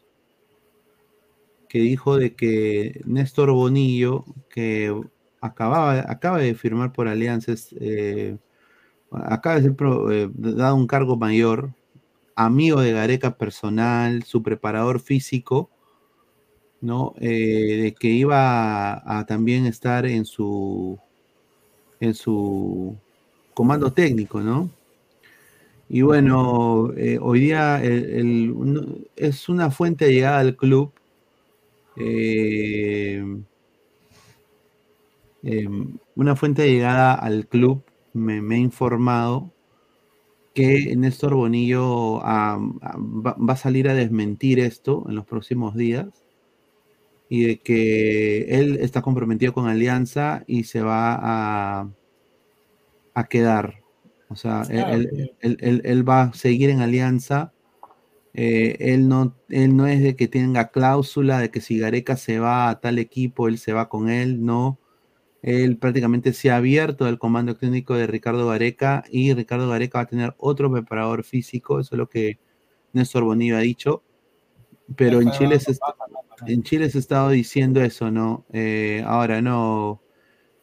[1.70, 4.92] que dijo de que Néstor Bonillo, que
[5.40, 8.36] acababa, acaba de firmar por alianzas, eh,
[9.12, 9.76] acaba de ser
[10.34, 11.70] dado un cargo mayor,
[12.34, 15.70] amigo de Gareca personal, su preparador físico,
[16.80, 17.14] ¿no?
[17.20, 20.98] Eh, de que iba a, también estar en su,
[22.00, 22.96] en su
[23.54, 24.70] comando técnico, ¿no?
[25.88, 30.92] Y bueno, eh, hoy día es una fuente llegada al club.
[31.96, 33.22] Eh,
[35.42, 39.52] em, una fuente llegada al club me, ha informado
[40.54, 42.58] que Néstor Bonillo va
[43.48, 46.08] a salir a desmentir esto en los próximos días
[47.28, 51.88] y de que él está comprometido con Alianza y se va a,
[53.14, 53.80] a quedar.
[54.28, 54.98] O sea, ah,
[55.40, 57.52] él, va a seguir en Alianza.
[58.34, 62.38] Eh, él, no, él no es de que tenga cláusula de que si Gareca se
[62.38, 64.78] va a tal equipo, él se va con él, no.
[65.42, 70.02] Él prácticamente se ha abierto al comando clínico de Ricardo Gareca y Ricardo Gareca va
[70.02, 72.38] a tener otro preparador físico, eso es lo que
[72.92, 74.02] Néstor Bonillo ha dicho.
[74.96, 75.76] Pero en Chile se,
[76.46, 78.44] en Chile se ha estado diciendo eso, ¿no?
[78.52, 80.02] Eh, ahora no.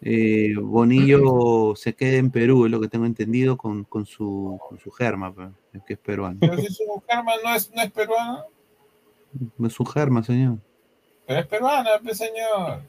[0.02, 4.80] Eh, Bonillo se queda en Perú, es lo que tengo entendido, con, con su, con
[4.80, 5.49] su germa, pues,
[5.86, 6.38] que es peruano.
[6.40, 8.45] Pero si su germa no es, no es peruana.
[9.64, 10.57] Es su germa, señor.
[11.26, 12.82] Pero es peruana, pues, señor.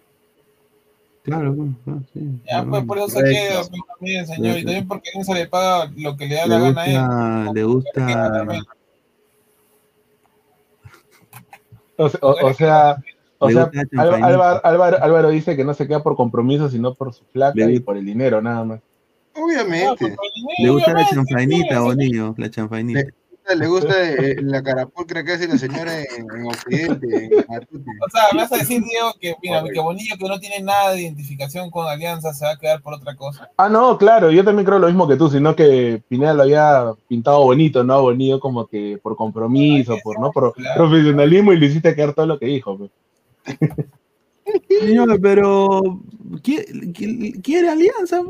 [1.22, 2.40] Claro, pues, sí.
[2.50, 4.58] Ya, pues por eso se queda pues, también, señor.
[4.58, 7.54] Y también porque no se le paga lo que le da la gana a él.
[7.54, 8.64] Le gusta.
[11.96, 12.96] O, sea,
[13.38, 13.70] o sea
[14.62, 18.04] Álvaro, dice que no se queda por compromiso, sino por su flaca y por el
[18.04, 18.80] dinero, nada más.
[19.34, 20.16] Obviamente.
[20.58, 23.02] Le gusta la chanfainita, Bonillo, la chanfainita.
[23.56, 27.30] le gusta eh, la carapulcra que hace la señora en, Occidente.
[27.36, 30.92] o sea, me vas a decir, Diego, que mira, que Bonillo que no tiene nada
[30.92, 33.48] de identificación con Alianza se va a quedar por otra cosa.
[33.56, 36.92] Ah, no, claro, yo también creo lo mismo que tú, sino que Pineda lo había
[37.06, 38.02] pintado bonito, ¿no?
[38.02, 40.32] Bonito como que por compromiso, por, ¿no?
[40.32, 42.76] Por profesionalismo y le hiciste quedar todo lo que dijo.
[42.76, 42.90] Pues.
[44.80, 46.00] Señor, pero
[46.42, 48.22] ¿quiere, alianza?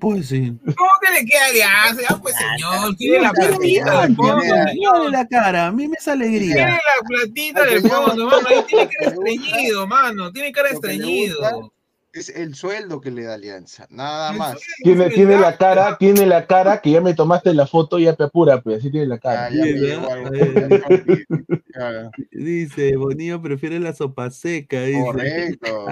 [0.00, 0.52] Pues sí.
[0.64, 2.18] ¿Cómo que le quiere alianza?
[2.20, 4.40] Pues señor, quiere la platita del fondo.
[4.40, 6.54] Quiere la cara, a mí me hace alegría.
[6.54, 8.48] Quiere la platita del fondo, mano.
[8.48, 10.32] Ahí tiene cara estreñido, mano.
[10.32, 11.72] Tiene cara estreñido
[12.12, 14.58] es el sueldo que le da Alianza, nada más.
[14.82, 18.14] Tiene, tiene la cara, tiene la cara que ya me tomaste la foto y ya
[18.14, 19.48] te apura, pues así tiene la cara.
[22.32, 24.82] dice, Bonillo prefiere la sopa seca.
[24.82, 25.00] Dice.
[25.00, 25.86] Correcto.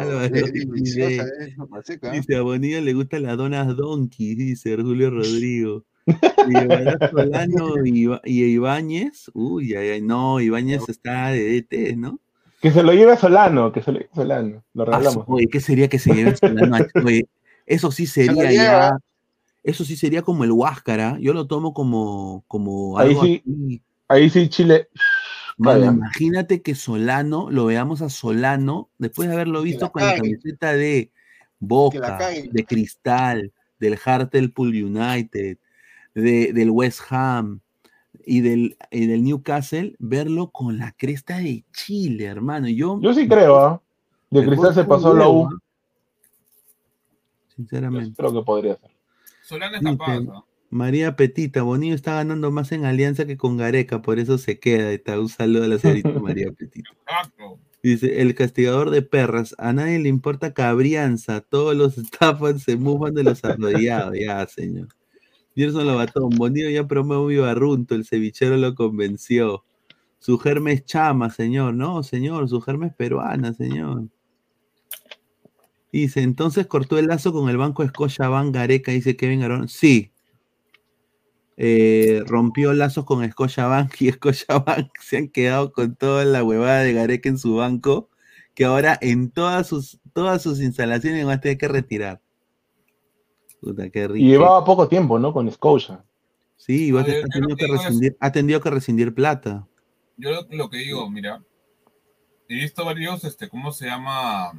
[0.73, 1.24] dice,
[2.12, 5.85] dice, a Bonillo le gusta la donas donkey, dice Julio Rodrigo.
[6.07, 6.55] Y
[7.11, 12.19] Solano y, Ibáñez, uy, ay, no, Ibáñez está de DT, ¿no?
[12.60, 14.64] Que se lo lleve Solano, que se lo lleve Solano.
[14.74, 15.24] Lo ah, regalamos.
[15.28, 16.76] oye, ¿qué sería que se lleve Solano?
[17.05, 17.28] Oye,
[17.66, 18.98] eso sí sería ya.
[19.62, 21.18] Eso sí sería como el Huáscara.
[21.20, 24.89] Yo lo tomo como, como algo ahí sí, ahí sí Chile.
[25.59, 30.72] Vale, imagínate que Solano, lo veamos a Solano, después de haberlo visto con la camiseta
[30.72, 31.10] de
[31.59, 32.18] Boca,
[32.51, 35.59] de Cristal, del Hartlepool United,
[36.14, 37.60] de, del West Ham,
[38.24, 42.68] y del, del Newcastle, verlo con la cresta de Chile, hermano.
[42.68, 43.82] Yo, yo sí creo, ¿ah?
[44.30, 45.48] De Cristal se pasó la U.
[47.56, 48.14] Sinceramente.
[48.16, 48.90] creo que podría ser.
[49.43, 54.36] Solano está María Petita, Bonillo está ganando más en alianza que con Gareca, por eso
[54.36, 54.93] se queda.
[54.93, 55.18] Está.
[55.18, 56.90] Un saludo a la señorita María Petita.
[57.82, 63.14] Dice, el castigador de perras, a nadie le importa cabrianza, todos los estafan se muevan
[63.14, 64.89] de los arrodillados, ya, señor.
[65.59, 67.52] Gerson Lobatón, Bonillo ya promovió a
[67.97, 69.64] el cevichero lo convenció.
[70.20, 71.74] Su germe es chama, señor.
[71.74, 74.05] No, señor, su germe es peruana, señor.
[75.90, 77.82] Dice, entonces cortó el lazo con el banco
[78.28, 79.68] Van Gareca, dice Kevin Arón.
[79.68, 80.12] Sí.
[81.56, 84.10] Eh, rompió lazos con Bank y
[84.64, 88.10] Bank se han quedado con toda la huevada de Gareca en su banco,
[88.55, 92.22] que ahora en todas sus, todas sus instalaciones van a tener que retirar.
[93.60, 95.32] Y llevaba poco tiempo, ¿no?
[95.32, 96.05] Con Scotia.
[96.56, 99.66] Sí, ha, tenido que rescindir, ha tenido que rescindir plata.
[100.16, 101.43] Yo lo, que digo, mira,
[102.48, 104.52] he visto varios, este, ¿cómo se llama?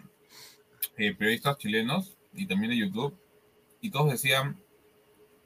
[0.97, 3.13] Eh, periodistas chilenos y también de YouTube,
[3.81, 4.57] y todos decían,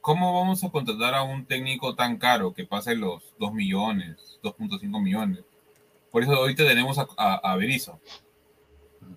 [0.00, 5.02] ¿cómo vamos a contratar a un técnico tan caro que pase los 2 millones, 2.5
[5.02, 5.44] millones?
[6.12, 7.98] Por eso ahorita tenemos a, a, Berizzo.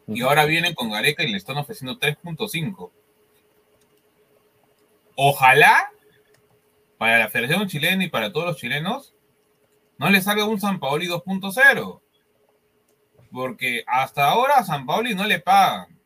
[0.07, 2.91] Y ahora vienen con Gareca y le están ofreciendo 3.5
[5.17, 5.91] ojalá
[6.97, 9.13] para la Federación Chilena y para todos los chilenos
[9.97, 12.01] no le salga un San Paoli 2.0.
[13.31, 15.99] Porque hasta ahora a San Paoli no le pagan.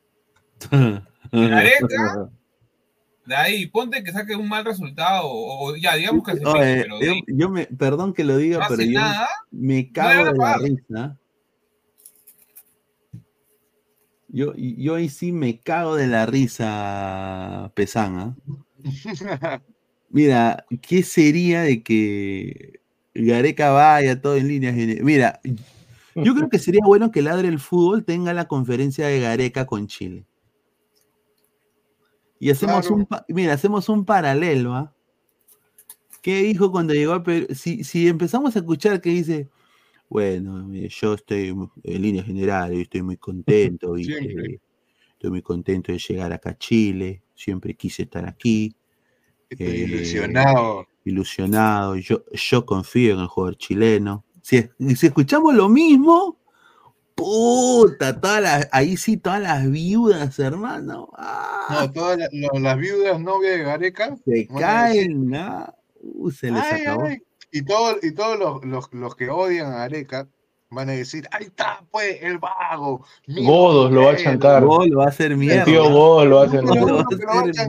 [1.31, 2.29] Gareca,
[3.25, 7.49] de ahí, ponte que saque un mal resultado, o, ya, digamos que se pero yo,
[7.49, 8.99] me, perdón que lo diga, pero yo
[9.51, 11.17] me cago de la risa.
[14.27, 18.35] Yo, yo ahí sí me cago de la risa, Pesana.
[20.09, 22.81] Mira, ¿qué sería de que
[23.13, 24.75] Gareca vaya todo en líneas?
[25.01, 25.39] Mira,
[26.15, 29.87] yo creo que sería bueno que Ladre el Fútbol tenga la conferencia de Gareca con
[29.87, 30.25] Chile.
[32.39, 34.93] Y hacemos un, mira, hacemos un paralelo, ¿ah?
[36.21, 37.47] ¿Qué dijo cuando llegó a Perú?
[37.53, 39.49] Si, empezamos a escuchar que dice,
[40.09, 46.33] bueno, yo estoy en líneas generales, estoy muy contento y estoy muy contento de llegar
[46.33, 48.75] acá a Chile siempre quise estar aquí.
[49.49, 50.81] Estoy ilusionado.
[50.81, 51.95] Eh, ilusionado.
[51.95, 54.23] Yo, yo confío en el jugador chileno.
[54.41, 56.39] Si, si escuchamos lo mismo,
[57.15, 61.09] puta, todas las, ahí sí, todas las viudas, hermano.
[61.17, 61.67] Ah.
[61.69, 64.17] No, todas las, viudas novias de Gareca.
[64.25, 65.73] Se caen, ¿no?
[66.01, 67.07] Uh, se les acabó.
[67.51, 70.29] Y, todo, y todos los, los, los, que odian a Gareca
[70.71, 73.05] van a decir, ahí está, pues, el vago.
[73.27, 74.63] Godos lo va a chancar.
[74.63, 75.59] Godos lo va a hacer mierda.
[75.59, 76.63] El tío Godos lo va a hacer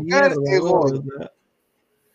[0.03, 1.33] mierda.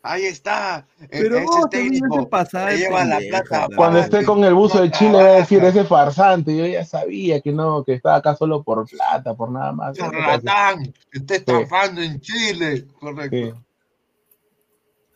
[0.04, 0.88] Ahí está.
[1.02, 3.68] E-, Pero vos técnico pasar lleva la plata.
[3.76, 6.56] Cuando esté con el buzo de Chile va a decir ese farsante.
[6.56, 9.98] Yo ya sabía que no, que estaba acá solo por plata, por nada más.
[9.98, 12.86] Ratán, está estafando en Chile.
[13.00, 13.62] Correcto.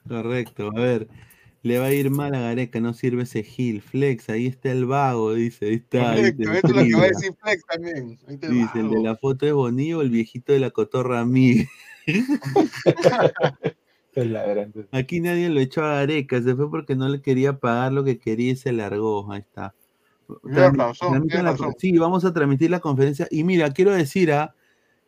[0.06, 0.70] Correcto.
[0.76, 1.08] A ver.
[1.64, 3.82] Le va a ir mal a Gareca, no sirve ese Gil.
[3.82, 5.68] Flex, ahí está el vago, dice.
[5.68, 6.18] Ahí está.
[6.18, 8.18] esto es lo que va a decir Flex también.
[8.28, 11.66] dice, el, de la foto es Bonillo, el viejito de la cotorra a mí.
[14.92, 18.20] Aquí nadie lo echó a Gareca, se fue porque no le quería pagar lo que
[18.20, 19.32] quería y se largó.
[19.32, 19.74] Ahí está.
[21.78, 23.28] Sí, vamos a transmitir la conferencia.
[23.30, 24.56] Y mira, quiero decir, a ah,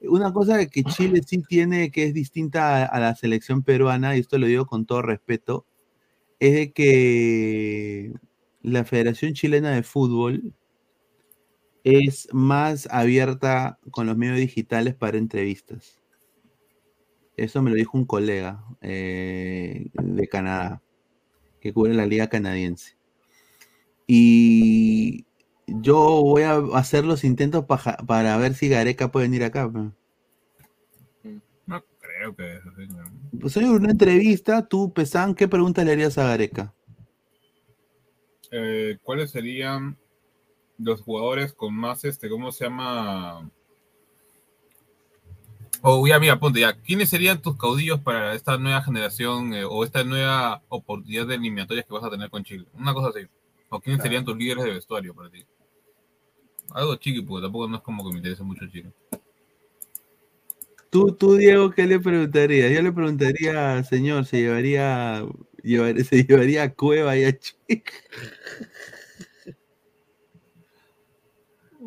[0.02, 4.38] una cosa que Chile sí tiene que es distinta a, la selección peruana, y esto
[4.38, 5.66] lo digo con todo respeto,
[6.44, 8.14] es de que
[8.62, 10.54] la Federación Chilena de Fútbol
[11.86, 16.02] es más abierta con los medios digitales para entrevistas.
[17.38, 20.82] Eso me lo dijo un colega eh, de Canadá,
[21.62, 22.98] que cubre la liga canadiense.
[24.06, 25.26] Y
[25.68, 29.72] yo voy a hacer los intentos para ver si Gareca puede venir acá.
[31.66, 32.90] No creo que eso, Pues
[33.56, 36.74] hay una entrevista, tú, Pesan, ¿qué pregunta le harías a Gareca?
[38.52, 39.98] Eh, ¿Cuáles serían
[40.78, 43.50] los jugadores con más, este, ¿cómo se llama?
[45.82, 46.74] O oh, ya, mira, ponte ya.
[46.74, 51.86] ¿Quiénes serían tus caudillos para esta nueva generación eh, o esta nueva oportunidad de eliminatorias
[51.86, 52.66] que vas a tener con Chile?
[52.74, 53.28] Una cosa así.
[53.70, 55.44] ¿O quiénes serían tus líderes de vestuario para ti?
[56.70, 58.94] Algo chiqui, porque tampoco no es como que me interesa mucho Chile.
[60.94, 62.72] Tú, tú, Diego, ¿qué le preguntarías?
[62.72, 65.26] Yo le preguntaría, señor, ¿se llevaría,
[65.64, 67.84] se llevaría a Cueva y a Chile?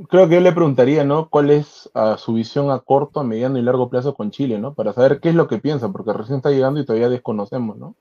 [0.08, 1.28] creo que yo le preguntaría, ¿no?
[1.28, 1.88] ¿Cuál es
[2.18, 4.74] su visión a corto, a mediano y largo plazo con Chile, ¿no?
[4.74, 7.94] Para saber qué es lo que piensa, porque recién está llegando y todavía desconocemos, ¿no?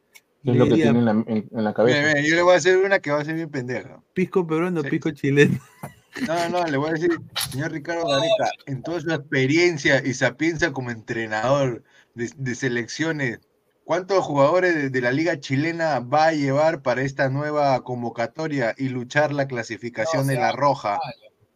[0.43, 2.19] ¿Qué es lo que tiene en la, cabeza?
[2.19, 4.01] yo le voy a hacer una que va a ser bien pendeja.
[4.15, 5.59] Pisco peruano, pisco chileno.
[6.27, 7.19] No, no, le voy a decir,
[7.51, 11.83] señor Ricardo Gareca, en toda su experiencia y sapienza como entrenador
[12.13, 13.39] de, selecciones,
[13.83, 19.33] ¿cuántos jugadores de, la liga chilena va a llevar para esta nueva convocatoria y luchar
[19.33, 20.99] la clasificación de la roja?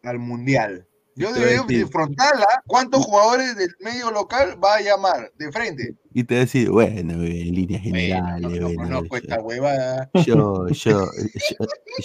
[0.03, 0.87] al Mundial.
[1.19, 2.63] Yo debería de frontal, ¿ah?
[2.65, 5.95] ¿cuántos jugadores del medio local va a llamar de frente?
[6.13, 8.49] Y te decir, bueno, en líneas generales.
[8.49, 10.09] Bueno, no, no, esta huevada.
[10.25, 11.05] Yo, yo,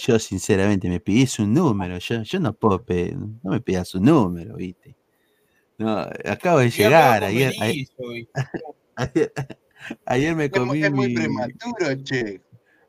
[0.05, 1.97] yo, sinceramente me pides un número.
[1.99, 4.97] Yo, yo no puedo pedir, no me pidas un número, ¿viste?
[5.79, 7.23] No, acabo de llegar.
[7.23, 7.55] Ayer,
[8.97, 9.33] ayer,
[10.07, 10.83] ayer, me comí.
[10.83, 12.41] Es muy prematuro, che.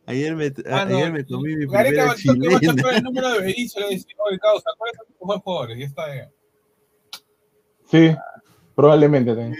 [0.08, 2.60] Ayer me, ah, ayer me comí mi primera Gareca chilena.
[2.92, 5.78] el número de Berizzo le dice, oye, causa, ¿cuáles son tus más jugadores?
[5.80, 6.32] Y está bien.
[7.90, 8.16] Sí,
[8.76, 9.56] probablemente también.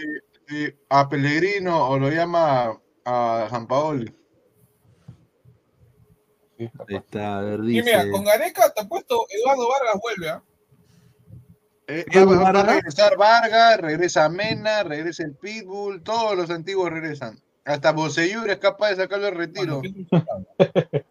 [0.48, 4.04] Sí, a Pellegrino o lo llama a San Paolo.
[6.56, 7.80] Sí, está, a ver, dice...
[7.80, 10.42] Y mira, con Gareca te ha puesto Eduardo Vargas vuelve, ¿ah?
[11.88, 12.04] ¿eh?
[12.08, 17.42] Eh, va, a regresar Vargas, regresa Mena, regresa el Pitbull, todos los antiguos regresan.
[17.66, 19.82] Hasta Boseyur es capaz de sacarlo de retiro.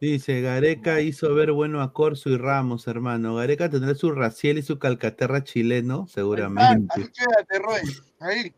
[0.00, 3.34] Dice, Gareca hizo ver bueno a Corso y Ramos, hermano.
[3.36, 6.94] Gareca tendrá su Raciel y su Calcaterra chileno, seguramente.
[6.96, 7.80] Ahí, quédate, Roy.
[8.20, 8.54] Ahí.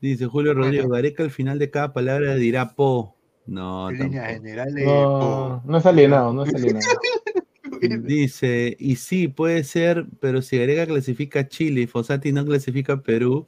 [0.00, 3.16] Dice Julio Rodríguez, Gareca al final de cada palabra dirá po.
[3.46, 4.04] No, no,
[5.64, 6.86] no es alienado, no es alienado.
[8.02, 12.94] Dice, y sí, puede ser, pero si Gareca clasifica a Chile y Fossati no clasifica
[12.94, 13.46] a Perú,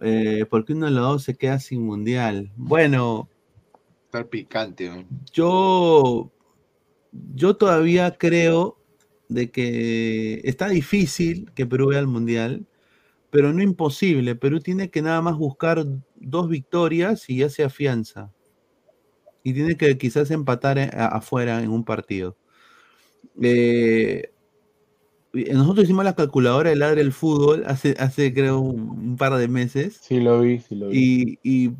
[0.00, 2.52] eh, porque uno de los dos se queda sin mundial.
[2.56, 3.28] Bueno.
[4.06, 5.06] Está picante.
[5.32, 6.30] Yo,
[7.34, 8.78] yo todavía creo
[9.28, 12.66] de que está difícil que Perú vea el mundial,
[13.30, 14.36] pero no imposible.
[14.36, 15.84] Perú tiene que nada más buscar
[16.16, 18.32] dos victorias y ya se afianza.
[19.42, 22.36] Y tiene que quizás empatar eh, afuera en un partido.
[23.42, 24.32] Eh,
[25.52, 29.98] nosotros hicimos la calculadora de Ladre el Fútbol hace, hace creo, un, par de meses.
[30.00, 31.38] Sí, lo vi, sí lo vi.
[31.42, 31.70] Y,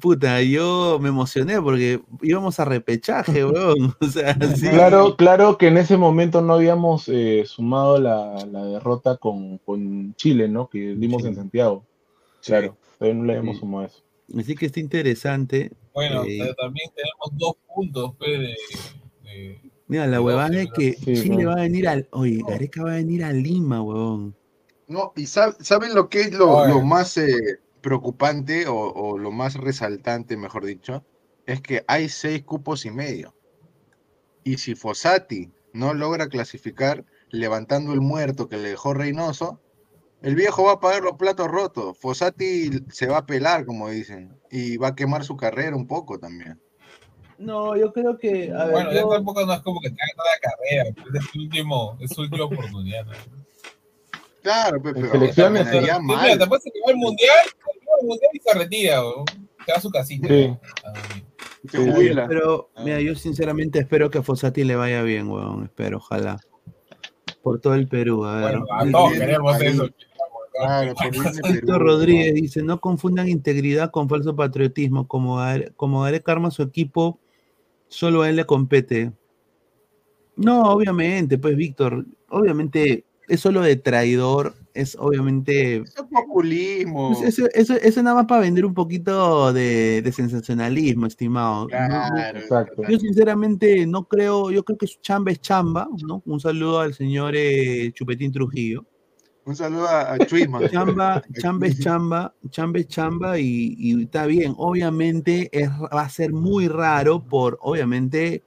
[0.00, 3.94] puta, yo me emocioné porque íbamos a repechaje, weón.
[4.00, 4.36] O sea,
[4.70, 10.68] Claro, claro que en ese momento no habíamos eh, sumado la, derrota con, Chile, ¿no?
[10.68, 11.84] Que dimos en Santiago.
[12.44, 14.02] Claro, todavía no le habíamos sumado eso.
[14.38, 15.70] Así que está interesante.
[15.94, 18.56] Bueno, eh, también tenemos dos puntos de
[19.92, 22.08] Mira, la huevada es que Chile va a venir al.
[22.12, 24.34] Oye, Gareca va a venir a Lima, huevón.
[24.88, 30.64] No, y ¿saben lo que es lo, más eh, preocupante o, lo más resaltante, mejor
[30.64, 31.04] dicho?
[31.44, 33.34] Es que hay seis cupos y medio.
[34.44, 39.60] Y si Fossati no logra clasificar levantando el muerto que le dejó Reynoso,
[40.22, 41.98] el viejo va a pagar los platos rotos.
[41.98, 46.18] Fossati se va a pelar, como dicen, y va a quemar su carrera un poco
[46.18, 46.58] también.
[47.38, 48.52] No, yo creo que.
[48.52, 51.38] A ver, bueno, ya tampoco no es como que tenga toda la carrera, es su
[51.40, 53.06] último, es su última oportunidad.
[54.42, 56.22] Claro, pero, pero selecciones sería mal.
[56.22, 57.36] Mira, después se quedó el mundial,
[58.00, 59.24] el mundial y se retira, o
[59.64, 60.28] se va a su casita.
[60.28, 60.56] Sí.
[61.70, 65.64] pero, mira, yo sinceramente espero que a Fossati le vaya bien, weón.
[65.64, 66.40] Espero, ojalá.
[67.42, 68.58] Por todo el Perú, a ver.
[68.58, 69.88] Bueno, a todos queremos eso.
[71.50, 75.08] Víctor Rodríguez dice, no confundan integridad con falso patriotismo.
[75.08, 75.38] Como,
[75.76, 77.18] como Gareca arma su equipo,
[77.92, 79.12] solo a él le compete.
[80.36, 85.76] No, obviamente, pues Víctor, obviamente eso lo de traidor es obviamente.
[85.76, 87.18] Eso es populismo.
[87.24, 91.66] Eso, eso, nada más para vender un poquito de, sensacionalismo, estimado.
[91.66, 92.82] Claro, exacto.
[92.88, 96.22] Yo sinceramente no creo, yo creo que chamba es chamba, ¿no?
[96.24, 98.86] Un saludo al señor eh, Chupetín Trujillo.
[99.44, 100.68] Un saludo a, Chuisman.
[100.68, 104.54] Chamba, chamba es chamba, chamba es chamba y, está bien.
[104.56, 108.44] Obviamente es, va a ser muy raro por, obviamente,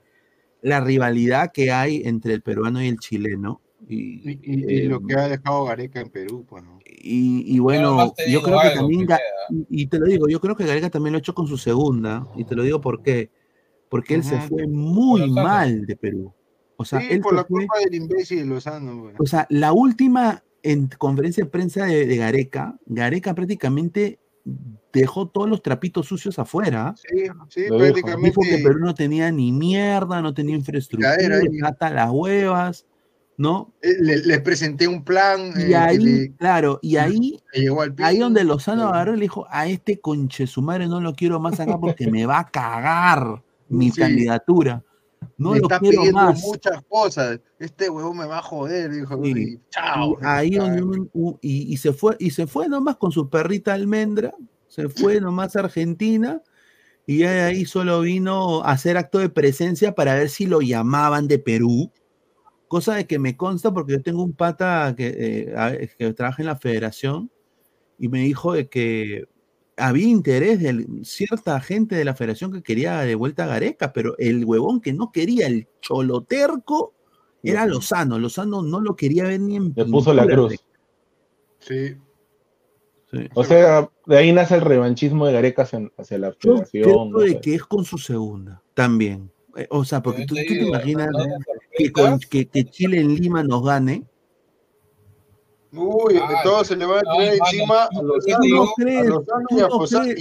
[0.62, 5.64] la rivalidad que hay entre el peruano y el chileno y, lo que ha dejado
[5.64, 9.06] Gareca en Perú, pues, Y, bueno, yo creo que también,
[9.68, 12.26] y te lo digo, yo creo que Gareca también lo ha hecho con su segunda,
[12.36, 13.30] y te lo digo por qué.
[13.88, 16.32] Porque él se fue muy mal de Perú.
[16.76, 19.12] O sea, él por la culpa del imbécil de Lozano.
[19.18, 24.18] O sea, la última en conferencia de prensa de, Gareca, Gareca prácticamente
[24.92, 26.94] dejó todos los trapitos sucios afuera.
[26.96, 28.30] Sí, sí, prácticamente.
[28.30, 32.86] Dijo que Perú no tenía ni mierda, no tenía infraestructura, hasta las huevas.
[33.38, 33.74] ¿no?
[33.82, 35.52] Eh, les presenté un plan.
[35.56, 37.38] Y eh, ahí, claro, y ahí,
[37.98, 41.38] ahí donde Lozano agarró y le dijo, a este conche su madre no lo quiero
[41.38, 44.82] más acá porque me va a cagar mi candidatura.
[45.38, 46.40] No lo está quiero pidiendo más.
[46.42, 47.40] muchas cosas.
[47.58, 49.24] Este huevón me va a joder, dijo.
[49.24, 50.16] Y, chao.
[50.22, 50.56] ahí
[51.42, 54.34] y, y, se fue, y se fue nomás con su perrita almendra,
[54.68, 56.42] se fue nomás a Argentina,
[57.06, 61.38] y ahí solo vino a hacer acto de presencia para ver si lo llamaban de
[61.38, 61.92] Perú
[62.68, 66.46] Cosa de que me consta porque yo tengo un pata que, eh, que trabaja en
[66.46, 67.30] la federación
[67.96, 69.28] y me dijo de que
[69.76, 74.16] había interés de cierta gente de la federación que quería de vuelta a Gareca, pero
[74.18, 76.94] el huevón que no quería, el choloterco,
[77.42, 78.18] era Lozano.
[78.18, 80.54] Lozano no lo quería ver ni en Le puso la cruz.
[81.60, 81.96] Sí.
[83.34, 86.64] O sea, de ahí nace el revanchismo de Gareca hacia, la federación.
[86.72, 89.30] Yo de que es con su segunda, también.
[89.56, 91.08] Eh, o sea, porque tú, te imaginas
[92.30, 94.04] que, que, Chile en Lima nos gane.
[95.72, 97.88] Uy, de todo se le va a traer encima a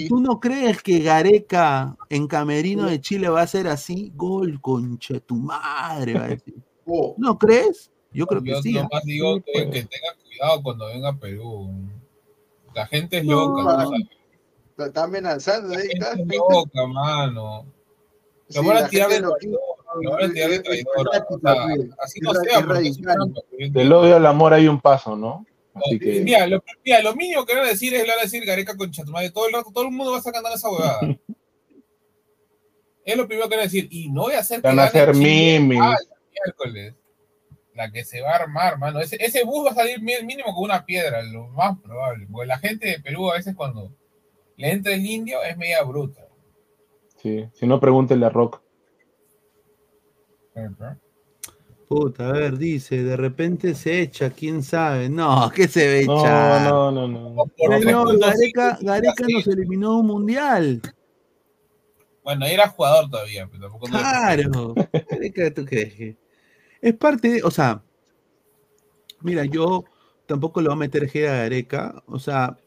[0.08, 4.12] ¿Tú no crees que Gareca en Camerino de Chile va a ser así?
[4.16, 6.56] Gol, concha, tu madre, va a decir.
[6.88, 7.16] Oh.
[7.18, 7.92] ¿No crees?
[8.14, 8.76] Yo creo que sí.
[8.76, 9.88] Yo más digo que, tenga
[10.24, 11.68] cuidado cuando venga a Perú.
[12.76, 13.88] La gente es loca.
[14.78, 15.88] Está amenazando ahí.
[15.92, 17.66] Está loca, mano.
[18.50, 19.22] Lo van a tirar de
[20.64, 21.10] traidor.
[22.00, 22.62] Así no sea.
[23.70, 25.46] Del odio al amor hay un paso, ¿no?
[25.74, 26.22] Así que...
[26.22, 28.78] mira, lo, mira, lo mínimo que van a decir es, le van a decir Gareca
[28.78, 29.30] con Chatumadre.
[29.32, 31.00] Todo el rato, todo el mundo va a estar cantando esa huevada.
[33.06, 33.88] es lo primero que van a decir.
[33.92, 35.80] Y no voy a hacer que Van a hacer mimis.
[36.46, 36.94] miércoles.
[37.74, 39.02] La que se va a armar, mano.
[39.02, 42.26] Ese, ese bus va a salir mínimo con una piedra, lo más probable.
[42.32, 43.92] Porque la gente de Perú a veces cuando
[44.56, 46.26] le entra el indio es media bruta.
[47.22, 48.62] Sí, si no, pregúntenle a Rock.
[51.88, 55.08] Puta, a ver, dice, de repente se echa, quién sabe.
[55.10, 56.64] No, ¿qué se ve echar?
[56.64, 57.80] No, no, no, no.
[57.80, 60.82] Señor, Gareca, Gareca nos eliminó un mundial.
[62.24, 63.86] Bueno, era jugador todavía, pero tampoco.
[63.86, 64.74] Claro,
[65.10, 66.16] Gareca, ¿tú crees?
[66.82, 67.84] Es parte de, o sea,
[69.22, 69.86] mira, yo
[70.26, 72.04] tampoco lo va a meter G a Gareca.
[72.08, 72.58] O sea,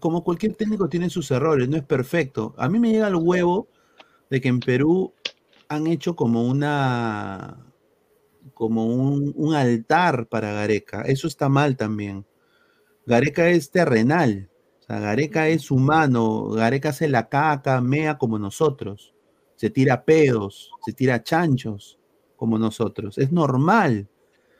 [0.00, 2.54] como cualquier técnico tiene sus errores, no es perfecto.
[2.58, 3.68] A mí me llega el huevo
[4.28, 5.14] de que en Perú
[5.68, 7.66] han hecho como una
[8.54, 11.02] como un, altar para Gareca.
[11.02, 12.24] Eso está mal también.
[13.04, 14.48] Gareca es terrenal.
[14.80, 16.48] O sea, Gareca es humano.
[16.50, 19.14] Gareca hace la caca, mea como nosotros.
[19.56, 21.98] Se tira pedos, se tira chanchos
[22.36, 23.18] como nosotros.
[23.18, 24.08] Es normal.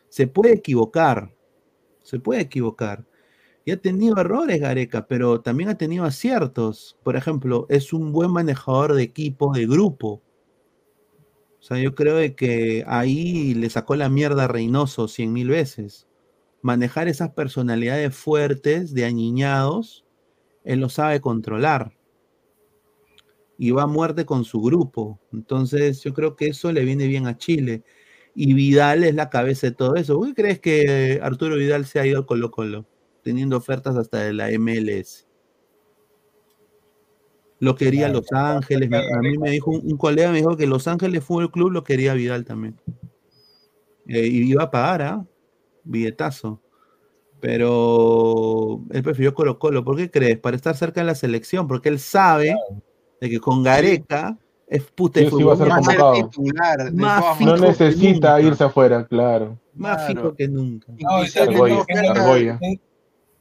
[0.08, 1.34] Se puede equivocar.
[2.02, 3.04] Se puede equivocar.
[3.64, 6.98] Y ha tenido errores Gareca, pero también ha tenido aciertos.
[7.02, 10.22] Por ejemplo, es un buen manejador de equipo, de grupo.
[11.66, 16.06] O sea, yo creo que ahí le sacó la mierda a Reynoso cien mil veces.
[16.62, 20.06] Manejar esas personalidades fuertes, de añiñados,
[20.62, 21.92] él lo sabe controlar.
[23.58, 25.18] Y va a muerte con su grupo.
[25.32, 27.82] Entonces, yo creo que eso le viene bien a Chile.
[28.32, 30.16] Y Vidal es la cabeza de todo eso.
[30.18, 32.86] ¿Por qué crees que Arturo Vidal se ha ido al Colo Colo?
[33.24, 35.25] teniendo ofertas hasta de la MLS.
[37.58, 38.90] Lo quería Los Ángeles.
[38.92, 42.14] A mí me dijo un, colega, me dijo que Los Ángeles Fútbol Club lo quería
[42.14, 42.80] Vidal también.
[44.06, 45.26] Eh, y iba a pagar, ¿ah?
[45.84, 46.60] Billetazo.
[47.40, 49.84] Pero él prefirió Colo Colo.
[49.84, 50.38] ¿Por qué crees?
[50.38, 52.54] Para estar cerca de la selección, porque él sabe
[53.20, 59.58] de que con Gareca es puta titular, No necesita irse afuera, claro.
[59.74, 60.92] Más fijo que nunca.
[60.98, 61.22] No,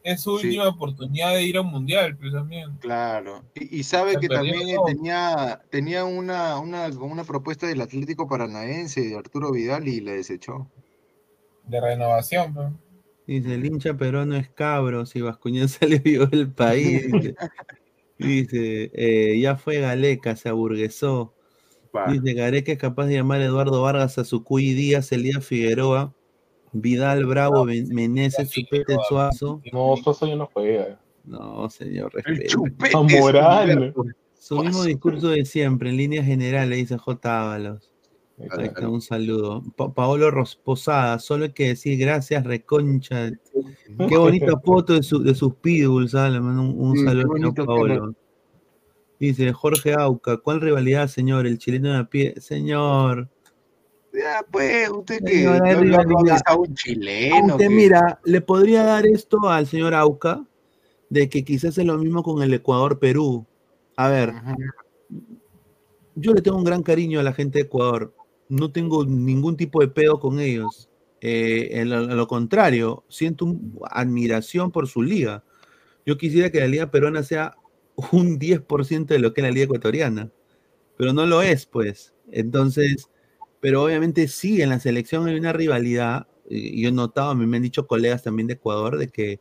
[0.05, 2.77] es su última oportunidad de ir a un mundial, pues también.
[2.77, 9.17] Claro, y, sabe que también tenía, tenía una, una, una propuesta del Atlético Paranaense de
[9.17, 10.69] Arturo Vidal y la desechó.
[11.63, 12.67] De renovación, pues.
[13.25, 17.07] Dice, el hincha peruano es cabro, si Bascuñán salió del país.
[18.19, 21.33] Dice, eh, ya fue Galeca, se aburguesó.
[22.09, 26.14] Dice, Gareca es capaz de llamar a Eduardo Vargas a su Cuy Díaz, Elías Figueroa,
[26.75, 29.61] Vidal, Bravo, Meneses, Chupete, Suazo.
[29.71, 30.99] No, Suazo ya no juega.
[31.23, 32.63] No, señor, respeto.
[33.03, 33.93] Moral.
[34.37, 37.41] Su mismo discurso de siempre, en línea general, le dice J.
[37.41, 37.91] Ábalos.
[38.37, 39.63] Ahí está, un saludo.
[39.95, 40.29] Paolo
[40.63, 43.31] Posada, solo hay que decir gracias, reconcha.
[44.09, 46.39] Qué bonita foto de, su, de sus pitbulls, ¿sabes?
[46.39, 48.15] Un, un saludo a Paolo.
[49.17, 51.47] Dice Jorge Auca, ¿cuál rivalidad, señor?
[51.47, 52.33] El chileno de a pie.
[52.41, 53.29] Señor.
[54.15, 57.55] Ya, pues, usted que no, un chileno.
[57.55, 60.45] Usted, mira, le podría dar esto al señor Auca
[61.09, 63.45] de que quizás es lo mismo con el Ecuador-Perú.
[63.97, 64.33] A ver,
[66.15, 68.13] yo le tengo un gran cariño a la gente de Ecuador.
[68.47, 70.89] No tengo ningún tipo de pedo con ellos.
[71.21, 73.53] Eh, a lo contrario, siento
[73.89, 75.43] admiración por su liga.
[76.05, 77.55] Yo quisiera que la liga peruana sea
[78.11, 80.31] un 10% de lo que es la liga ecuatoriana,
[80.97, 82.13] pero no lo es, pues.
[82.31, 83.09] Entonces,
[83.65, 87.47] pero obviamente sí, en la selección hay una rivalidad, y yo he notado, a mí
[87.47, 89.39] me han dicho colegas también de Ecuador, de que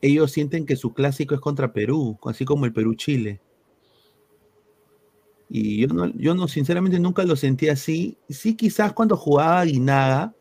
[0.00, 3.40] ellos sienten que su clásico es contra Perú, así como el Perú-Chile.
[5.48, 8.16] Y yo no, yo no, sinceramente nunca lo sentí así.
[8.28, 10.32] Sí, quizás cuando jugaba Aguinaga,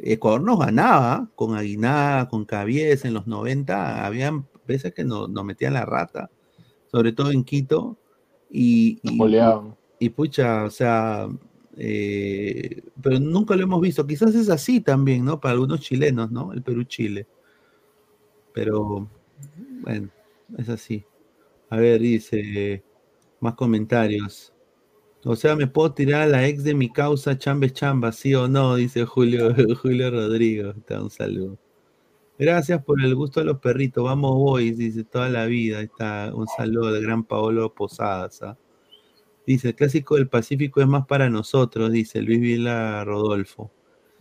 [0.00, 5.44] Ecuador nos ganaba con Aguinaga, con Cabies en los 90, habían veces que nos, nos
[5.44, 6.28] metían la rata
[6.90, 7.96] sobre todo en Quito.
[8.50, 8.98] Y,
[10.00, 11.28] y, pucha, o sea,
[11.80, 14.06] eh, pero nunca lo hemos visto.
[14.06, 15.40] Quizás es así también, ¿no?
[15.40, 16.52] Para algunos chilenos, ¿no?
[16.52, 17.28] El Perú-Chile.
[18.52, 19.08] Pero,
[19.82, 20.10] bueno,
[20.56, 21.04] es así.
[21.70, 22.82] A ver, dice,
[23.40, 24.52] más comentarios.
[25.24, 28.48] O sea, ¿me puedo tirar a la ex de mi causa Chambes Chamba, sí o
[28.48, 28.74] no?
[28.76, 30.70] Dice Julio, Julio Rodrigo.
[30.70, 31.58] Está un saludo.
[32.38, 34.04] Gracias por el gusto de los perritos.
[34.04, 35.80] Vamos, boys, dice toda la vida.
[35.80, 38.42] Está un saludo del gran Paolo Posadas.
[38.42, 38.56] ¿ah?
[39.48, 43.72] Dice, el clásico del Pacífico es más para nosotros, dice Luis Vila Rodolfo.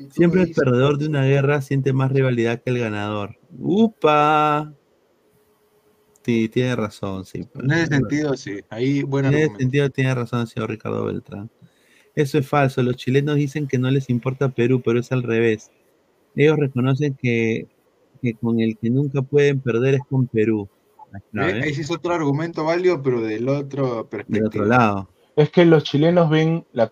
[0.10, 3.38] Siempre el perdedor de una guerra siente más rivalidad que el ganador.
[3.60, 4.74] ¡Upa!
[6.24, 7.45] Sí, tiene razón, sí.
[7.56, 8.60] En ese sentido, sí.
[8.70, 9.28] Ahí, bueno.
[9.28, 11.49] En ese sentido, tiene razón, señor Ricardo Beltrán.
[12.16, 12.82] Eso es falso.
[12.82, 15.72] Los chilenos dicen que no les importa Perú, pero es al revés.
[16.38, 17.68] Ellos reconocen que
[18.22, 20.70] que con el que nunca pueden perder es con Perú.
[21.34, 25.10] Ese es otro argumento válido, pero del otro Del otro lado.
[25.38, 26.90] Es que los chilenos ven la,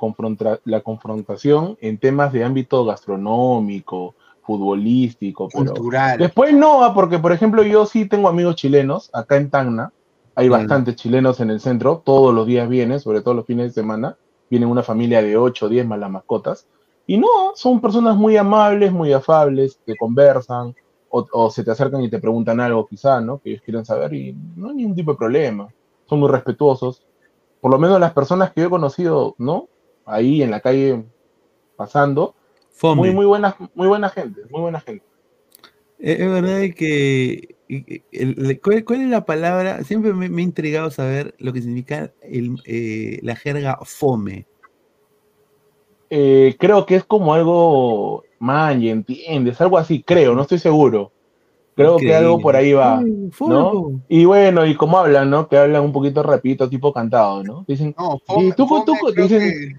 [0.63, 6.17] la confrontación en temas de ámbito gastronómico, futbolístico, cultural.
[6.19, 9.91] después no, ah, porque por ejemplo yo sí tengo amigos chilenos acá en Tacna,
[10.35, 13.81] hay bastantes chilenos en el centro, todos los días vienen, sobre todo los fines de
[13.81, 14.15] semana,
[14.49, 16.67] vienen una familia de 8 o 10 más las mascotas,
[17.07, 20.75] y no, son personas muy amables, muy afables, que conversan,
[21.09, 23.39] o, se te acercan y te preguntan algo quizá, ¿no?
[23.39, 25.69] Que ellos quieren saber y no hay ningún tipo de problema.
[26.07, 27.03] Son muy respetuosos.
[27.61, 29.69] Por lo menos las personas que yo he conocido, ¿no?
[30.05, 31.03] Ahí en la calle
[31.75, 32.35] pasando.
[32.81, 35.05] Muy, muy buena, muy buena gente, muy buena gente.
[35.97, 37.55] Es, verdad que
[38.61, 39.83] ¿cuál, es la palabra?
[39.83, 44.45] Siempre me, ha intrigado saber lo que significa eh, la jerga fome.
[46.09, 51.11] Eh, creo que es como algo man entiendes, algo así, creo, no estoy seguro.
[51.75, 53.03] Creo que algo por ahí va,
[53.41, 54.01] ¿no?
[54.07, 55.49] Y bueno, y como hablan, ¿no?
[55.49, 57.65] Que hablan un poquito repito, tipo cantado, ¿no?
[57.67, 59.75] Dicen, no, y tú, tú, creo, dicen, que,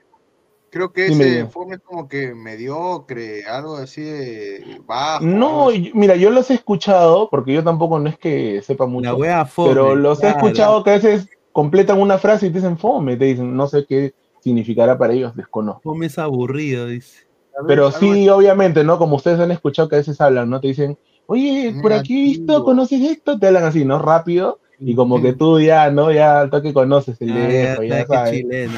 [0.68, 5.24] creo que ese fome es como que mediocre, algo así de bajo.
[5.24, 9.16] No, mira, yo los he escuchado, porque yo tampoco no es que sepa mucho,
[9.56, 13.24] pero los he escuchado que a veces completan una frase y te dicen fome, te
[13.24, 15.80] dicen, no sé qué significará para ellos, desconozco.
[15.80, 17.26] Fome es aburrido, dice.
[17.66, 18.98] Pero sí, obviamente, ¿no?
[18.98, 20.60] Como ustedes han escuchado que a veces hablan, ¿no?
[20.60, 23.38] Te dicen, oye, por aquí he visto, ¿conoces esto?
[23.38, 23.98] Te hablan así, ¿no?
[24.00, 24.60] Rápido.
[24.78, 26.12] Y como que tú ya, ¿no?
[26.12, 28.32] Ya al toque conoces el ah, ya, sabes.
[28.32, 28.72] Chileno,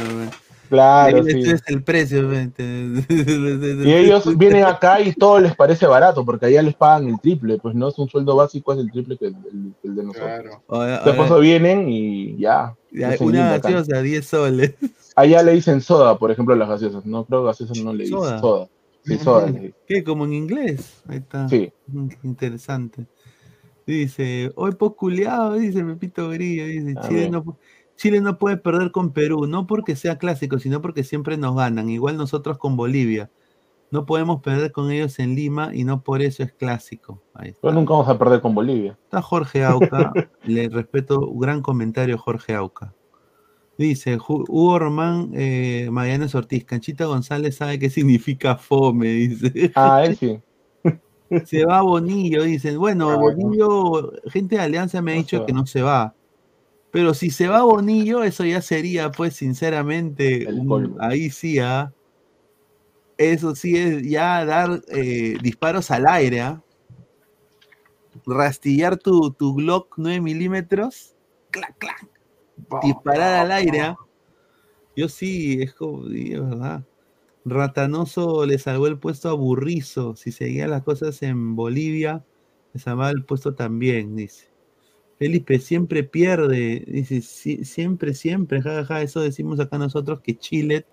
[0.69, 1.41] Claro, sí.
[1.41, 6.75] es el precio, Y ellos vienen acá y todo les parece barato, porque allá les
[6.75, 10.03] pagan el triple, pues no es un sueldo básico, es el triple que el, de
[10.03, 10.59] nosotros.
[10.69, 11.05] Claro.
[11.05, 12.77] Después vienen y ya.
[13.21, 14.75] una gaseosa, 10 soles.
[15.17, 17.05] Allá le dicen soda, por ejemplo, las gaseosas.
[17.07, 18.39] No, creo que gaseosas no le dicen soda.
[18.39, 18.69] soda.
[19.21, 19.53] Soda.
[19.87, 20.05] ¿Qué?
[20.05, 21.03] Como en inglés.
[21.09, 21.49] Ahí está.
[21.49, 21.73] Sí.
[22.23, 23.07] Interesante.
[23.87, 27.57] Dice, hoy posculeado, dice Pepito Grillo, dice, Chile no,
[27.97, 31.89] Chile no puede perder con Perú, no porque sea clásico, sino porque siempre nos ganan,
[31.89, 33.31] igual nosotros con Bolivia.
[33.91, 37.23] No podemos perder con ellos en Lima y no por eso es clásico.
[37.35, 38.99] Pero nunca vamos a perder con Bolivia.
[39.05, 40.13] Está Jorge Auca.
[40.45, 42.95] le respeto, gran comentario, Jorge Auca.
[43.79, 49.71] Dice Hugo Román eh, Magallanes Ortiz, Canchita González sabe qué significa fome, dice.
[49.77, 50.41] Ah, él sí.
[51.45, 52.77] Se va Bonillo, dicen.
[52.79, 56.15] Bueno, ah, Bonillo, gente de Alianza me ha dicho que no se va.
[56.91, 60.49] Pero si se va Bonillo, eso ya sería, pues, sinceramente,
[60.99, 61.93] ahí sí, ¿ah?
[63.17, 66.63] Eso sí es ya dar eh, disparos al aire, ¿ah?
[68.27, 71.15] Rastillar tu, tu Glock 9 milímetros,
[71.51, 72.09] clac, clac,
[72.83, 73.97] disparar al aire, ¿ah?
[74.97, 76.85] Yo sí, es como, ¿verdad?
[77.45, 80.17] Ratanoso le salvó el puesto a Burrizo.
[80.17, 82.25] Si seguían las cosas en Bolivia,
[82.73, 84.49] le salvaba el puesto también, dice.
[85.19, 90.87] Felipe siempre pierde, dice, siempre, siempre, jajaja, eso decimos acá nosotros que Chile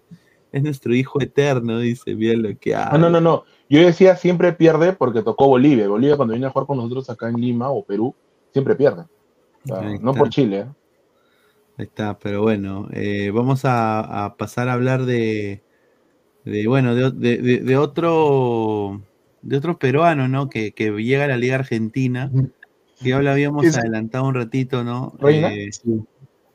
[0.52, 2.98] es nuestro hijo eterno, dice, bien lo que hace.
[2.98, 5.88] No, no, no, yo decía siempre pierde porque tocó Bolivia.
[5.88, 8.16] Bolivia cuando viene a jugar con nosotros acá en Lima o Perú,
[8.52, 9.04] siempre pierde.
[10.02, 10.60] no por Chile.
[10.60, 10.66] ¿eh?
[11.78, 15.62] Ahí está, pero bueno, eh, vamos a, pasar a hablar de,
[16.46, 19.02] de bueno, de, otro
[19.42, 20.50] de otro peruano, ¿no?
[20.50, 22.32] Que, llega a la Liga Argentina,
[23.02, 25.18] que ya lo habíamos adelantado un ratito, ¿no?
[25.28, 25.70] Eh,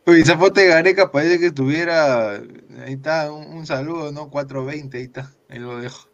[0.06, 4.30] esa foto de Gareca parece que estuviera, ahí está, un, saludo, ¿no?
[4.30, 6.08] 420, ahí está, ahí lo dejo.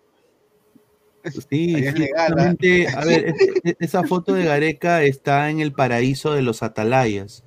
[1.49, 2.27] Sí, ¿ah?
[2.27, 3.35] a ver,
[3.81, 7.46] esa foto de Gareca está en el paraíso de los atalayas.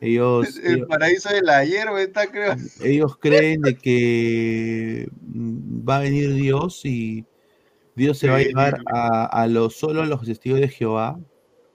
[0.00, 2.54] Ellos, el paraíso de la hierba está, creo.
[2.82, 7.24] Ellos creen de que mm, va a venir Dios y
[7.94, 11.18] Dios se va a llevar a, los solo a los testigos de Jehová.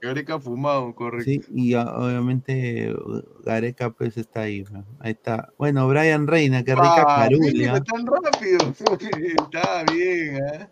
[0.00, 1.30] Gareca fumado, correcto.
[1.30, 2.94] Sí, y obviamente
[3.42, 4.64] Gareca pues está ahí.
[5.00, 5.52] Ahí está.
[5.56, 7.82] Bueno, Brian Reina, qué rica ah, carulia.
[7.82, 8.58] tan rápido.
[9.44, 10.68] está bien, ¿eh?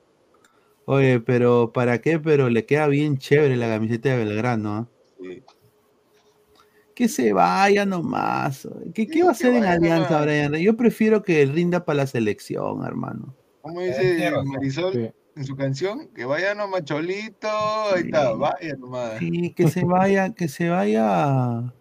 [0.84, 2.18] Oye, pero ¿para qué?
[2.18, 4.91] Pero le queda bien chévere la camiseta de Belgrano, ¿eh?
[7.02, 8.68] Que se vaya nomás.
[8.94, 10.54] ¿Qué, qué va a hacer en Alianza, Brian?
[10.54, 13.34] Yo prefiero que rinda para la selección, hermano.
[13.60, 16.10] ¿Cómo dice Marisol en su canción?
[16.14, 17.48] Que vaya nomás Cholito,
[17.92, 19.18] ahí está, vaya nomás.
[19.18, 21.74] Sí, que se vaya, que se vaya,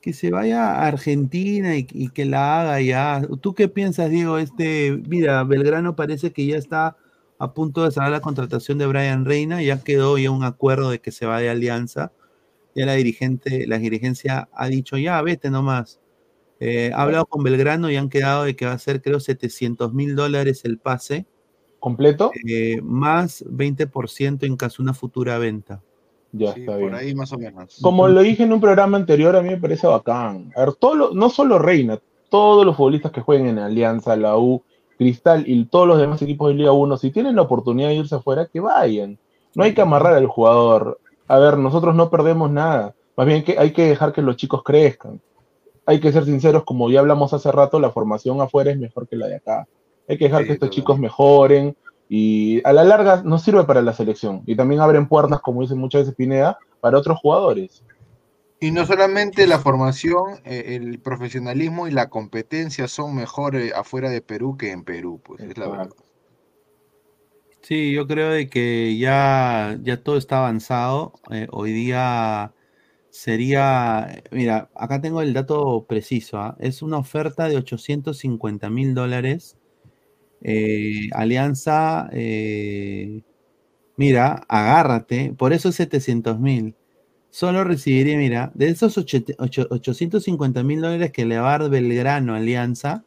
[0.00, 3.20] que se vaya a Argentina y, y, que la haga ya.
[3.42, 4.38] ¿Tú qué piensas, Diego?
[4.38, 6.96] Este, mira, Belgrano parece que ya está
[7.38, 11.02] a punto de cerrar la contratación de Brian Reina, ya quedó ya un acuerdo de
[11.02, 12.12] que se va de Alianza
[12.74, 16.00] ya la dirigente, la dirigencia ha dicho, ya, vete nomás.
[16.60, 19.94] Eh, ha hablado con Belgrano y han quedado de que va a ser, creo, 700
[19.94, 21.26] mil dólares el pase.
[21.78, 22.30] ¿Completo?
[22.46, 25.82] Eh, más 20% en caso de una futura venta.
[26.32, 27.78] Ya está por ahí más o menos.
[27.80, 30.52] Como lo dije en un programa anterior, a mí me parece bacán.
[30.54, 31.98] A ver, todo no solo Reina,
[32.28, 34.62] todos los futbolistas que jueguen en Alianza, la U,
[34.98, 38.14] Cristal y todos los demás equipos de Liga 1, si tienen la oportunidad de irse
[38.14, 39.18] afuera, que vayan.
[39.54, 42.96] No hay que amarrar al jugador a ver, nosotros no perdemos nada.
[43.16, 45.20] Más bien que hay que dejar que los chicos crezcan.
[45.86, 49.14] Hay que ser sinceros, como ya hablamos hace rato, la formación afuera es mejor que
[49.14, 49.68] la de acá.
[50.08, 51.76] Hay que dejar que estos chicos mejoren
[52.08, 54.42] y a la larga nos sirve para la selección.
[54.44, 57.84] Y también abren puertas, como dice muchas veces Pineda, para otros jugadores.
[58.58, 64.20] Y no solamente la formación, eh, el profesionalismo y la competencia son mejores afuera de
[64.20, 65.90] Perú que en Perú, pues es la verdad.
[67.70, 71.12] Sí, yo creo de que ya, ya todo está avanzado.
[71.30, 72.52] Eh, hoy día
[73.10, 76.56] sería, mira, acá tengo el dato preciso, ¿ah?
[76.58, 79.56] es una oferta de 850 mil dólares.
[80.42, 83.22] Eh, Alianza, eh,
[83.96, 86.76] mira, agárrate, por eso 700 mil.
[87.30, 93.04] Solo recibiría, mira, de esos 850 mil dólares que le va a dar Belgrano Alianza,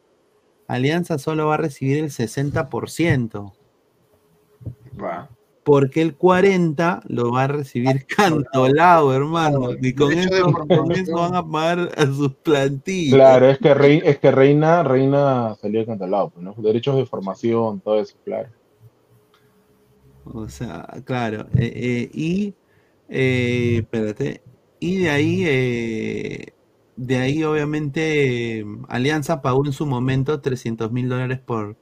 [0.68, 3.54] Alianza solo va a recibir el 60%.
[5.64, 9.70] Porque el 40 lo va a recibir cantolado, hermano.
[9.80, 13.14] Y con eso van a pagar a sus plantillas.
[13.14, 16.54] Claro, es que, es que Reina, Reina salió cantolado, pues, ¿no?
[16.58, 18.50] Derechos de formación, todo eso, claro.
[20.24, 21.46] O sea, claro.
[21.54, 22.54] Eh, eh, y,
[23.08, 24.42] eh, espérate.
[24.80, 25.44] Y de ahí,
[26.96, 31.76] de ahí obviamente, Alianza pagó en su momento 300 mil dólares por,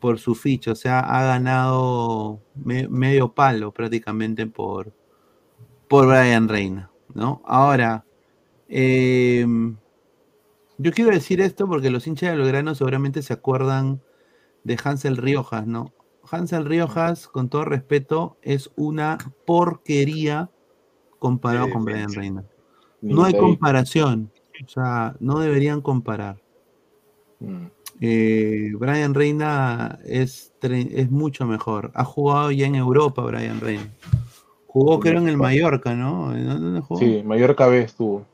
[0.00, 4.92] por su ficha, o sea, ha ganado medio palo prácticamente por,
[5.88, 7.42] por Brian Reina, ¿no?
[7.44, 8.04] Ahora,
[8.68, 9.76] em,
[10.78, 14.00] yo quiero decir esto porque los hinchas de Belgrano seguramente se acuerdan
[14.64, 15.92] de Hansel Riojas, ¿no?
[16.30, 20.50] Hansel Riojas, con todo respeto, es una porquería
[21.18, 22.44] comparado con Brian Reina.
[23.02, 24.32] No hay comparación,
[24.64, 26.40] o sea, no deberían comparar.
[27.40, 27.66] Mm.
[28.00, 31.92] Eh, Brian Reina es, es mucho mejor.
[31.94, 33.92] Ha jugado ya en Europa, Brian Reina.
[34.66, 36.32] Jugó, creo, en el Mallorca, ¿no?
[36.32, 37.00] ¿Dónde jugó?
[37.00, 38.24] Sí, Mallorca B estuvo.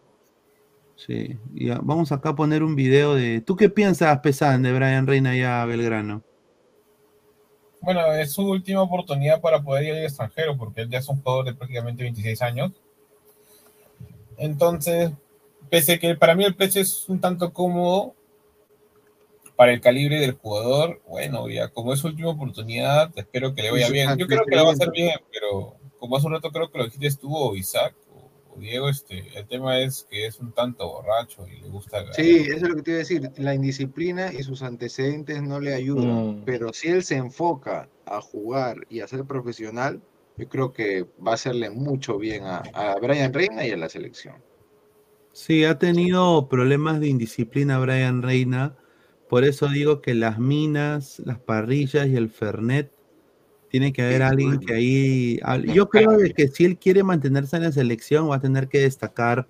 [0.94, 1.36] Sí,
[1.82, 3.40] vamos acá a poner un video de.
[3.40, 6.22] ¿Tú qué piensas, Pesan, de Brian Reina ya a Belgrano?
[7.80, 11.22] Bueno, es su última oportunidad para poder ir al extranjero, porque él ya es un
[11.22, 12.72] jugador de prácticamente 26 años.
[14.36, 15.12] Entonces,
[15.70, 18.15] pese a que para mí el precio es un tanto cómodo
[19.56, 23.70] para el calibre del jugador, bueno, ya como es su última oportunidad, espero que le
[23.70, 24.16] vaya bien.
[24.16, 26.78] Yo creo que le va a hacer bien, pero como hace un rato creo que
[26.78, 31.46] lo dijiste estuvo Isaac o, Diego, este, el tema es que es un tanto borracho
[31.46, 32.12] y le gusta.
[32.12, 33.30] Sí, eso es lo que te iba a decir.
[33.36, 36.44] La indisciplina y sus antecedentes no le ayudan, mm.
[36.44, 40.02] pero si él se enfoca a jugar y a ser profesional,
[40.36, 43.88] yo creo que va a hacerle mucho bien a, a Brian Reina y a la
[43.88, 44.36] selección.
[45.32, 48.74] Sí, ha tenido problemas de indisciplina Brian Reina.
[49.28, 52.92] Por eso digo que las minas, las parrillas y el Fernet
[53.68, 55.40] tiene que haber alguien que ahí.
[55.74, 59.48] Yo creo que si él quiere mantenerse en la selección, va a tener que destacar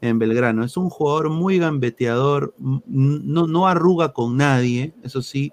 [0.00, 0.64] en Belgrano.
[0.64, 5.52] Es un jugador muy gambeteador, no, no arruga con nadie, eso sí.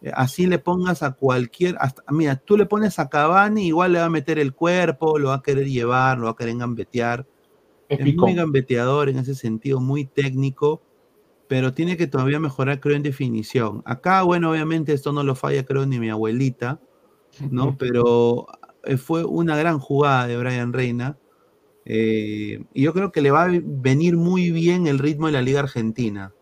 [0.00, 1.76] Eh, así le pongas a cualquier.
[1.80, 5.28] Hasta, mira, tú le pones a Cavani, igual le va a meter el cuerpo, lo
[5.28, 7.26] va a querer llevar, lo va a querer gambetear.
[7.88, 10.80] Es, muy gambeteador en ese sentido, muy técnico,
[11.48, 13.82] pero tiene que todavía mejorar, creo, en definición.
[13.84, 16.80] Acá, bueno, obviamente esto no lo falla, creo, ni mi abuelita
[17.50, 17.76] ¿no?
[17.76, 18.46] Pero
[18.84, 21.18] eh, fue una gran jugada de Brian Reina.
[21.84, 25.42] Eh, y yo creo que le va a venir muy bien el ritmo de la
[25.42, 26.32] Liga Argentina.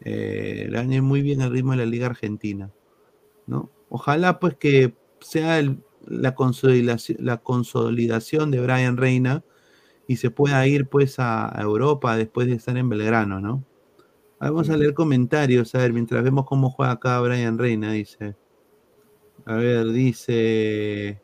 [0.00, 2.70] Eh, le va a venir muy bien el ritmo de la Liga Argentina.
[3.46, 3.70] ¿no?
[3.88, 5.62] Ojalá pues que sea
[6.06, 9.44] la, consolidación, la consolidación de Brian Reina
[10.06, 13.64] y se pueda ir pues a, Europa después de estar en Belgrano, ¿no?
[14.50, 18.36] Vamos a leer comentarios, a ver, mientras vemos cómo juega acá Brian Reina, dice.
[19.46, 21.22] A ver, dice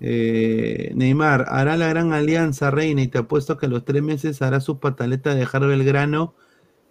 [0.00, 4.42] eh, Neymar, hará la gran alianza, Reina, y te apuesto que a los tres meses
[4.42, 6.34] hará su pataleta de dejar Belgrano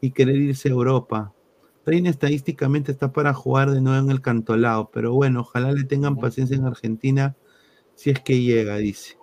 [0.02, 1.34] y querer irse a Europa.
[1.86, 6.18] Reina estadísticamente está para jugar de nuevo en el cantolao, pero bueno, ojalá le tengan
[6.18, 7.36] paciencia en Argentina
[7.96, 9.18] si es que llega, dice.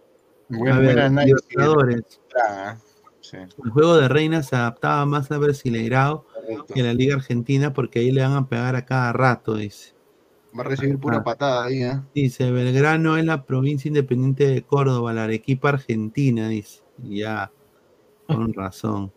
[0.50, 1.10] a ver,
[3.34, 6.26] ah, El juego de Reina se adaptaba más a Brasileirao
[6.72, 9.94] que a la Liga Argentina porque ahí le van a pegar a cada rato, dice.
[10.58, 12.00] Va a recibir pura patada ahí, ¿eh?
[12.14, 16.82] Dice, Belgrano es la provincia independiente de Córdoba, la Arequipa Argentina, dice.
[16.98, 17.52] Ya,
[18.26, 19.12] con razón.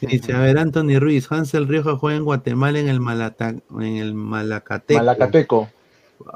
[0.00, 4.14] Dice, a ver, Anthony Ruiz, Hansel Rioja juega en Guatemala en el, Malata, en el
[4.14, 4.98] Malacateco.
[4.98, 5.68] Malacateco.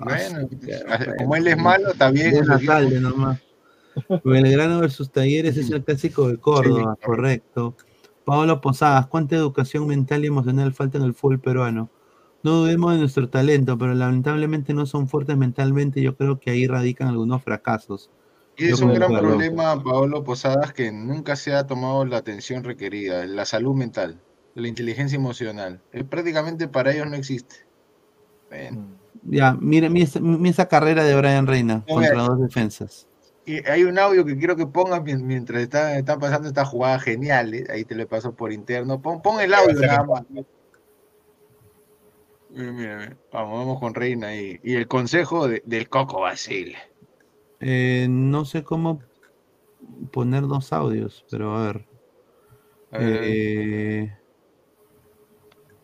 [0.03, 0.49] Bueno,
[1.19, 2.35] como él es malo, está bien.
[3.01, 3.41] nomás.
[4.25, 7.77] Belgrano versus Talleres es el clásico de Córdoba, correcto.
[8.25, 11.91] Pablo Posadas, ¿cuánta educación mental y emocional falta en el fútbol peruano?
[12.43, 16.01] No dudemos de nuestro talento, pero lamentablemente no son fuertes mentalmente.
[16.01, 18.11] Yo creo que ahí radican algunos fracasos.
[18.57, 23.27] Y es un gran problema, Paolo Posadas, que nunca se ha tomado la atención requerida,
[23.27, 24.21] la salud mental,
[24.55, 25.81] la inteligencia emocional.
[25.93, 27.57] Eh, prácticamente para ellos no existe.
[29.25, 33.07] Ya, mire, esa, carrera de Brian Reina contra dos defensas.
[33.59, 37.55] Hay un audio que quiero que pongas mientras está, pasando esta jugada genial.
[37.55, 37.67] ¿eh?
[37.71, 39.01] Ahí te lo paso por interno.
[39.01, 40.25] Pon, pon el audio nada más.
[42.51, 46.77] Mira, Vamos, vamos con Reina y, y el consejo del Coco Basile.
[47.61, 49.03] Eh, no sé cómo
[50.13, 51.87] poner dos audios, pero a ver.
[52.93, 54.13] Eh,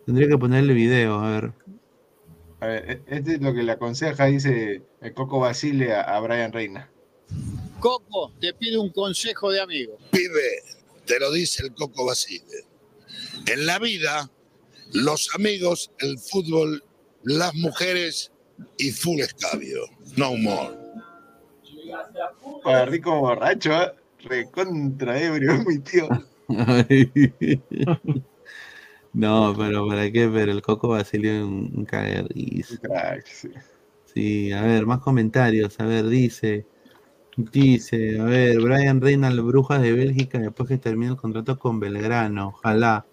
[0.06, 1.52] tendría que ponerle video, a ver.
[2.60, 6.20] A ver, e, este es lo que le aconseja, dice el Coco Basile a, a
[6.20, 6.90] Brian Reina.
[7.80, 9.98] Coco, te pide un consejo de amigo.
[10.10, 10.62] Pibe,
[11.04, 12.64] te lo dice el Coco Basile.
[13.46, 14.30] En la vida
[14.92, 16.82] los amigos, el fútbol,
[17.22, 18.32] las mujeres
[18.78, 19.80] y full escabio.
[20.16, 20.76] No more.
[22.64, 23.92] Para rico borracho, ¿eh?
[24.24, 26.08] recontra ebrio, mi tío.
[29.12, 30.28] no, pero ¿para qué?
[30.32, 31.86] Pero el Coco Basilio un, un
[33.24, 33.48] sí.
[34.14, 35.78] sí, a ver, más comentarios.
[35.80, 36.66] A ver, dice.
[37.36, 42.48] Dice, a ver, Brian Reina, Brujas de Bélgica, después que termine el contrato con Belgrano.
[42.48, 43.04] Ojalá.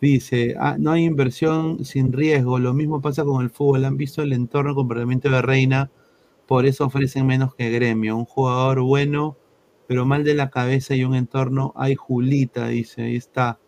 [0.00, 4.22] Dice, ah, no hay inversión sin riesgo, lo mismo pasa con el fútbol, han visto
[4.22, 5.90] el entorno comportamiento de Reina,
[6.46, 9.36] por eso ofrecen menos que gremio, un jugador bueno,
[9.88, 13.58] pero mal de la cabeza y un entorno, hay Julita, dice, ahí está.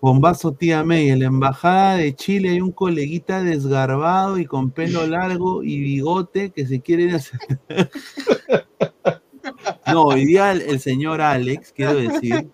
[0.00, 5.06] Bombazo tía May, en la embajada de Chile hay un coleguita desgarbado y con pelo
[5.06, 7.40] largo y bigote que se quiere hacer.
[9.86, 12.48] no, hoy día el señor Alex, quiero decir,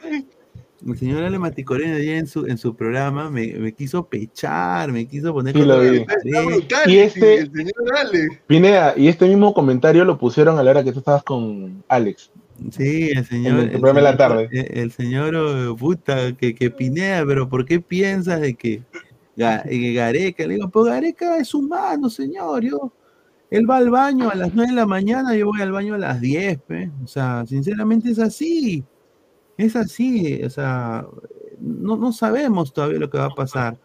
[0.86, 5.06] El señor Ale Maticorena ya en su, en su programa me, me quiso pechar, me
[5.06, 6.06] quiso poner Sí, con lo la vi.
[6.86, 8.40] Y este, El señor Ale.
[8.46, 12.30] Pineda, y este mismo comentario lo pusieron a la hora que tú estabas con Alex.
[12.70, 13.58] Sí, el señor.
[13.60, 14.48] El la señor- tarde.
[14.52, 18.82] El, el señor, oh, puta, que, que Pineda, pero ¿por qué piensas de que,
[19.36, 20.46] que Gareca?
[20.46, 22.62] Le digo, pues Gareca es humano, señor.
[22.64, 22.92] Yo,
[23.50, 25.98] él va al baño a las 9 de la mañana, yo voy al baño a
[25.98, 26.90] las 10, pe.
[27.02, 28.84] O sea, sinceramente es así.
[29.56, 31.06] Es así, o sea,
[31.60, 33.78] no, no sabemos todavía lo que va a pasar.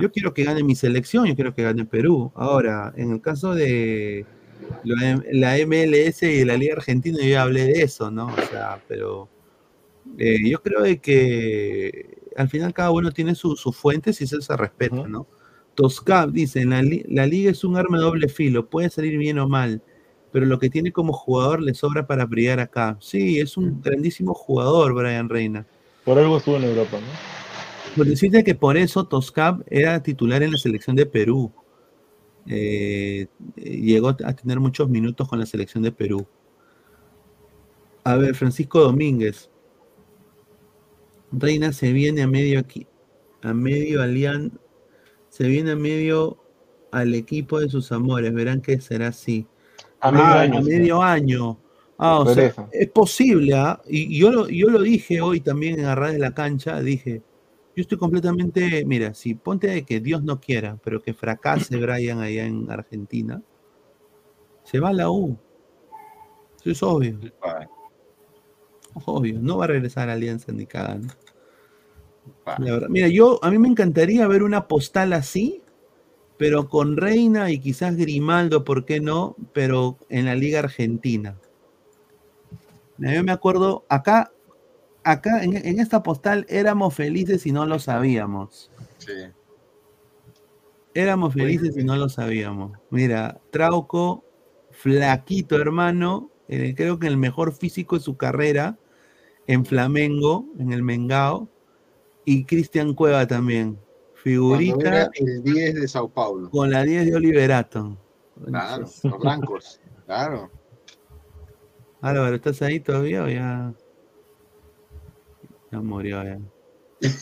[0.00, 2.32] Yo quiero que gane mi selección, yo quiero que gane Perú.
[2.34, 4.26] Ahora, en el caso de
[4.84, 8.26] la MLS y la Liga Argentina, yo ya hablé de eso, ¿no?
[8.26, 9.28] O sea, pero
[10.18, 14.40] eh, yo creo de que al final cada uno tiene su- sus fuentes y eso
[14.40, 15.26] se respeta, ¿no?
[15.74, 19.48] Toscap dice, la, la liga es un arma de doble filo, puede salir bien o
[19.48, 19.82] mal,
[20.32, 22.96] pero lo que tiene como jugador le sobra para brillar acá.
[23.00, 25.66] Sí, es un grandísimo jugador, Brian Reina.
[26.04, 27.94] Por algo estuvo en Europa, ¿no?
[27.96, 31.52] Por decirte que por eso Toscap era titular en la selección de Perú.
[32.46, 33.26] Eh,
[33.56, 36.26] llegó a tener muchos minutos con la selección de Perú.
[38.04, 39.50] A ver, Francisco Domínguez.
[41.32, 42.86] Reina se viene a medio aquí,
[43.42, 44.52] a medio alian,
[45.30, 46.38] se viene a medio
[46.92, 48.32] al equipo de sus amores.
[48.32, 49.46] Verán que será así.
[50.00, 50.68] A medio Ah, año, a sí.
[50.70, 51.58] medio año.
[51.98, 53.80] Ah, o sea, es posible, ¿ah?
[53.88, 57.22] Y y yo lo, yo lo dije hoy también en Arras de la Cancha, dije,
[57.76, 62.20] yo estoy completamente, mira, si ponte de que Dios no quiera, pero que fracase Brian
[62.20, 63.42] allá en Argentina,
[64.62, 65.36] se va a la U.
[66.60, 67.18] Eso es obvio.
[69.04, 71.12] Obvio, no va a regresar a Alianza ni cagando.
[72.46, 75.60] La verdad, mira, yo, a mí me encantaría ver una postal así,
[76.38, 79.36] pero con Reina y quizás Grimaldo, ¿por qué no?
[79.52, 81.36] Pero en la Liga Argentina.
[82.98, 84.32] Mira, Yo me acuerdo, acá,
[85.04, 88.70] acá en, en esta postal éramos felices y no lo sabíamos.
[88.98, 89.12] Sí.
[90.94, 92.78] Éramos felices y no lo sabíamos.
[92.90, 94.24] Mira, Trauco,
[94.70, 98.78] flaquito hermano, eh, creo que el mejor físico de su carrera
[99.46, 101.48] en Flamengo, en el Mengao,
[102.24, 103.78] y Cristian Cueva también.
[104.14, 106.48] Figurita era el 10 de Sao Paulo.
[106.50, 107.98] con la 10 de Oliverato.
[108.46, 109.80] Claro, los blancos.
[110.06, 110.50] Claro.
[112.00, 113.74] Álvaro, ¿estás ahí todavía o ya?
[115.74, 116.38] Ya murió ya.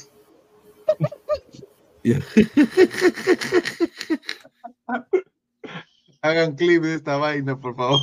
[2.05, 2.19] Ya.
[6.21, 8.01] Hagan clip de esta vaina, por favor.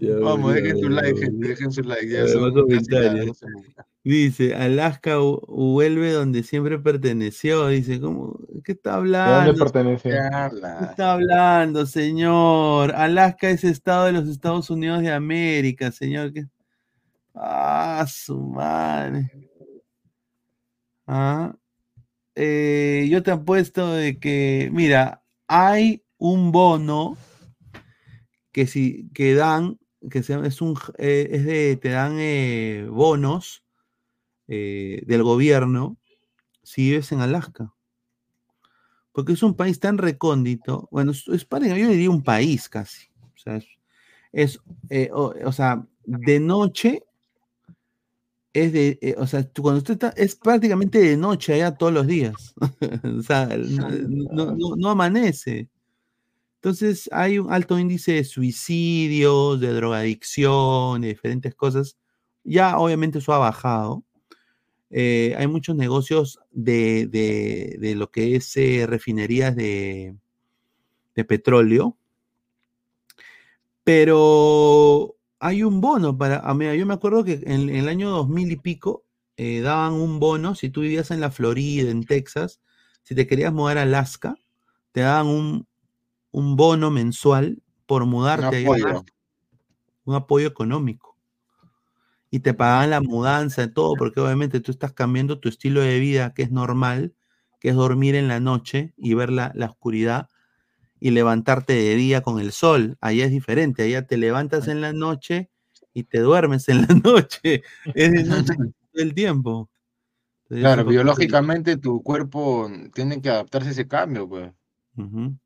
[0.00, 1.26] Ya Vamos, murió, dejen su like, murió.
[1.30, 2.08] gente, dejen su like.
[2.08, 3.14] Ya A ver, son más casi comentarios.
[3.14, 3.84] las 12 minutos.
[4.04, 7.68] Dice, Alaska vu- vuelve donde siempre perteneció.
[7.68, 8.38] Dice, ¿cómo?
[8.64, 9.52] ¿Qué está ¿De hablando?
[9.52, 10.10] dónde pertenece?
[10.10, 12.92] ¿Qué está hablando, señor?
[12.96, 16.32] Alaska es estado de los Estados Unidos de América, señor.
[16.32, 16.46] ¿Qué?
[17.40, 19.30] Ah, su madre.
[21.06, 21.54] Ah.
[22.34, 27.16] Eh, yo te apuesto de que, mira, hay un bono
[28.52, 29.78] que si que dan,
[30.10, 33.64] que se es un eh, es de, te dan eh, bonos
[34.46, 35.96] del gobierno
[36.62, 37.72] si vives en Alaska.
[39.12, 43.08] Porque es un país tan recóndito, bueno, es, es yo diría un país casi.
[44.32, 44.60] Es,
[45.12, 47.02] o sea, de noche
[48.52, 51.92] es de, eh, o sea, tú cuando usted está, es prácticamente de noche allá todos
[51.92, 52.54] los días.
[53.18, 55.68] o sea, no, no- amanece.
[56.56, 61.96] Entonces hay un alto índice de suicidios, de drogadicción, de diferentes cosas.
[62.42, 64.02] Ya obviamente eso ha bajado.
[64.90, 70.16] Eh, hay muchos negocios de, de- de lo que es eh, refinerías de,
[71.14, 71.96] de petróleo.
[73.84, 78.10] Pero hay un bono para, ah, mira, yo me acuerdo que en, en el año
[78.10, 79.04] 2000 y pico
[79.36, 82.60] eh, daban un bono si tú vivías en la Florida, en Texas,
[83.02, 84.34] si te querías mudar a Alaska,
[84.92, 85.66] te daban un,
[86.32, 88.86] un bono mensual por mudarte a apoyo.
[88.86, 89.12] Alaska,
[90.04, 91.16] un apoyo económico.
[92.30, 95.98] Y te pagaban la mudanza y todo, porque obviamente tú estás cambiando tu estilo de
[95.98, 97.14] vida, que es normal,
[97.60, 100.28] que es dormir en la noche y ver la, la oscuridad
[101.00, 102.96] y levantarte de día con el sol.
[103.00, 105.50] Allá es diferente, allá te levantas en la noche
[105.94, 107.62] y te duermes en la noche.
[107.94, 108.54] Es de noche
[108.92, 109.70] todo el tiempo.
[110.44, 114.50] Entonces, Claro, biológicamente tu cuerpo tiene que adaptarse a ese cambio, pues.
[114.96, 115.36] Ujú.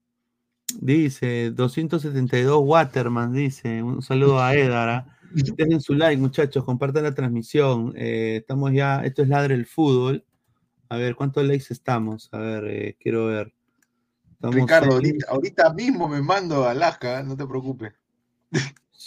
[0.80, 3.82] Dice 272 Waterman, dice.
[3.82, 5.18] Un saludo a Edara.
[5.56, 7.92] Dejen su like, muchachos, compartan la transmisión.
[7.96, 10.24] Eh, estamos ya, esto es Ladre el Fútbol.
[10.88, 12.28] A ver, ¿cuántos likes estamos?
[12.32, 13.52] A ver, eh, quiero ver.
[14.43, 17.93] Estamos Ricardo, ahorita, ahorita mismo me mando a Alaska, no te preocupes.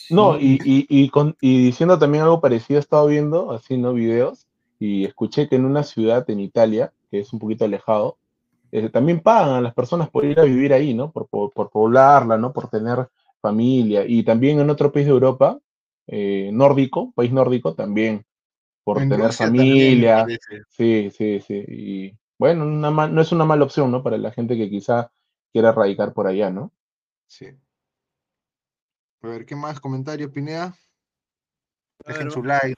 [0.09, 3.91] No, y, y, y, con, y diciendo también algo parecido, he estado viendo, así, ¿no?
[3.91, 4.47] Videos,
[4.79, 8.17] y escuché que en una ciudad en Italia, que es un poquito alejado,
[8.71, 11.11] eh, también pagan a las personas por ir a vivir ahí, ¿no?
[11.11, 12.53] Por, por, por poblarla, ¿no?
[12.53, 13.09] Por tener
[13.41, 14.05] familia.
[14.07, 15.59] Y también en otro país de Europa,
[16.07, 18.23] eh, nórdico, país nórdico, también
[18.85, 20.25] por En tener Rusia familia.
[20.69, 21.65] Sí, sí, sí.
[21.67, 24.01] Y bueno, una no es una mala opción, ¿no?
[24.01, 25.11] Para la gente que quizá
[25.55, 26.73] quiera radicar por allá, ¿no?
[27.27, 27.45] Sí.
[29.21, 30.77] A ver, ¿qué más comentarios, Pineda?
[32.05, 32.75] Dejen su like.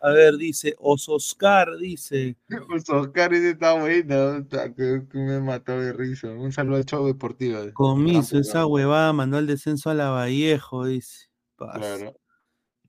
[0.00, 2.36] A ver, dice Ososcar, dice.
[2.68, 6.28] Pues Oscar ese está bueno, está- que, que me mató de risa.
[6.30, 7.58] Un saludo al show deportivo.
[7.72, 11.30] Comiso, esa huevada mandó el descenso a la Vallejo, dice.
[11.56, 11.78] Pas.
[11.78, 12.16] Claro.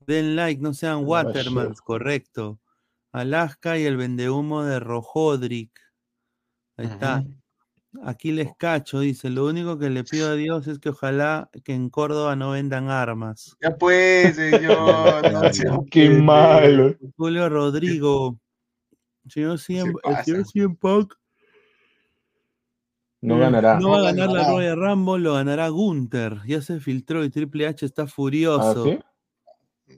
[0.06, 2.60] Den like, no sean Watermans, correcto.
[3.10, 5.72] Alaska y el vendehumo de Rojodric.
[6.76, 7.24] Ahí está.
[8.04, 9.30] Aquí les cacho, dice.
[9.30, 12.88] Lo único que le pido a Dios es que ojalá que en Córdoba no vendan
[12.90, 13.56] armas.
[13.60, 15.32] Ya pues, señor.
[15.64, 16.94] no Qué malo.
[17.16, 18.38] Julio Rodrigo.
[19.28, 19.92] Señor Cien,
[20.24, 21.14] señor Cien Punk
[23.20, 23.78] No ganará.
[23.80, 24.48] No va a ganar la.
[24.48, 26.42] Royal Rumble, lo ganará Gunther.
[26.46, 28.84] Ya se filtró y Triple H está ¿Ah, furioso.
[28.84, 28.98] sí?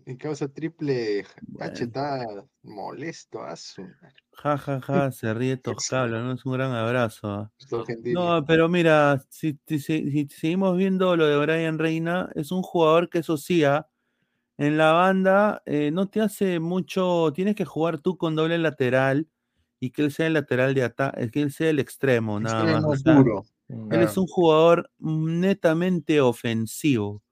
[0.06, 1.72] Y causa triple Bueno.
[1.72, 2.24] H está
[2.62, 3.42] molesto.
[3.42, 3.82] A su
[4.42, 6.32] Ja, ja, ja, se ríe Toscabla, ¿no?
[6.32, 7.50] Es un gran abrazo.
[8.08, 13.10] No, pero mira, si, si- si- seguimos viendo lo de Brian Reina, es un jugador
[13.10, 13.88] que eso sí, ¿ah?
[14.58, 19.28] en la banda eh, no te hace mucho, tienes que jugar tú con doble lateral
[19.80, 22.82] y que él sea el lateral de ataque, que él sea el extremo, nada más.
[22.82, 23.46] Extremo o sea, puro.
[23.90, 27.22] él es un jugador netamente ofensivo.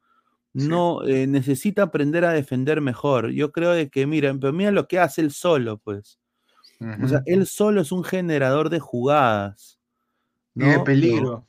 [0.55, 3.31] No eh, necesita aprender a defender mejor.
[3.33, 6.19] Yo creo de que, mira, pero mira lo que hace él solo, pues.
[7.03, 9.79] O sea, él solo es un generador de jugadas.
[10.55, 10.85] Y de ¿no?
[10.85, 11.47] peligro.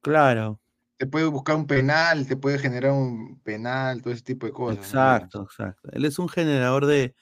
[0.00, 0.60] Claro,
[0.96, 4.76] Te puede buscar un penal, te puede generar un penal, todo ese tipo de cosas.
[4.76, 4.82] ¿no?
[4.82, 5.88] exacto, exacto.
[5.92, 7.14] Él es un generador de,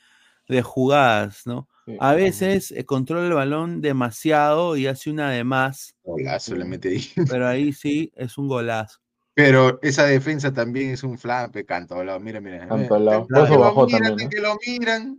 [0.49, 1.69] de jugadas, ¿no?
[1.87, 1.97] Sí.
[2.01, 6.91] A veces eh, controla el balón demasiado y hace una de más, Golazo le mete
[6.91, 7.07] ahí.
[7.29, 9.01] pero ahí sí es un golazo.
[9.35, 12.21] Pero esa defensa también es un flape, canto al lado.
[12.21, 12.69] Mira, mira.
[12.69, 14.29] Que eso lo bajó también, ¿no?
[14.29, 15.19] Que lo miran.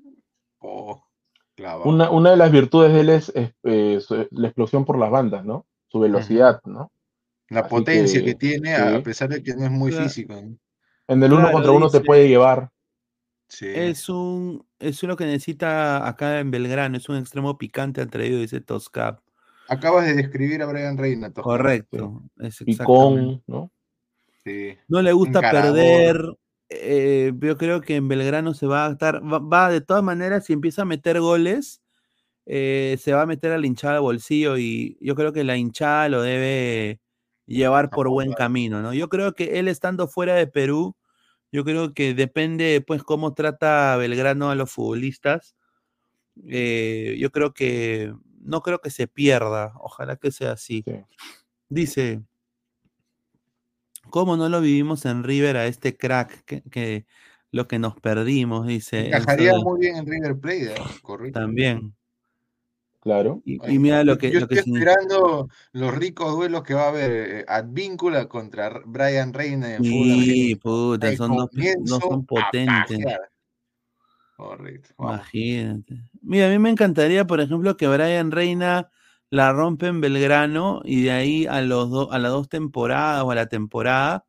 [0.59, 1.03] Oh,
[1.85, 5.11] Una, una de las virtudes de él es, es, eh, su- la explosión por las
[5.11, 5.65] bandas, ¿no?
[5.87, 6.91] Su velocidad, ¿no?
[7.49, 9.01] La Así potencia que, que, tiene, a sí.
[9.01, 10.05] pesar de que no es muy Claro.
[10.05, 10.33] físico.
[10.33, 10.57] ¿no?
[11.07, 12.69] En el uno Claro, contra uno te puede llevar.
[13.49, 13.67] Sí.
[13.67, 18.61] Es un, es lo que necesita acá en Belgrano, es un extremo picante atrevido, dice
[18.61, 19.19] Toscap.
[19.67, 21.43] Acabas de describir a Brian Reina, Tosca.
[21.43, 22.71] Correcto, es exactamente.
[22.73, 23.71] Picón, ¿no?
[24.43, 24.77] Sí.
[24.87, 25.73] No le gusta Encarador.
[25.75, 26.37] perder.
[26.71, 30.45] Eh, yo creo que en Belgrano se va a estar, va, va de todas maneras,
[30.45, 31.81] si empieza a meter goles,
[32.45, 35.57] eh, se va a meter a la hinchada al bolsillo y yo creo que la
[35.57, 36.99] hinchada lo debe
[37.47, 38.93] llevar por buen camino, ¿no?
[38.93, 40.95] Yo creo que él estando fuera de Perú,
[41.51, 45.55] yo creo que depende, pues, cómo trata Belgrano a los futbolistas.
[46.47, 50.83] eh, yo creo que no creo que se pierda, ojalá que sea así.
[50.85, 50.93] Sí.
[51.69, 52.23] Dice,
[54.11, 57.07] ¿cómo no lo vivimos en River a este crack que, que
[57.51, 58.67] lo que nos perdimos?
[58.67, 59.07] Dice.
[59.07, 60.81] Encajaría muy bien en River Plate, ¿eh?
[61.01, 61.39] correcto.
[61.39, 61.95] También.
[63.01, 63.41] Claro.
[63.45, 64.11] Y, y mira está.
[64.11, 64.91] lo que, Yo lo que estoy significa.
[64.91, 71.15] esperando los ricos duelos que va a haber Advíncula contra Brian Reina en Sí, puta,
[71.15, 72.99] son dos, no son potentes.
[74.37, 74.89] Correcto.
[74.97, 75.15] Vamos.
[75.33, 76.03] Imagínate.
[76.21, 78.91] Mira, a mí me encantaría, por ejemplo, que Brian Reina
[79.31, 83.31] la rompe en Belgrano y de ahí a, los do- a las dos temporadas o
[83.31, 84.25] a la temporada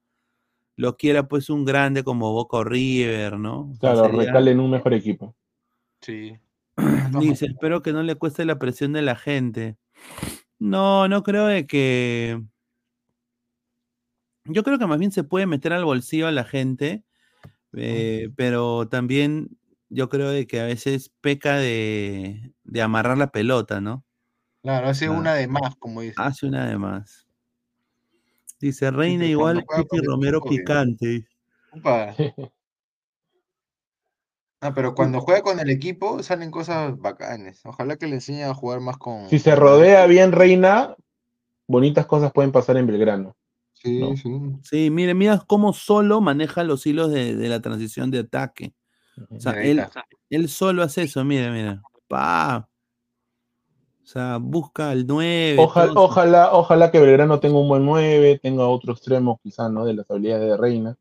[0.76, 3.72] lo quiera pues un grande como Boca o River, ¿no?
[3.78, 5.36] Claro, sería- recale en un mejor equipo.
[6.00, 6.38] Sí.
[7.20, 9.76] Dice, espero que no le cueste la presión de la gente.
[10.58, 12.40] No, no creo de que.
[14.44, 17.04] Yo creo que más bien se puede meter al bolsillo a la gente,
[17.74, 19.56] eh, pero también
[19.88, 24.04] yo creo de que a veces peca de, de amarrar la pelota, ¿no?
[24.62, 26.14] Claro, hace una de más, como dice.
[26.18, 27.26] Hace una de más.
[28.60, 31.26] Dice Reina pero igual, cuando juega Piti con el Romero picante.
[31.72, 32.14] Upa.
[34.64, 37.62] Ah, pero cuando juega con el equipo salen cosas bacanes.
[37.64, 39.28] Ojalá que le enseñe a jugar más con.
[39.28, 40.94] Si se rodea bien Reina,
[41.66, 43.36] bonitas cosas pueden pasar en Belgrano.
[43.72, 44.16] Sí, ¿no?
[44.16, 44.30] sí.
[44.62, 48.72] Sí, mire, mira cómo solo maneja los hilos de, de la transición de ataque.
[49.30, 49.84] O sea, él,
[50.30, 51.82] él solo hace eso, mira, mira.
[52.06, 52.68] Pa.
[54.12, 55.56] O sea, busca el 9.
[55.58, 59.86] Ojalá, ojalá, ojalá que Belgrano tenga un buen 9, tenga otro extremo quizá, ¿no?
[59.86, 60.96] De las habilidades de Reina.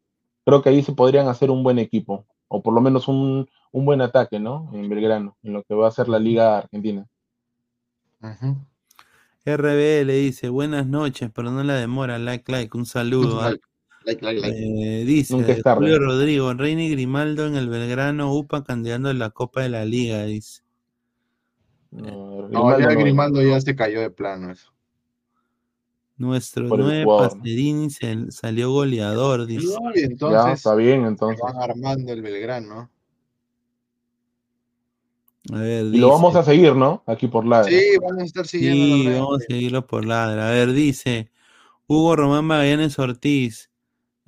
[0.45, 3.85] Creo que ahí se podrían hacer un buen equipo, o por lo menos un, un
[3.85, 4.69] buen ataque, ¿no?
[4.71, 7.05] En Belgrano, en lo que va a ser la Liga Argentina.
[9.45, 13.41] RB le dice, buenas noches, pero no la demora, like, like, un saludo.
[13.41, 13.43] ¿ah?
[13.43, 13.59] Vale.
[14.05, 15.35] Eh, dice
[15.65, 19.83] Julio Rodrigo, Reina y Grimaldo en el Belgrano, UPA candidato en la Copa de la
[19.83, 20.61] Liga, dice.
[21.91, 24.71] No, ya Grimaldo ya se cayó de plano eso.
[26.17, 27.89] Nuestro nuevo Pacerini
[28.29, 29.75] salió goleador, dice.
[29.95, 31.41] entonces, ya, está bien, entonces.
[31.41, 32.91] Van armando el Belgrano.
[35.51, 37.01] A ver, y lo vamos a seguir, ¿no?
[37.07, 37.71] Aquí por ladra.
[37.71, 39.09] Sí, vamos a estar siguiendo.
[39.11, 40.49] Sí, vamos a seguirlo por ladra.
[40.49, 41.31] A ver, dice
[41.87, 43.70] Hugo Román Magallanes Ortiz.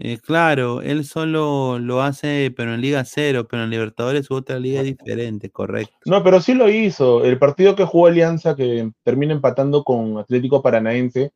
[0.05, 4.59] Eh, claro, él solo lo hace, pero en Liga Cero, pero en Libertadores u otra
[4.59, 5.95] liga diferente, correcto.
[6.03, 7.23] No, pero sí lo hizo.
[7.23, 11.31] El partido que jugó Alianza, que termina empatando con Atlético Paranaense,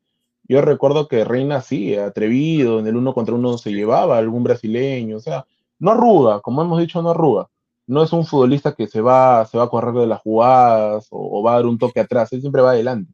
[0.49, 4.43] yo recuerdo que Reina sí, atrevido, en el uno contra uno se llevaba a algún
[4.43, 5.45] brasileño, o sea,
[5.79, 7.47] no arruga, como hemos dicho, no arruga.
[7.85, 11.41] No es un futbolista que se va, se va a correr de las jugadas o,
[11.41, 13.13] va a dar un toque atrás, él siempre va adelante.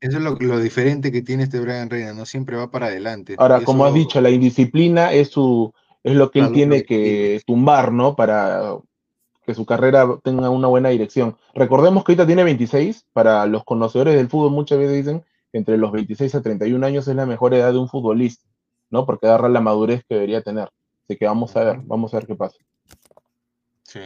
[0.00, 3.36] Eso es lo, lo diferente que tiene este Brian Reina, no siempre va para adelante.
[3.38, 5.72] Ahora, como has dicho, la indisciplina es su
[6.04, 8.14] es lo que él tiene que tumbar, ¿no?
[8.14, 8.76] Para
[9.46, 11.36] que su carrera tenga una buena dirección.
[11.54, 15.92] Recordemos que ahorita tiene 26, para los conocedores del fútbol muchas veces dicen entre los
[15.92, 18.44] 26 a 31 años es la mejor edad de un futbolista,
[18.90, 19.06] ¿no?
[19.06, 20.68] Porque agarra la madurez que debería tener.
[21.04, 22.58] Así que vamos a ver, vamos a ver qué pasa.
[23.84, 24.00] Sí.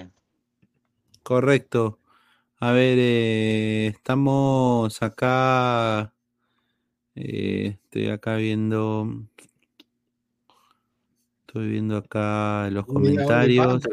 [1.22, 1.98] Correcto.
[2.60, 6.12] A ver, eh, estamos acá.
[7.14, 9.28] Eh, estoy acá viendo.
[11.46, 13.84] Estoy viendo acá los comentarios.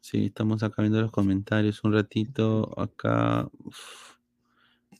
[0.00, 2.74] Sí, estamos acá viendo los comentarios un ratito.
[2.76, 3.48] Acá.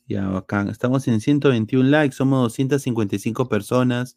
[0.06, 0.68] Ya, bacán.
[0.68, 4.16] Estamos en 121 likes, somos 255 personas.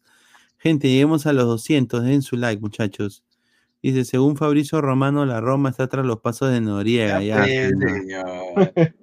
[0.58, 3.24] Gente, lleguemos a los 200, den su like, muchachos.
[3.82, 7.22] Dice, según Fabricio Romano, la Roma está tras los pasos de Noriega.
[7.22, 7.44] Ya,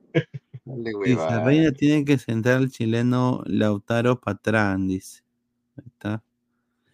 [0.66, 5.24] dice, Reina tiene que sentar al chileno Lautaro Patrán, dice.
[5.78, 6.24] Ahí está.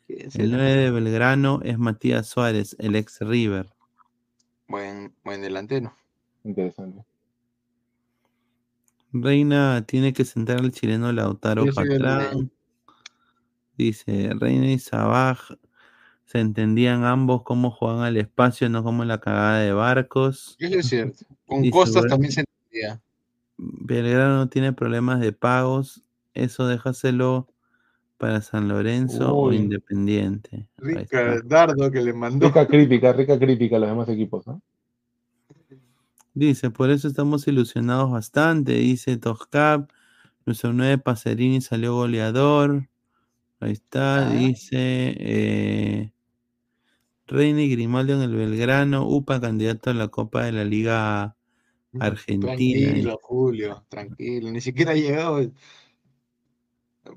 [0.07, 3.71] El 9 de Belgrano es Matías Suárez, el ex River.
[4.67, 5.93] Buen, buen delantero.
[6.43, 7.03] Interesante.
[9.11, 12.51] Reina tiene que sentar al chileno Lautaro Patrán.
[13.77, 15.39] Dice, Reina y Sabaj
[16.29, 20.55] se entendían ambos cómo jugaban al espacio, no como en la cagada de barcos.
[20.59, 21.25] Eso es cierto.
[21.47, 23.01] Con costas también se entendía.
[23.57, 26.03] Belgrano no tiene problemas de pagos.
[26.35, 27.47] Eso déjaselo
[28.19, 30.67] para San Lorenzo o Independiente.
[30.77, 32.45] Rica Dardo que le mandó.
[32.45, 34.61] Rica crítica, rica crítica a los demás equipos, ¿no?
[36.35, 38.73] Dice, por eso estamos ilusionados bastante.
[38.73, 39.89] Dice Toscap,
[40.45, 42.87] nuestro 9 Pacerini salió goleador.
[43.59, 44.29] Ahí está, ah.
[44.29, 46.11] dice eh,
[47.29, 51.35] Reina y Grimaldo en el Belgrano, UPA candidato a la Copa de la Liga
[51.91, 52.55] mm, Argentina.
[52.55, 55.51] Tranquilo, Julio, tranquilo, ni siquiera ha llegado.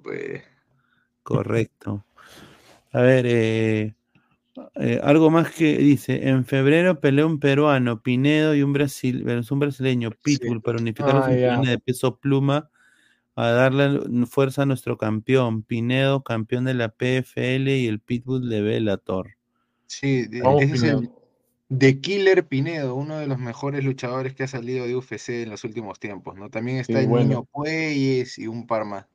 [0.02, 0.42] Pues.
[1.22, 2.04] Correcto.
[2.92, 3.94] A ver, eh,
[4.74, 9.58] eh, algo más que dice, en febrero peleó un peruano, Pinedo, y un, Brasil, un
[9.58, 12.70] brasileño, Pitbull, para unificar los ah, de peso pluma,
[13.34, 18.60] a darle fuerza a nuestro campeón, Pinedo, campeón de la PFL, y el Pitbull de
[18.60, 19.41] Bellator.
[19.92, 21.10] Sí, ese es el
[21.76, 25.64] The Killer Pinedo, uno de los mejores luchadores que ha salido de UFC en los
[25.64, 26.48] últimos tiempos, ¿no?
[26.48, 29.06] También está el Niño Pueyes y un par más.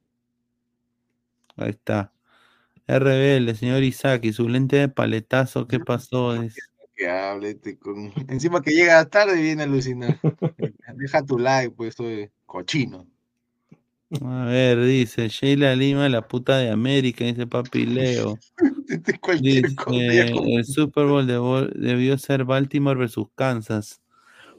[1.56, 2.14] Ahí está.
[2.88, 6.36] RBL, señor Isaac, y su lente de paletazo, ¿qué pasó?
[6.96, 8.14] Que hable, con...
[8.28, 10.20] Encima que llega tarde y viene a alucinar.
[10.96, 13.08] Deja tu like, pues soy cochino.
[14.22, 18.40] A ver, dice Sheila Lima, la puta de América, dice Papi Leo.
[19.42, 21.28] dice, el Super Bowl
[21.76, 24.02] debió ser Baltimore versus Kansas.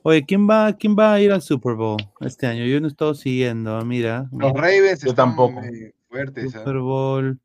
[0.02, 2.66] Oye, ¿quién va, ¿quién va a ir al Super Bowl este año?
[2.66, 4.28] Yo no estoy siguiendo, ah, mira.
[4.32, 5.62] Los Ravens yo tampoco.
[6.08, 6.54] fuertes.
[6.54, 6.58] ¿ah?
[6.58, 7.38] Super Bowl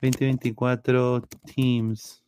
[0.00, 1.22] 2024
[1.54, 2.22] Teams.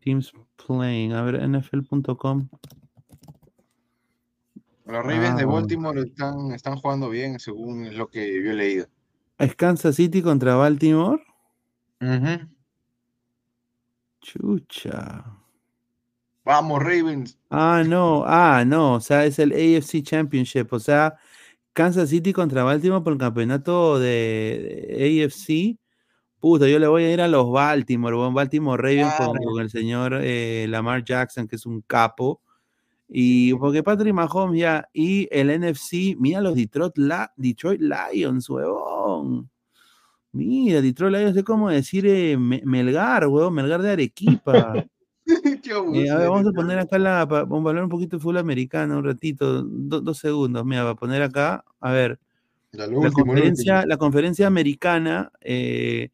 [0.00, 1.12] Teams Playing.
[1.12, 2.48] A ver, NFL.com.
[4.84, 5.46] Los Ravens de ah.
[5.46, 8.86] Baltimore están, están jugando bien, según lo que yo he leído.
[9.38, 11.22] ¿Es Kansas City contra Baltimore?
[14.20, 15.24] Chucha.
[16.44, 17.38] Vamos, Ravens.
[17.50, 21.16] Ah, no, ah, no, o sea, es el AFC Championship, o sea,
[21.72, 25.78] Kansas City contra Baltimore por el campeonato de AFC
[26.44, 30.66] Puta, yo le voy a ir a los Baltimore, Baltimore Ravens con, el señor eh,
[30.68, 32.42] Lamar Jackson, que es un capo.
[33.08, 36.94] Y porque Patrick Mahomes ya, y el NFC, mira los Detroit,
[37.36, 39.50] Detroit Lions, huevón.
[40.32, 44.74] Mira, Detroit Lions es como decir eh, Melgar, huevón, Melgar de Arequipa.
[45.26, 48.36] Eh, a ver, vamos a poner acá la, vamos a hablar un poquito de fútbol
[48.36, 52.20] americano, un ratito, dos segundos, mira, va a poner acá, a ver,
[52.72, 56.10] la, conferencia, la conferencia americana, eh,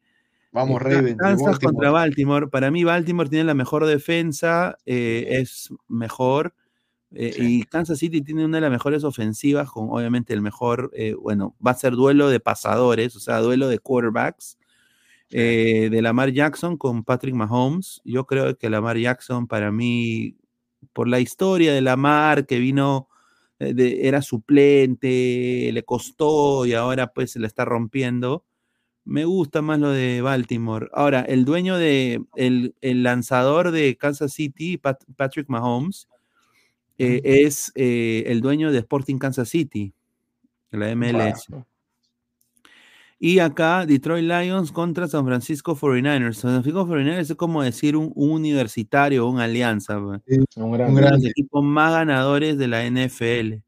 [0.51, 1.17] Vamos, Eh, Ravens.
[1.17, 1.59] Kansas Baltimore.
[1.59, 2.47] contra Baltimore.
[2.47, 6.53] Para mí, Baltimore tiene la mejor defensa, eh, es mejor.
[7.13, 11.13] Eh, Y Kansas City tiene una de las mejores ofensivas, con obviamente el mejor, eh,
[11.13, 14.57] bueno, va a ser duelo de pasadores, o sea, duelo de quarterbacks.
[15.31, 18.01] eh, de Lamar Jackson con Patrick Mahomes.
[18.05, 20.37] Yo creo que Lamar Jackson, para mí,
[20.93, 23.07] por la historia de Lamar, que vino,
[23.59, 28.43] de- era suplente, le costó y ahora pues se la está rompiendo.
[29.05, 30.89] Me gusta más lo de Baltimore.
[30.93, 36.07] Ahora, el dueño de, el, el lanzador de Kansas City, Pat- Patrick Mahomes,
[37.01, 39.93] eh, es eh, el dueño de Sporting Kansas City,
[40.71, 41.47] de la MLS.
[43.23, 46.33] Y acá, Detroit Lions contra San Francisco 49ers.
[46.33, 49.99] San Francisco 49ers es como decir un, un universitario, una alianza.
[49.99, 50.21] Un
[50.55, 53.61] Uno gran- de los equipos más ganadores de la NFL.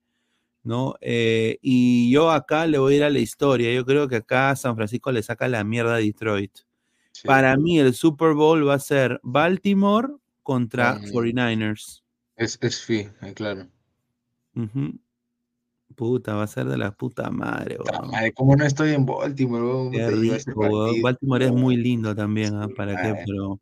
[0.63, 0.95] ¿no?
[1.01, 3.71] Eh, y yo acá le voy a ir a la historia.
[3.73, 6.51] Yo creo que acá San Francisco le saca la mierda a Detroit.
[7.25, 10.07] Para mí, el Super Bowl va a ser Baltimore
[10.41, 11.11] contra Mm.
[11.11, 12.02] 49ers.
[12.35, 13.67] Es, es fi, eh, claro.
[15.95, 18.11] Puta, va a ser de la puta madre, weón.
[18.11, 19.63] Madre, ¿cómo no estoy en Baltimore?
[19.63, 19.91] weón?
[19.91, 21.01] Qué rico, weón.
[21.01, 22.67] Baltimore es muy lindo también, ¿ah?
[22.75, 23.23] ¿Para qué?
[23.25, 23.59] Pero.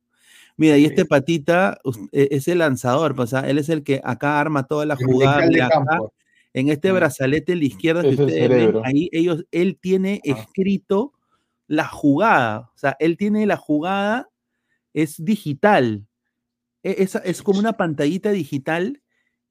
[0.57, 1.79] Mira, y este patita
[2.11, 3.49] e- es el lanzador, pues, ¿ah?
[3.49, 4.95] él es el que acá arma toda la
[5.39, 5.47] jugada.
[5.47, 5.83] de acá,
[6.53, 11.13] en este brazalete a la izquierda que Es ustedes ven, ahí ellos, él tiene escrito
[11.67, 12.71] la jugada.
[12.75, 14.29] O sea, él tiene la jugada,
[14.93, 16.05] es digital.
[16.83, 19.01] E- Es, es como una pantallita digital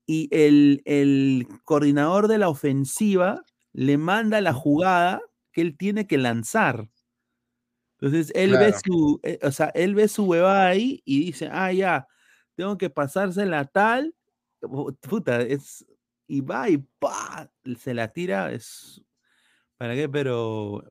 [0.06, 6.18] y el, el coordinador de la ofensiva le manda la jugada que él tiene que
[6.18, 6.88] lanzar.
[8.00, 11.72] Entonces, él ve su, eh, o sea, él ve su huevada ahí y dice, ah,
[11.72, 12.06] ya,
[12.56, 14.14] tengo que pasársela tal,
[14.62, 15.84] pu- puta, es,
[16.26, 19.02] y va y pa, se la tira, es,
[19.78, 20.08] ¿para qué?
[20.08, 20.84] Pero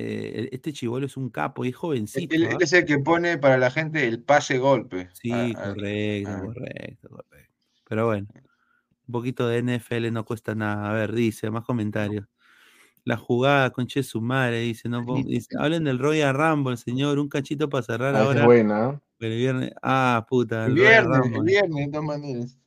[0.00, 2.34] eh, este chivolo es un capo, y es jovencito.
[2.34, 2.58] Él, él ¿ah?
[2.60, 5.08] es el que pone para la gente el pase golpe.
[5.12, 6.40] Sí, Ah, ah, correcto, ah.
[6.44, 7.52] correcto, correcto.
[7.88, 8.28] Pero bueno,
[9.08, 10.90] un poquito de NFL no cuesta nada.
[10.90, 12.26] A ver, dice, más comentarios.
[13.04, 17.68] La jugada, conche su madre, dice, no, dice, hablen del Royal Rumble, señor, un cachito
[17.68, 18.44] para cerrar Ah, esa es ahora.
[18.46, 19.00] buena.
[19.18, 22.58] El viernes, ah, puta, El viernes, el viernes, de todas maneras.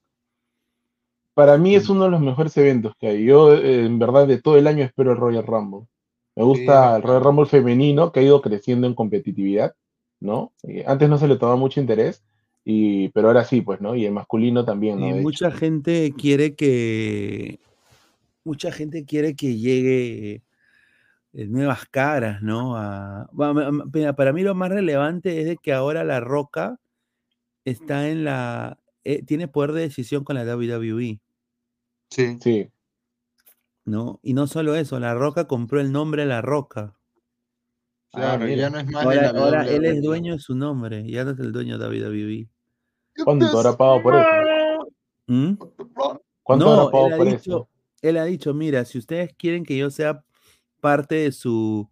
[1.34, 3.26] Para mí es uno de los mejores eventos que hay.
[3.26, 5.88] Yo, eh, en verdad, de todo el año espero el Royal Rumble.
[6.36, 9.76] Me gusta el Royal Rumble femenino que ha ido creciendo en competitividad,
[10.20, 10.54] ¿no?
[10.64, 12.24] Eh, antes no se le tomaba mucho interés,
[12.64, 13.96] y, pero ahora sí, pues, ¿no?
[13.96, 15.08] Y el masculino también, ¿no?
[15.08, 15.22] Y hecho.
[15.22, 17.60] mucha gente quiere que,
[18.44, 20.42] mucha gente quiere que llegue
[21.34, 22.76] eh, nuevas caras, ¿no?
[22.78, 23.30] A-
[24.16, 26.80] para mí lo más relevante es de que ahora La Roca
[27.66, 31.20] está en la, eh, tiene poder de decisión con la WWE,
[32.10, 32.38] Sí.
[32.42, 32.70] Sí.
[33.86, 34.20] ¿No?
[34.24, 36.98] Y no solo eso, La Roca compró el nombre La Roca.
[38.12, 41.10] Claro, ya no es más Ahora, de la ahora él es dueño de su nombre,
[41.10, 42.50] ya no es el dueño de WWE.
[43.24, 44.28] ¿Cuánto habrá pagado por eso?
[45.28, 45.54] ¿Mm?
[46.44, 47.70] ¿Cuánto No, habrá pagado por dicho, eso?
[48.02, 50.24] él ha dicho, mira, si ustedes quieren que yo sea
[50.82, 51.90] parte de su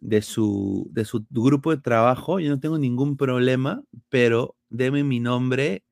[0.00, 5.20] de su de su grupo de trabajo, yo no tengo ningún problema, pero deme mi
[5.20, 5.84] nombre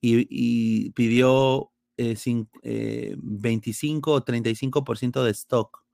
[0.00, 5.84] y, y pidió eh, cin- eh, 25 o 35% de stock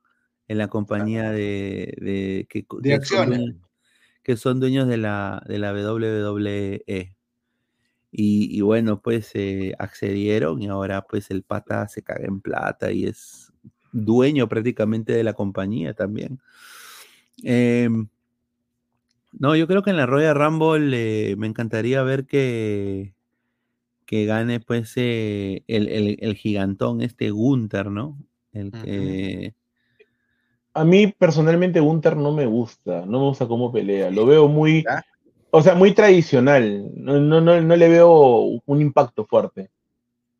[0.48, 3.38] en la compañía de, de- que, De son acciones.
[3.38, 3.56] dueños,
[4.22, 7.16] que son dueños de la, de la WWE.
[8.12, 12.90] Y, y bueno, pues eh, accedieron y ahora pues el pata se caga en plata
[12.90, 13.52] y es
[13.92, 16.40] dueño prácticamente de la compañía también.
[17.44, 18.08] Em,
[19.32, 23.14] no, yo creo que en la Royal Rumble eh, me encantaría ver que,
[24.10, 28.18] que gane pues eh, el, el- el gigantón este Gunther, ¿no?
[28.52, 29.54] El que...
[30.74, 34.84] A mí personalmente Gunther no me gusta, no me gusta cómo pelea, lo veo muy,
[35.52, 39.70] o sea, muy tradicional, no, no, no, no le veo un impacto fuerte.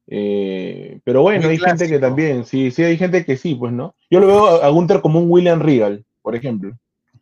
[0.09, 3.72] Eh, pero bueno, Muy hay gente que también, sí, sí, hay gente que sí, pues,
[3.72, 3.94] ¿no?
[4.10, 6.76] Yo lo veo a, a Gunther como un William Regal, por ejemplo,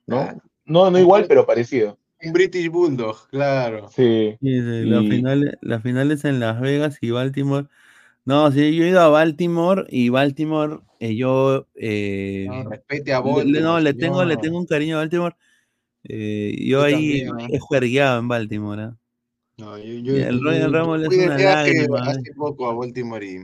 [0.06, 0.40] ¿no?
[0.64, 1.98] No, no igual, pero parecido.
[2.22, 3.88] Un British Bulldog, claro.
[3.90, 4.36] Sí.
[4.40, 7.66] Sí, sí, las Y- finales, las finales en Las Vegas y Baltimore.
[8.24, 13.20] No, sí, yo he ido a Baltimore y Baltimore, eh, yo eh, No, respete a
[13.22, 15.36] le- Baltimore, no, le tengo, le tengo un cariño a Baltimore.
[16.04, 18.82] Eh, yo Yo ahí también, he juergueado en Baltimore.
[18.82, 18.96] ¿ah?
[19.58, 23.36] No, yo, yo- el Royal Rumble es una lágrima, hace poco a Baltimore y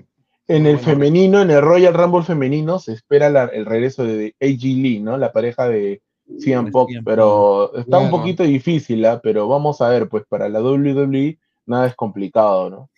[0.47, 4.35] En el bueno, femenino, en el Royal Rumble femenino, se espera la- el regreso de
[4.41, 5.17] AG Lee, ¿no?
[5.17, 6.03] La pareja de
[6.39, 9.21] CM Punk, pero está un poquito difícil, ¿ah?
[9.23, 12.91] Pero vamos a ver, pues para la WWE nada es complicado, ¿no?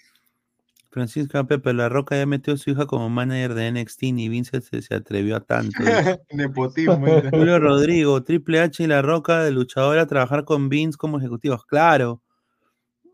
[0.96, 4.62] Francisco Pepe La Roca ya metió a su hija como manager de NXT y Vince
[4.62, 5.76] se, se atrevió a tanto.
[6.32, 7.06] Nepotismo.
[7.30, 11.66] Julio Rodrigo, Triple H y La Roca de luchador a trabajar con Vince como ejecutivos.
[11.66, 12.22] Claro.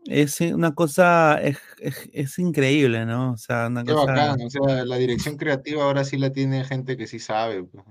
[0.05, 3.33] Es una cosa, es, es, es increíble, ¿no?
[3.33, 4.05] O sea, una Qué cosa...
[4.13, 7.63] bacán, o sea, la dirección creativa ahora sí la tiene gente que sí sabe.
[7.63, 7.83] pues.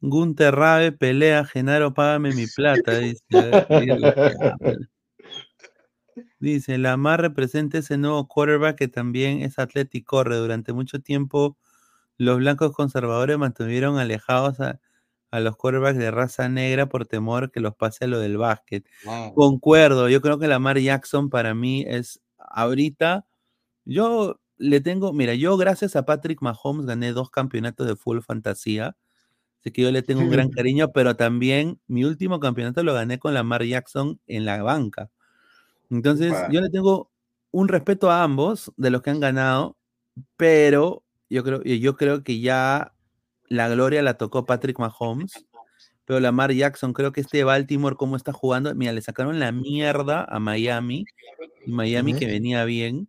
[0.00, 3.22] Gunter Rabe pelea, Genaro, págame mi plata, dice.
[6.40, 10.36] Dice, Lamar representa ese nuevo quarterback que también es atleta y corre.
[10.36, 11.58] Durante mucho tiempo,
[12.16, 14.80] los blancos conservadores mantuvieron alejados a,
[15.30, 18.86] a los quarterbacks de raza negra por temor que los pase a lo del básquet.
[19.04, 19.34] Wow.
[19.34, 23.26] Concuerdo, yo creo que Lamar Jackson para mí es ahorita,
[23.84, 28.96] yo le tengo, mira, yo gracias a Patrick Mahomes gané dos campeonatos de full fantasía,
[29.60, 33.18] así que yo le tengo un gran cariño, pero también mi último campeonato lo gané
[33.18, 35.10] con Lamar Jackson en la banca.
[35.90, 37.10] Entonces, yo le tengo
[37.50, 39.76] un respeto a ambos de los que han ganado,
[40.36, 42.92] pero yo creo, yo creo que ya
[43.48, 45.46] la gloria la tocó Patrick Mahomes,
[46.04, 50.24] pero Lamar Jackson, creo que este Baltimore, cómo está jugando, mira, le sacaron la mierda
[50.24, 51.04] a Miami,
[51.64, 53.08] y Miami que venía bien.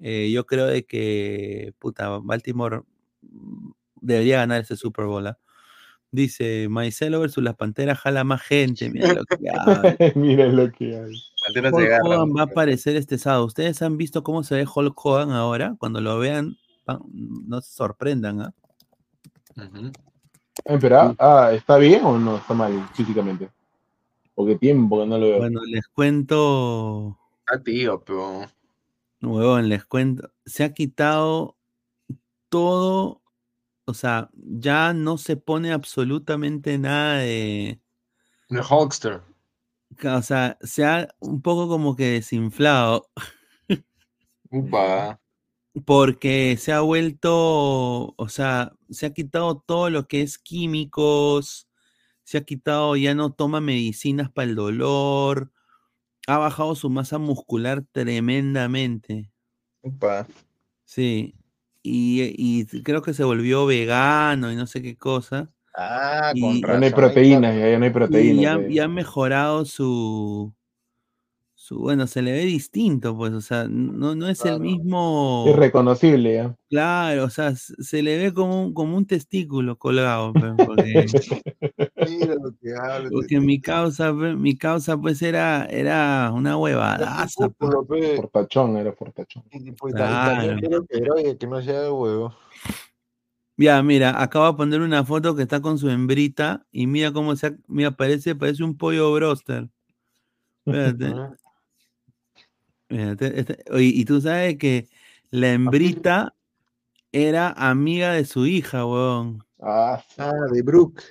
[0.00, 2.82] eh, yo creo de que, puta, Baltimore
[3.22, 3.70] mm,
[4.00, 5.26] debería ganar ese Super Bowl.
[5.26, 5.38] ¿ah?
[6.16, 10.12] Dice, Maicelo versus las Panteras jala más gente, mira lo que hay.
[10.14, 11.12] Mira lo que hay.
[11.44, 12.04] Panteras de Hulk.
[12.06, 13.44] Hogan va a aparecer este sábado.
[13.44, 15.76] ¿Ustedes han visto cómo se ve Hulk Hogan ahora?
[15.78, 16.56] Cuando lo vean,
[17.12, 18.40] no se sorprendan.
[18.40, 18.54] ¿ah?
[20.64, 23.50] Eh, pero, ah, ah, ¿está bien o no está mal físicamente?
[24.34, 25.38] Porque tiempo que no lo veo.
[25.40, 28.46] Bueno, les cuento, Ah, tío, pero.
[29.20, 30.30] huevón, les cuento.
[30.46, 31.58] Se ha quitado
[32.48, 33.20] todo,
[33.86, 37.80] o sea, ya no se pone absolutamente nada de,
[38.48, 39.22] The Hulkster.
[40.04, 43.08] o sea, se ha un poco como que desinflado.
[44.50, 45.20] Upa.
[45.84, 51.68] porque se ha vuelto, o sea, se ha quitado todo lo que es químicos,
[52.24, 55.52] se ha quitado, ya no toma medicinas para el dolor,
[56.26, 59.30] ha bajado su masa muscular tremendamente,
[59.82, 60.26] Upa.
[60.84, 61.35] sí,
[61.90, 62.34] y,
[62.72, 66.78] y creo que se volvió vegano y no sé qué cosa, Ah, Y- con Ya
[66.78, 68.40] no hay proteínas, ya, ya no hay y proteínas.
[68.40, 68.66] ya, eh.
[68.68, 70.54] ya ha mejorado su,
[71.66, 75.46] su, bueno, se le ve distinto, pues, o sea, no, no es el mismo...
[75.48, 76.56] Irreconocible ya.
[76.70, 81.06] Claro, o sea, se le ve como un, como un testículo colgado, pe, porque,
[82.06, 83.10] Mira lo que habla.
[83.10, 87.48] porque mi causa, pe, mi causa pues era, era una huevadaza.
[87.48, 87.66] pe.
[88.16, 89.42] Portachón, era portachón.
[89.76, 90.86] Pues, ta- también Claro.
[90.88, 92.32] que, oye, que no sea de huevo.
[93.56, 97.34] Ya, mira, acabo de poner una foto que está con su hembrita y mira cómo
[97.34, 99.68] se, ha- mira, parece, parece un pollo broster.
[100.66, 101.14] Espérate,
[102.88, 104.88] Este- oye, y tú sabes que
[105.30, 106.34] la hembrita
[107.12, 109.44] era amiga de su hija, weón.
[109.60, 111.02] Ah, Ah, de Brook.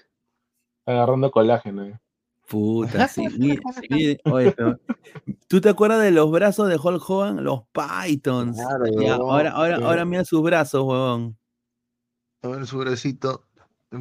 [0.86, 1.84] agarrando colágeno.
[1.86, 2.00] eh.
[2.48, 3.28] Puta, sí.
[3.38, 4.80] mire- mire, oye, pero,
[5.48, 7.44] ¿tú te acuerdas de los brazos de Hulk Hogan?
[7.44, 8.56] Los Pythons.
[8.58, 11.38] Claro, Ya, ahora, ahora, ahora mira sus brazos, huevón.
[12.44, 13.45] A ver su bracito.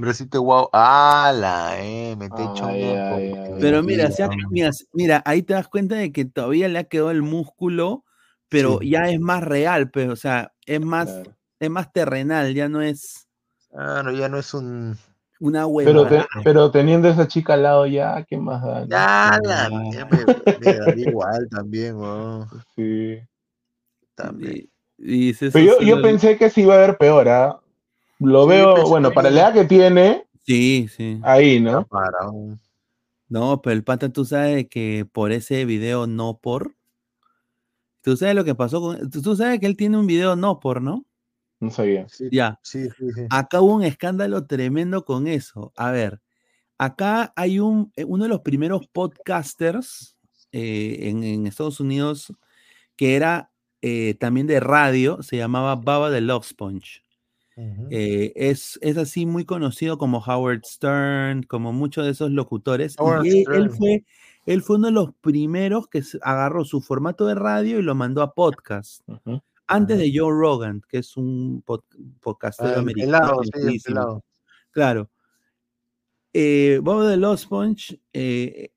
[0.01, 0.69] Bracito guau.
[0.73, 1.75] ¡Hala!
[1.79, 3.57] Eh, me te Ay, hecho ay, un ay, poco.
[3.61, 4.09] Pero mira,
[4.51, 4.71] Mira.
[4.93, 8.05] mira, ahí te das cuenta de que todavía le ha quedado el músculo,
[8.49, 8.91] pero Sí.
[8.91, 11.37] ya es más real, pero, o sea, es más, Claro.
[11.61, 13.27] es más terrenal, ya no es
[13.71, 14.97] Claro, ya no es un.
[15.41, 16.09] una Pero, hueva.
[16.09, 18.87] te- pero teniendo esa chica al lado ya, ¿qué más da?
[18.87, 19.69] Ya, la Ah.
[19.69, 20.25] me,
[20.65, 22.49] me daría igual también, weón.
[22.77, 23.19] Sí.
[24.15, 24.69] También.
[24.99, 27.59] Y, y se- Pero yo, yo pensé que se iba a ver peor, ¿ah?
[28.25, 31.21] Lo Sí, veo, pensé bueno, para la edad que tiene, Sí, sí.
[31.23, 31.87] ahí, ¿no?
[31.87, 32.61] Para un-
[33.29, 36.75] No, pero el pata, tú sabes que por ese video no por.
[38.03, 39.11] Tú sabes lo que pasó con.
[39.11, 41.07] Tú tú sabes que él tiene un video no por, ¿no?
[41.61, 42.07] No sabía.
[42.09, 42.59] Sí, Ya.
[42.63, 43.27] sí, sí, sí.
[43.31, 45.73] Acá hubo un escándalo tremendo con eso.
[45.77, 46.21] A ver,
[46.77, 50.17] acá hay un, eh, uno de los primeros podcasters
[50.53, 52.33] eh, en, en Estados Unidos
[52.97, 53.51] que era
[53.83, 57.03] eh, también de radio, se llamaba Baba de Love Sponge.
[57.56, 62.97] Eh, es, es así muy conocido como Howard Stern, como muchos de esos locutores.
[63.24, 64.05] Y él, fue,
[64.47, 68.22] él fue uno de los primeros que agarró su formato de radio y lo mandó
[68.22, 69.02] a podcast.
[69.66, 71.85] Antes de Joe Rogan, que es un pod-
[72.20, 73.40] podcastero americano.
[73.44, 73.78] sí.
[74.72, 75.09] Claro.
[76.32, 78.72] Eh, Bob de Lost Sponge eh,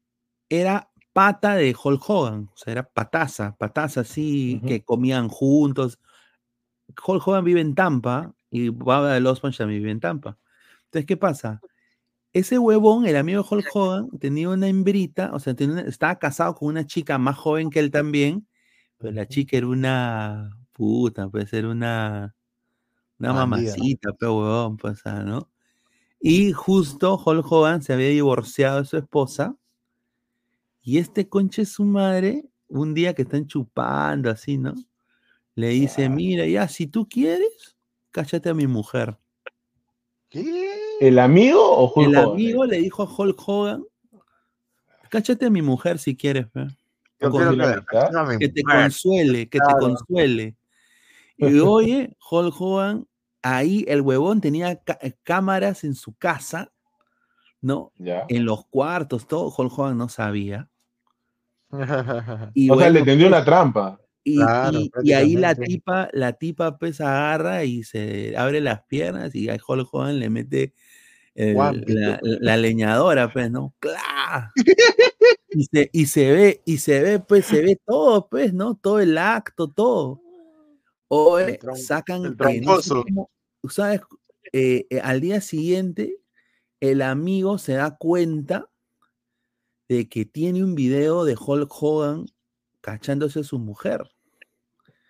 [0.47, 5.99] era pata de Hulk Hogan, o sea, era pataza, pataza así, que comían juntos.
[7.05, 8.35] Hulk Hogan vive en Tampa
[8.65, 10.37] y Bob de Lost Sponge también vive en Tampa.
[10.85, 11.61] Entonces, ¿qué pasa?
[12.33, 16.55] Ese huevón, el amigo de Hulk Hogan, tenía una hembrita, o sea, tenía estaba casado
[16.55, 18.47] con una chica más joven que él también,
[18.97, 22.35] pero la chica era una puta, puede ser una,
[23.19, 25.49] una mamacita, pero huevón, pues, ¿no?
[26.19, 29.55] Y justo Hulk Hogan se había divorciado de su esposa.
[30.81, 34.73] Y este conche su madre, un día que están chupando así, ¿no?
[35.55, 37.76] Le dice, mira, ya, si tú quieres,
[38.17, 39.15] cállate a mi mujer.
[40.29, 40.73] ¿Qué?
[40.99, 43.85] ¿El amigo o Hulk El amigo le dijo a Hulk Hogan,
[45.09, 47.29] cállate a mi mujer si quieres, que,
[48.49, 50.55] te consuele, que te consuele.
[51.37, 53.07] Y oye, Hulk Hogan,
[53.43, 56.71] ahí el huevón tenía eh, cámaras en su casa,
[57.61, 57.91] ¿no?
[57.99, 59.53] En los cuartos, todo.
[59.55, 60.67] Hulk Hogan no sabía.
[62.55, 63.99] Y o sea, le tendió una trampa.
[65.03, 69.55] Y, ahí la tipa, la tipa pues agarra y se abre las piernas y a
[69.55, 70.73] Hulk Hogan le mete
[71.33, 73.73] la, leñadora, pues, ¿no?
[73.79, 74.51] ¡Cla!
[75.49, 78.75] Y se, y se ve, y se ve, pues, se ve todo, pues, ¿no?
[78.75, 80.21] Todo el acto, todo.
[81.07, 81.39] O
[81.75, 82.35] sacan el
[83.69, 84.01] ¿sabes?
[84.51, 86.19] Eh, eh, al día siguiente,
[86.79, 88.69] el amigo se da cuenta
[89.87, 92.25] de que tiene un video de Hulk Hogan
[92.81, 94.09] cachándose a su mujer.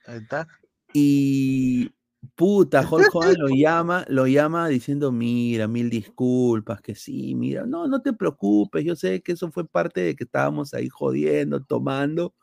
[0.07, 0.47] Ahí está.
[0.93, 1.91] Y
[2.35, 7.87] puta, Hulk Hogan lo llama, lo llama diciendo, mira, mil disculpas, que sí, mira, no,
[7.87, 12.33] no te preocupes, yo sé que eso fue parte de que estábamos ahí jodiendo, tomando.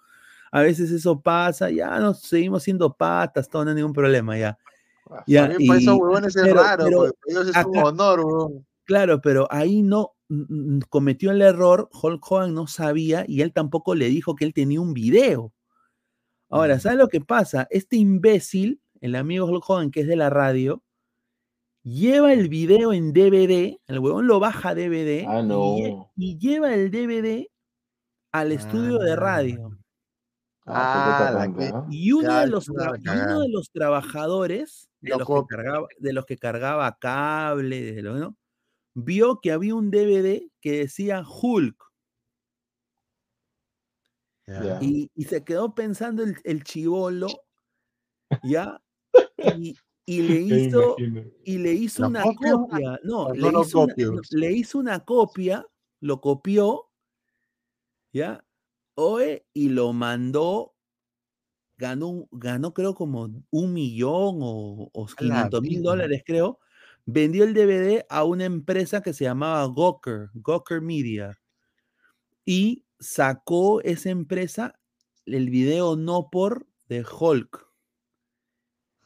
[0.52, 4.58] A veces eso pasa, ya nos seguimos siendo patas, todo no hay ningún problema, ya.
[5.26, 6.86] Ya, y, para esos huevones es raro,
[7.26, 8.52] ellos es un honor,
[8.84, 10.12] Claro, pero ahí no
[10.90, 14.80] cometió el error, Hulk Hogan no sabía y él tampoco le dijo que él tenía
[14.82, 15.53] un video.
[16.54, 17.66] Ahora, ¿sabes lo que pasa?
[17.68, 20.84] Este imbécil, el amigo Hulk Hogan, que es de la radio,
[21.82, 25.42] lleva el video en DVD, el huevón lo baja DVD ah,
[26.14, 27.48] y, lleva el DVD
[28.30, 29.76] al estudio de radio.
[30.64, 31.48] Ah,
[31.90, 36.38] y uno de, los uno de los trabajadores de los, que cargaba, de los que
[36.38, 38.36] cargaba cable, de ¿no?
[38.94, 41.83] vio que había un DVD que decía Hulk.
[44.80, 47.28] Y, se quedó pensando el, el chivolo,
[48.42, 48.80] ¿ya?
[49.56, 49.76] Y,
[50.06, 50.40] le
[50.76, 50.96] hizo,
[51.44, 53.00] y le hizo una copia.
[53.04, 53.94] No, le, hizo una,
[54.30, 55.66] le hizo una copia,
[56.00, 56.90] lo copió,
[58.12, 58.44] ¿ya?
[58.96, 60.74] Oe, y lo mandó
[61.76, 66.58] ganó, ganó creo como un millón o, o 500 mil dólares, creo.
[67.06, 71.38] Vendió el DVD a una empresa que se llamaba Gawker, Gawker Media.
[72.46, 74.80] Y sacó esa empresa
[75.26, 77.66] el video no por de Hulk.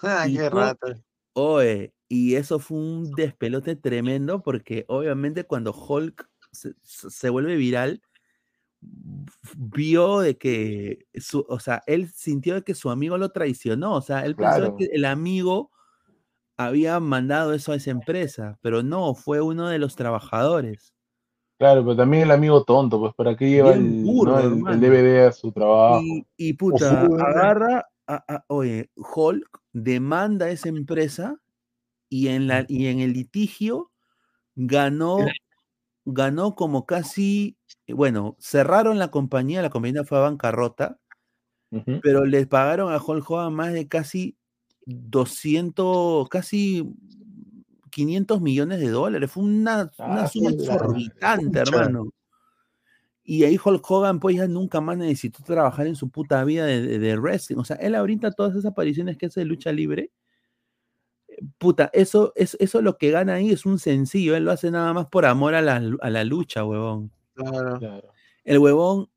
[0.00, 0.94] Ah, qué rato.
[1.34, 6.28] Oye, y eso fue un despelote tremendo porque obviamente cuando Hulk
[6.82, 8.02] se vuelve viral,
[9.56, 14.02] vio de que, su, o sea, él sintió de que su amigo lo traicionó, o
[14.02, 15.70] sea, él pensó que el amigo
[16.56, 20.94] había mandado eso a esa empresa, pero no, fue uno de los trabajadores.
[21.58, 26.02] Claro, pero también el amigo tonto, pues ¿para qué lleva el, DVD a su trabajo?
[26.36, 27.86] Y, puta, agarra,
[28.46, 31.36] oye, Hulk demanda a esa empresa
[32.08, 33.90] y en, la, y en el litigio
[34.54, 35.18] ganó,
[36.04, 37.58] ganó como casi
[37.94, 40.98] bueno, cerraron la compañía, la compañía fue a bancarrota,
[42.02, 44.36] pero les pagaron a Hulk Hogan más de casi
[44.86, 46.86] 200, casi
[47.98, 49.28] 500 millones de dólares.
[49.28, 52.12] Fue una, una ah, suma exorbitante, hermano.
[53.24, 57.16] Y ahí Hulk Hogan, pues ya nunca más necesitó trabajar en su puta vida de,
[57.16, 57.56] wrestling.
[57.56, 60.12] O sea, él ahorita todas esas apariciones que hace de lucha libre,
[61.58, 64.36] puta, eso es eso lo que gana ahí es un sencillo.
[64.36, 67.10] Él lo hace nada más por amor a la, a la lucha, huevón.
[68.44, 69.10] El huevón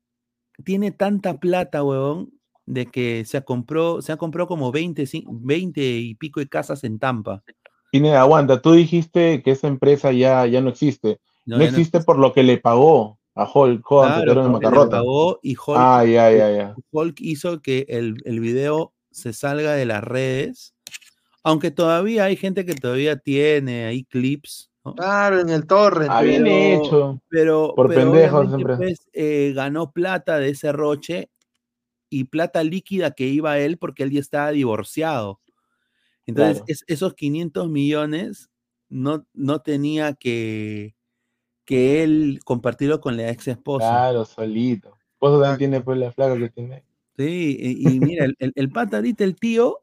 [0.64, 2.32] tiene tanta plata, huevón,
[2.66, 6.98] de que se compró, se ha comprado como 20, 20 y pico de casas en
[6.98, 7.44] Tampa.
[7.92, 11.20] Tiene, aguanta, tú dijiste que esa empresa ya, ya no existe.
[11.44, 16.04] No, existe por lo que le pagó a Hulk, claro, Le pagó y Hulk, ah,
[16.04, 16.74] ya, ya, ya.
[16.90, 20.74] Hulk hizo que el, el video se salga de las redes,
[21.42, 26.06] aunque todavía hay gente que todavía tiene ahí clips Claro, en el torre.
[26.10, 27.20] Ah, bien hecho.
[27.28, 28.76] Pero, por pendejos siempre.
[28.76, 31.30] Pues, eh, ganó plata de ese roche
[32.10, 35.40] y plata líquida que iba a él porque él ya estaba divorciado.
[36.26, 38.50] Entonces, esos 500 millones
[38.88, 40.94] no, no tenía que,
[41.64, 43.88] que él compartirlo con la ex esposa.
[43.88, 44.96] Claro, solito.
[45.20, 46.84] Vos también tiene pues la flaca que tiene.
[47.16, 49.82] Sí, y, mira, el, el, pata ahorita, el tío,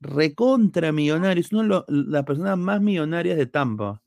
[0.00, 4.02] recontra millonario, es una de las personas más millonarias de Tampa.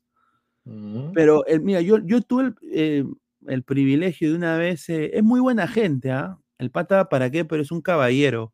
[1.14, 3.04] Pero eh, mira, yo, yo tuve eh,
[3.46, 6.38] el, privilegio de una vez, eh, es muy buena gente, ¿ah?
[6.58, 7.44] El pata, ¿para qué?
[7.44, 8.52] Pero es un caballero.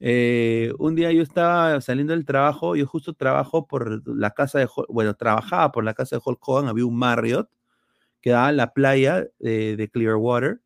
[0.00, 4.68] Eh, un día yo estaba saliendo del trabajo, yo justo trabajo por la casa de,
[4.88, 7.50] bueno, trabajaba por la casa de Hulk Hogan, había un Marriott
[8.22, 10.60] que daba en la playa de Clearwater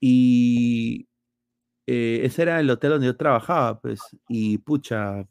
[0.00, 1.08] y
[1.86, 5.26] eh, ese era el hotel donde yo trabajaba, pues, y pucha,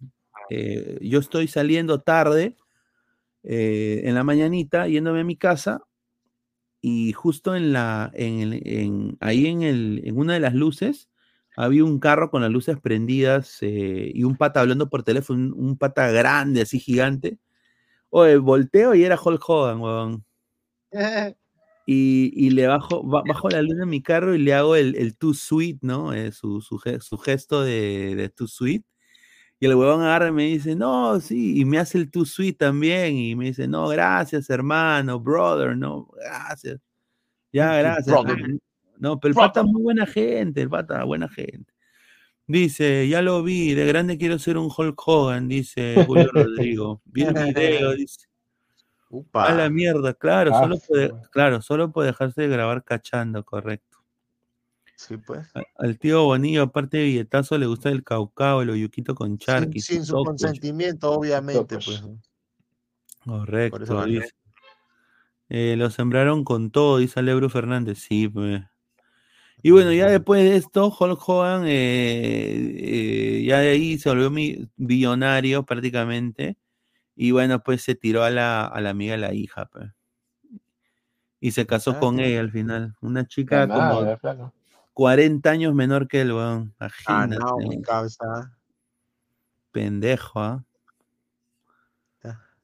[0.49, 2.57] eh, yo estoy saliendo tarde
[3.43, 5.83] en la mañanita, yéndome a mi casa,
[6.81, 11.10] y justo en la, en, ahí en, el, en una de las luces,
[11.61, 15.77] había un carro con las luces prendidas eh, y un pata hablando por teléfono, un,
[15.77, 17.37] pata grande, así gigante.
[18.09, 20.25] Oye, volteo y era Hulk Hogan, weón.
[21.87, 25.17] Y, y, le bajo, bajo la luz de mi carro y le hago el, el
[25.17, 26.13] too sweet, ¿no?
[26.13, 28.83] Eh, su, su, su, gesto de, de too sweet.
[29.59, 32.57] Y el huevón agarra y me dice, no, sí, y me hace el too sweet
[32.57, 33.17] también.
[33.17, 36.79] Y me dice, no, gracias, hermano, brother, no, gracias.
[37.51, 38.61] Ya, gracias.
[39.01, 41.73] No, pero el pata es muy buena gente, el pata, buena gente.
[42.45, 47.01] Dice, ya lo vi, de grande quiero ser un Hulk Hogan, dice Julio Rodrigo.
[47.05, 48.27] Vi el video, dice.
[49.33, 53.97] A la mierda, claro, solo puede, claro, solo puede dejarse de grabar cachando, correcto.
[54.95, 55.47] Sí, pues.
[55.79, 59.81] Al tío Bonillo, aparte de billetazo, le gusta el caucao, el oyuquito con charqui.
[59.81, 62.03] Sin, su consentimiento, obviamente, pues.
[63.25, 64.29] Correcto, dice.
[65.49, 67.97] Eh, lo sembraron con todo, dice Alebro Fernández.
[67.97, 68.61] Sí, pues.
[69.63, 74.31] Y bueno, ya después de esto, Hulk Hogan, eh, eh, ya de ahí se volvió
[74.31, 76.57] mi billonario prácticamente.
[77.15, 79.67] Y bueno, pues se tiró a la, a la amiga, a la hija.
[79.67, 79.91] Pues.
[81.39, 82.95] Y se casó con ella al final.
[83.01, 84.17] Una chica como
[84.93, 86.73] 40 años menor que él, weón.
[87.05, 88.57] Ah, no, mi causa.
[89.71, 90.65] Pendejo, ¿ah?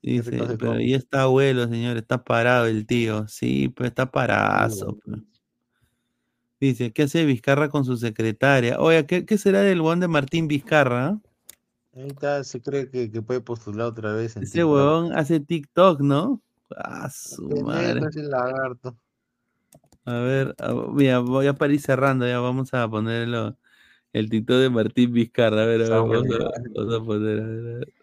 [0.02, 3.28] Dice, pero ahí está abuelo, señor, está parado el tío.
[3.28, 4.98] Sí, pues está parazo.
[5.04, 5.22] Pues.
[6.60, 8.80] Dice, ¿qué hace Vizcarra con su secretaria?
[8.80, 11.20] Oye, ¿qué, será del huevón de Martín Vizcarra?
[11.94, 14.38] Ahí está, se cree que, puede postular otra vez.
[14.38, 16.42] En Ese huevón hace TikTok, ¿no?
[16.76, 18.02] Ah, su madre.
[20.06, 20.56] A ver,
[20.94, 23.56] mira, voy a parir cerrando, ya vamos a ponerlo.
[24.12, 25.62] El TikTok de Martín Vizcarra.
[25.62, 27.42] A ver, a ver, vamos, a, poner.
[27.42, 27.94] A ver,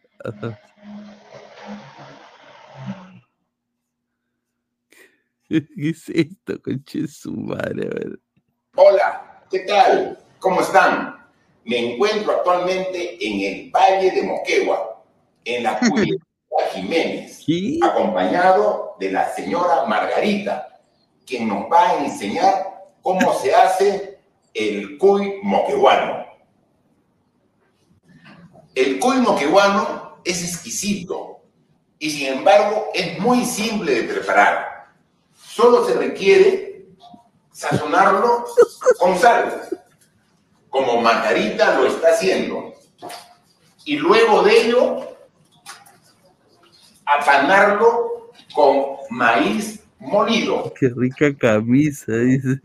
[5.76, 7.86] ¿Qué es esto, conche su madre?
[7.86, 8.20] A ver.
[8.76, 10.18] Hola, ¿qué tal?
[10.40, 11.24] ¿Cómo están?
[11.64, 15.00] Me encuentro actualmente en el Valle de Moquegua,
[15.44, 16.16] en la Cuya
[16.72, 17.44] Jiménez,
[17.80, 20.80] acompañado de la señora Margarita,
[21.24, 24.18] quien nos va a enseñar cómo se hace
[24.52, 26.26] el cuy moqueguano.
[28.74, 31.42] El cuy moqueguano es exquisito
[32.00, 34.88] y sin embargo es muy simple de preparar.
[35.32, 36.63] Solo se requiere
[37.54, 38.44] sazonarlo
[38.98, 39.68] con sal,
[40.68, 42.74] como Margarita lo está haciendo.
[43.84, 45.16] Y luego de ello,
[47.06, 50.72] apanarlo con maíz molido.
[50.78, 52.58] Qué rica camisa, dice.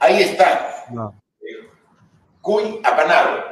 [0.00, 0.86] Ahí está.
[2.40, 3.44] Cuy apanado.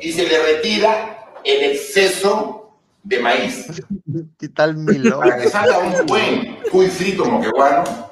[0.00, 3.66] Y se le retira el exceso de maíz.
[4.38, 4.84] ¿Qué tal
[5.18, 8.05] Para que salga un buen cuy frito moqueguano,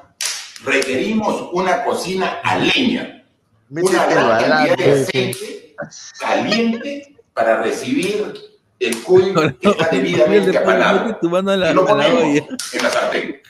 [0.64, 3.24] requerimos una cocina a leña,
[3.70, 5.76] una gran cantidad de aceite
[6.18, 8.34] caliente para recibir
[8.80, 11.18] el cuy que está debidamente apanado.
[11.20, 13.40] y lo ponemos en la sartén.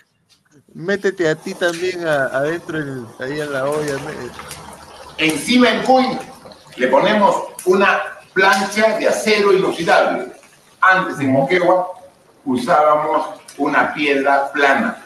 [0.74, 2.78] Métete a ti también adentro,
[3.20, 3.96] ahí en la olla.
[5.18, 6.04] Encima del cuy
[6.76, 8.02] le ponemos una
[8.32, 10.32] plancha de acero inoxidable.
[10.80, 11.92] Antes en Moquegua
[12.44, 15.03] usábamos una piedra plana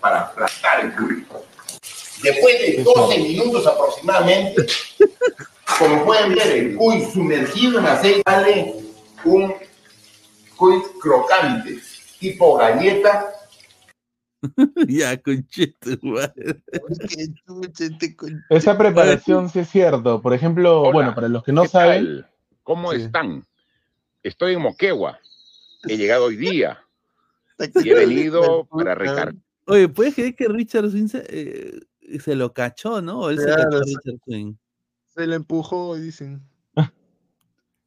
[0.00, 1.26] para aplastar el cuy.
[2.22, 4.66] Después de 12 minutos aproximadamente,
[5.78, 8.74] como pueden ver, el cuy sumergido en aceite sale
[9.24, 9.54] un
[10.56, 11.78] cuy crocante,
[12.18, 13.32] tipo galleta.
[14.88, 15.90] ya, conchito,
[18.48, 20.20] Esa preparación sí es cierto.
[20.20, 22.26] Por ejemplo, bueno, para los que no saben.
[22.62, 23.44] ¿Cómo están?
[24.22, 25.18] Estoy en Moquegua.
[25.88, 26.78] He llegado hoy día.
[27.84, 29.34] Y he venido para recargar
[29.70, 31.80] Oye, ¿puedes creer que Richard Swing se, eh,
[32.18, 33.20] se lo cachó, no?
[33.20, 34.54] ¿O él se cachó a Richard Swing?
[35.14, 36.42] Se le empujó, dicen.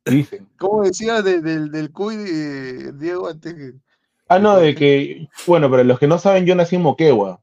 [0.06, 0.48] dicen.
[0.58, 3.74] ¿Cómo decía del, del cuy, de Diego, antes que...
[4.30, 7.42] Ah, no, de que, bueno, para los que no saben, yo nací en Moquegua,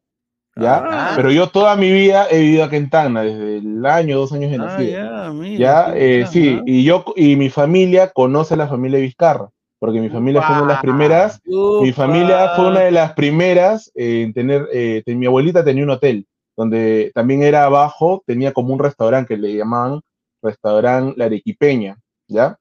[0.57, 0.83] ¿ya?
[0.85, 1.13] Ah.
[1.17, 4.51] Pero yo toda mi vida he vivido aquí en Tacna, desde el año, dos años
[4.51, 4.91] de ah, nacido.
[4.91, 9.51] ya, mira, ya eh, sí, y yo, y mi familia conoce a la familia Vizcarra
[9.81, 13.91] porque mi familia fue una de las primeras, mi familia fue una de las primeras
[13.95, 18.79] en tener, eh, mi abuelita tenía un hotel, donde también era abajo, tenía como un
[18.79, 20.03] restaurante que le llamaban
[20.43, 22.59] restaurante La Arequipeña, ¿ya?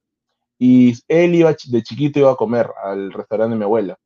[0.58, 3.98] Y él iba de chiquito iba a comer al restaurante de mi abuela,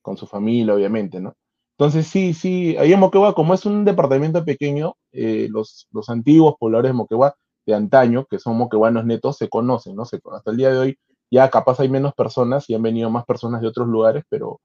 [0.00, 1.34] con su familia, obviamente, ¿no?
[1.76, 6.54] Entonces, sí, sí, ahí en Moquegua, como es un departamento pequeño, eh, los, los antiguos
[6.60, 7.34] pobladores de Moquegua
[7.66, 10.04] de antaño, que son moqueguanos netos, se conocen, ¿no?
[10.04, 10.98] Se, hasta el día de hoy
[11.30, 14.60] ya capaz hay menos personas y han venido más personas de otros lugares, pero,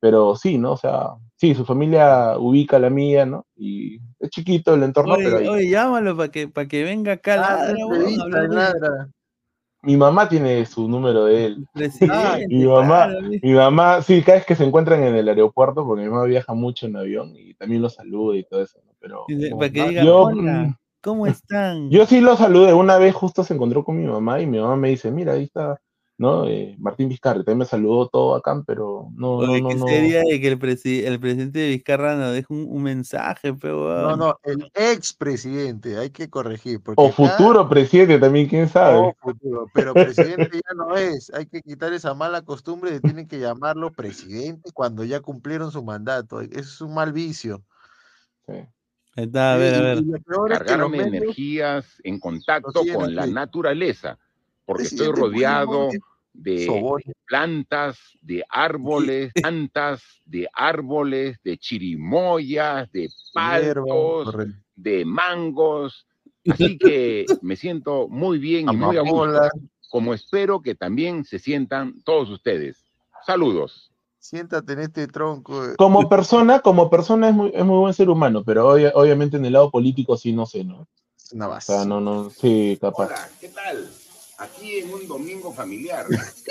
[0.00, 0.72] pero sí, ¿no?
[0.72, 3.46] O sea, sí, su familia ubica la mía, ¿no?
[3.56, 7.12] Y es chiquito el entorno, Oye, pero ahí- oye, llámalo para que, para que venga
[7.12, 7.42] acá.
[7.42, 7.72] Ah,
[8.28, 9.08] ladra,
[9.82, 11.66] mi mamá tiene su número de él.
[12.48, 16.02] Mi mamá, claro, mi mamá, sí, cada vez que se encuentran en el aeropuerto, porque
[16.02, 18.92] mi mamá viaja mucho en avión y también los saluda y todo eso, ¿no?
[19.00, 19.26] Pero
[19.58, 21.90] Para que diga, yo, hola, mm, ¿cómo están?
[21.90, 24.76] yo sí lo saludé, una vez justo se encontró con mi mamá y mi mamá
[24.76, 25.78] me dice, mira, ahí está,
[26.18, 26.46] ¿no?
[26.48, 29.86] Eh, Martín Vizcarra, también me saludó todo acá, pero no, no, Oye, no, ¿qué no.
[29.86, 34.00] sería de que el, presi- el presidente de Vizcarra nos deje un, un mensaje, pero
[34.02, 36.80] No, no, el expresidente, hay que corregir.
[36.82, 38.96] Porque O acá- futuro presidente también, quién sabe.
[38.98, 41.30] o futuro, pero presidente ya no es.
[41.34, 45.82] Hay que quitar esa mala costumbre de tienen que llamarlo presidente cuando ya cumplieron su
[45.84, 46.40] mandato.
[46.40, 47.62] Eso es un mal vicio.
[49.16, 49.98] Está, a ver, a ver.
[49.98, 54.18] es que medios- energías en contacto con la naturaleza,
[54.66, 55.88] porque estoy rodeado
[56.34, 56.66] de
[57.26, 64.34] plantas, de árboles, plantas, de árboles, de chirimoyas, de paltos,
[64.74, 66.06] de mangos.
[66.48, 69.48] Así que me siento muy bien y muy a gusto,
[69.88, 72.84] como espero que también se sientan todos ustedes.
[73.24, 73.90] Saludos.
[74.18, 75.74] Siéntate en este tronco.
[75.78, 79.44] Como persona, como persona es muy, es muy buen ser humano, pero obvia- obviamente en
[79.44, 80.86] el lado político sí, no sé, ¿no?
[81.16, 83.30] Es una O sea, no, no, sí, capaz.
[83.40, 83.88] ¿Qué tal?
[84.38, 86.06] Aquí en un domingo familiar,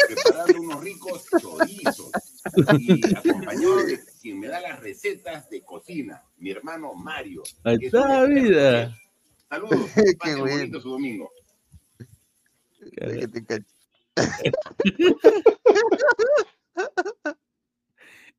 [0.08, 2.12] preparando unos ricos chorizos
[2.80, 7.44] y acompañado de quien me da las recetas de cocina, mi hermano Mario.
[7.64, 8.98] Ahí está, vida.
[9.50, 10.58] Saludos, Qué pasen bueno.
[10.58, 11.32] bonito su domingo.
[12.98, 13.66] Que te cache.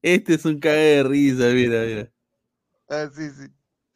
[0.02, 2.12] Este es un cague de risa, mira, mira.
[2.88, 3.48] Ah, sí, sí.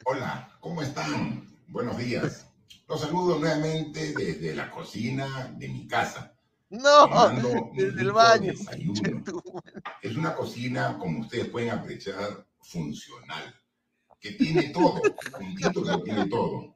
[0.05, 1.47] Hola, ¿cómo están?
[1.67, 2.47] Buenos días.
[2.91, 6.35] Los saludo nuevamente desde la cocina de mi casa.
[6.71, 8.51] No, un desde el baño.
[8.51, 9.23] desayuno.
[10.01, 13.55] Es una cocina, como ustedes pueden apreciar, funcional,
[14.19, 16.75] que tiene todo, juntito que lo tiene todo.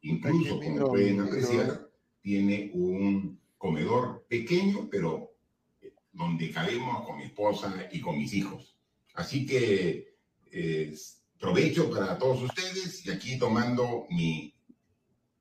[0.00, 1.90] Incluso, como pueden apreciar,
[2.22, 5.34] tiene un comedor pequeño, pero
[5.82, 8.78] eh, donde cabemos con mi esposa y con mis hijos.
[9.12, 10.14] Así que
[10.52, 10.96] eh,
[11.38, 14.54] provecho para todos ustedes y aquí tomando mi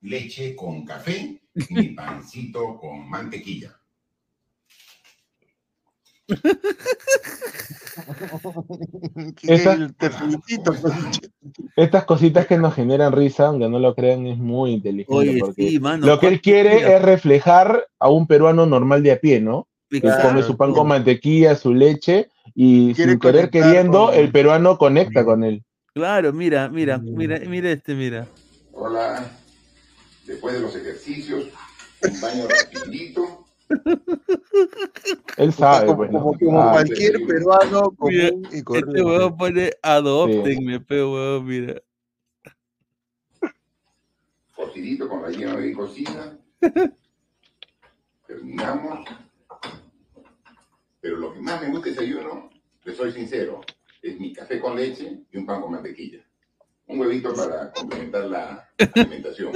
[0.02, 3.76] leche con café y mi pancito con mantequilla.
[10.64, 11.20] Conche.
[11.76, 15.14] Estas cositas que nos generan risa, aunque no lo crean, es muy inteligente.
[15.14, 16.98] Oye, porque sí, mano, lo que él ¿cuánto quiere mira?
[16.98, 19.68] es reflejar a un peruano normal de a pie, ¿no?
[19.90, 20.30] Que Claro.
[20.30, 25.24] come su pan con mantequilla, su leche, y sin querer queriendo, con- el peruano conecta
[25.26, 25.64] con él.
[25.94, 28.28] Claro, mira, mira, mira, mira este, mira.
[28.74, 29.30] Hola,
[30.30, 31.46] después de los ejercicios,
[32.04, 33.46] un baño rapidito.
[35.38, 39.04] Él sabe, como, como, como Ah, cualquier peruano Mira, común y Este corriente.
[39.04, 41.82] huevón pone adoptenme, pero huevón, mira.
[44.56, 46.38] Cocidito con relleno de cocina.
[48.28, 49.08] Terminamos.
[51.02, 52.50] Pero lo que más me gusta desayuno,
[52.84, 53.62] les soy sincero,
[54.02, 56.20] es mi café con leche y un pan con mantequilla.
[56.90, 59.54] Un huevito para complementar la alimentación.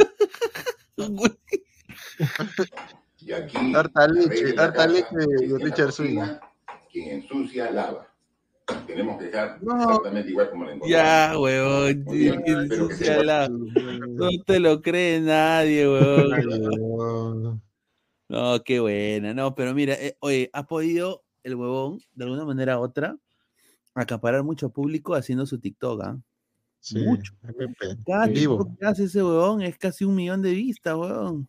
[3.20, 6.42] Y aquí, Harta la leche, casa leche de Richard cocina,
[6.92, 8.08] Quien ensucia, lava.
[8.86, 9.82] Tenemos que dejar No.
[9.82, 11.06] exactamente igual como la encontramos.
[11.06, 17.62] Ya, huevón, que ensucia se- la- No te lo cree nadie, huevón.
[18.30, 19.34] No, qué buena.
[19.34, 23.18] No, pero mira, eh, oye, ha podido el huevón, de alguna manera u otra,
[23.96, 26.18] acaparar mucho público haciendo su TikTok, ¿ah?
[26.84, 27.34] Sí, Mucho.
[28.06, 28.46] Cada que
[28.82, 31.48] hace ese huevón es casi un millón de vistas, huevón.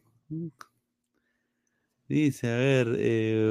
[2.09, 3.51] Dice, a ver, eh,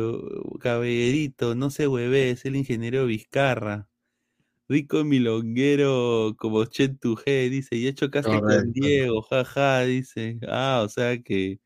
[0.62, 3.90] caballerito, no se hueve, es el ingeniero Vizcarra.
[4.70, 8.72] Rico milonguero como Chen G, dice, ya chocaste con Correcto.
[8.74, 10.40] Diego, jaja, dice.
[10.48, 11.60] Ah, o sea que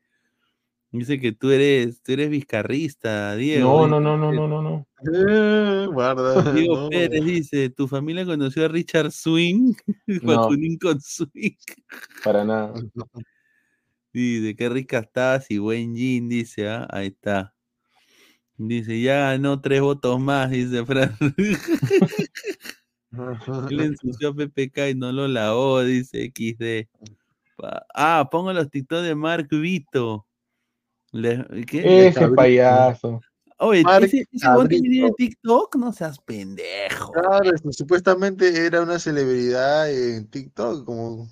[0.90, 3.86] dice que tú eres, tú eres vizcarrista, Diego.
[3.86, 4.86] No, no, no, no, no, no, no.
[5.12, 6.42] Eh, guarda.
[6.52, 6.88] Diego no.
[6.88, 9.74] Pérez dice, ¿tu familia conoció a Richard Swing?
[10.22, 10.48] No.
[10.80, 11.56] Con Swing.
[12.24, 12.74] Para nada.
[14.12, 17.54] Dice, qué rica estás y buen jean, dice, ah, ahí está.
[18.56, 21.16] Dice, ya ganó tres votos más, dice Fran.
[23.70, 26.88] Él ensució a PPK y no lo lavó, dice XD.
[27.94, 30.27] Ah, pongo los TikTok de Mark Vito.
[31.12, 32.08] Le- ¿qué?
[32.08, 33.20] Ese payaso.
[33.60, 35.10] Oye, Mark ese, ese tiene.
[35.16, 37.10] TikTok, no seas pendejo.
[37.12, 41.28] Claro, supuestamente era una celebridad en TikTok, como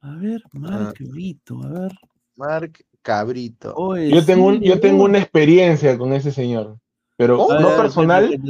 [0.00, 1.92] A ver, Mark Vito, a ver.
[2.36, 3.74] Mark Cabrito.
[3.74, 6.78] Oye, Yo tengo, un- yo tengo una experiencia con ese señor,
[7.16, 8.40] pero A no ver, personal.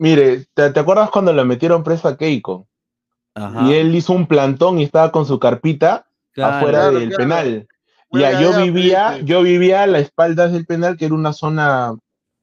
[0.00, 2.66] Mire, ¿te, te acuerdas cuando lo metieron preso a Keiko?
[3.34, 3.66] Ajá.
[3.68, 6.56] Y él hizo un plantón y estaba con su carpita Claro.
[6.56, 7.22] afuera Claro, del claro.
[7.22, 7.68] penal.
[8.10, 9.24] Ya, yo vivía, dice.
[9.26, 11.94] yo vivía a la espaldas del penal, que era una zona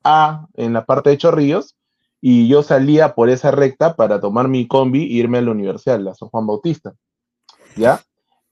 [0.04, 1.76] A en la parte de Chorrillos,
[2.22, 6.00] y yo salía por esa recta para tomar mi combi e irme a la universidad,
[6.00, 6.94] la San Juan Bautista.
[7.76, 8.02] ¿Ya?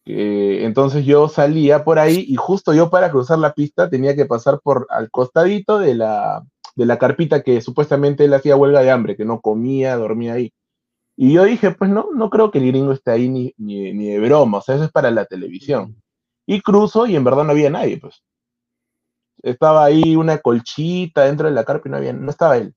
[0.05, 4.25] Eh, entonces yo salía por ahí y justo yo para cruzar la pista tenía que
[4.25, 6.43] pasar por al costadito de la,
[6.75, 10.51] de la carpita que supuestamente él hacía huelga de hambre, que no comía, dormía ahí.
[11.15, 14.07] Y yo dije, pues no, no creo que el gringo esté ahí ni, ni, ni
[14.07, 15.95] de broma, o sea, eso es para la televisión.
[16.45, 18.21] Y cruzo y en verdad no había nadie, pues.
[19.41, 22.73] Estaba ahí una colchita dentro de la carpa y no había, no estaba él.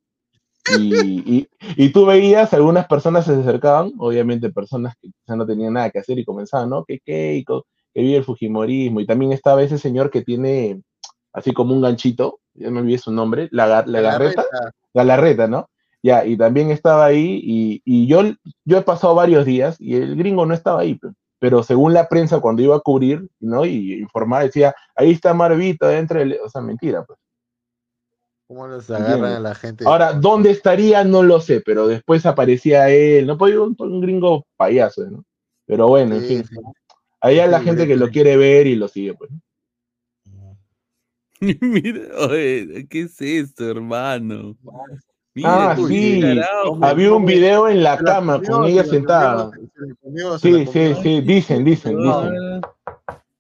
[0.67, 5.75] Y, y, y tú veías, algunas personas se acercaban, obviamente personas que quizá no tenían
[5.75, 6.85] nada que hacer y comenzaban, ¿no?
[6.85, 9.01] Que Keiko, que vive el Fujimorismo.
[9.01, 10.83] Y también estaba ese señor que tiene
[11.33, 14.45] así como un ganchito, ya me olvidé su nombre, la, la garreta,
[14.95, 15.69] Galarreta, ¿no?
[16.03, 18.23] Ya, y también estaba ahí, y, y yo,
[18.65, 21.09] yo he pasado varios días y el gringo no estaba ahí, pe-
[21.39, 23.65] pero según la prensa cuando iba a cubrir, ¿no?
[23.65, 26.39] Y informar, decía, ahí está Marvito dentro del...
[26.45, 27.19] O sea, mentira, pues.
[28.49, 29.85] ¿Cómo los agarran a la gente?
[29.87, 31.03] Ahora, ¿dónde estaría?
[31.03, 33.37] No lo sé, pero después aparecía él, ¿no?
[33.37, 35.25] Pues un, un gringo payaso, ¿no?
[35.67, 36.45] Pero bueno, en Sí, fin.
[36.45, 36.57] sí.
[37.21, 37.99] Ahí hay la Sí, gente que sí.
[37.99, 39.31] lo quiere ver y lo sigue, pues.
[41.61, 44.57] Mira, oye, ¿qué es esto, hermano?
[45.45, 46.23] Ah, sí,
[46.83, 49.51] había un video en la cama comió, con ella la sentada.
[49.51, 52.61] comió, se la comió, se Sí, sí, sí, dicen, dicen, dicen.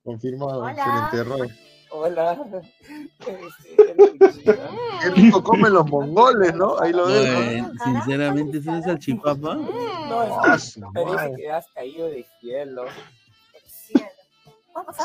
[0.05, 1.37] Confirmado, se le enterró.
[1.91, 2.39] Hola.
[5.03, 6.79] Qué rico comen los mongoles, ¿no?
[6.79, 7.39] Ahí lo dejo.
[7.39, 9.55] Oye, sinceramente, ¿eso es salchipapa?
[9.55, 11.35] No, Ah, es su parece madre.
[11.37, 12.85] que has caído del cielo.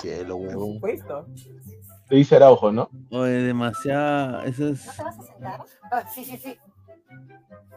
[0.02, 0.80] Cielo, huevón.
[0.82, 1.26] Puesto.
[2.10, 2.90] Le dice Araujo, ¿no?
[3.11, 4.42] Oye, demasiado.
[4.44, 4.86] Eso es.
[5.92, 6.58] Ah, sí, sí, sí.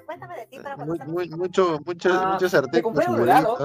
[0.06, 2.82] Cuéntame de ti para Muy, muy, mucho, muchos, Ah, muchos te artículos.
[2.82, 3.56] compré un regalo.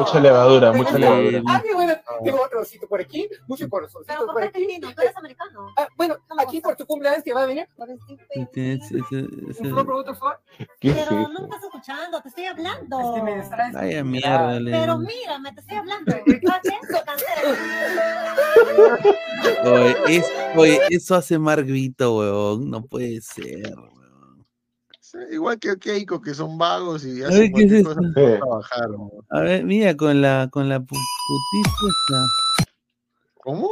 [0.00, 1.42] Mucha levadura, mucha levadura.
[1.46, 1.94] Ah, qué bueno.
[2.24, 4.80] Tengo otro osito por aquí, mucho corazoncito por aquí.
[4.80, 5.72] ¿Tú eres americano?
[5.76, 7.68] Ah, bueno, aquí por tu cumpleaños que va a venir.
[7.76, 7.96] Un
[8.52, 8.78] ¿Qué
[10.92, 11.28] Pero eso?
[11.28, 13.00] no estás escuchando, te estoy hablando.
[13.00, 13.74] Es que me distraes.
[13.74, 16.12] Vaya mierda, Pero mírame, te estoy hablando.
[19.64, 22.68] Oye, es- oye, eso hace Mark Vito, weón.
[22.70, 23.72] No puede ser.
[25.10, 27.94] Sí, Igual que Keiko, que son vagos y ver, hacen ¿qué es cualquier esto?
[27.94, 28.88] cosa para trabajar.
[29.30, 32.68] A ver, mira, con la, con la pu- putita esta.
[33.42, 33.70] ¿Cómo?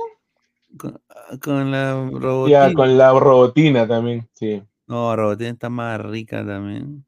[0.79, 1.01] Con,
[1.43, 2.69] con la robotina.
[2.69, 4.63] Ya, con la robotina también, sí.
[4.87, 7.05] No, robotina está más rica también.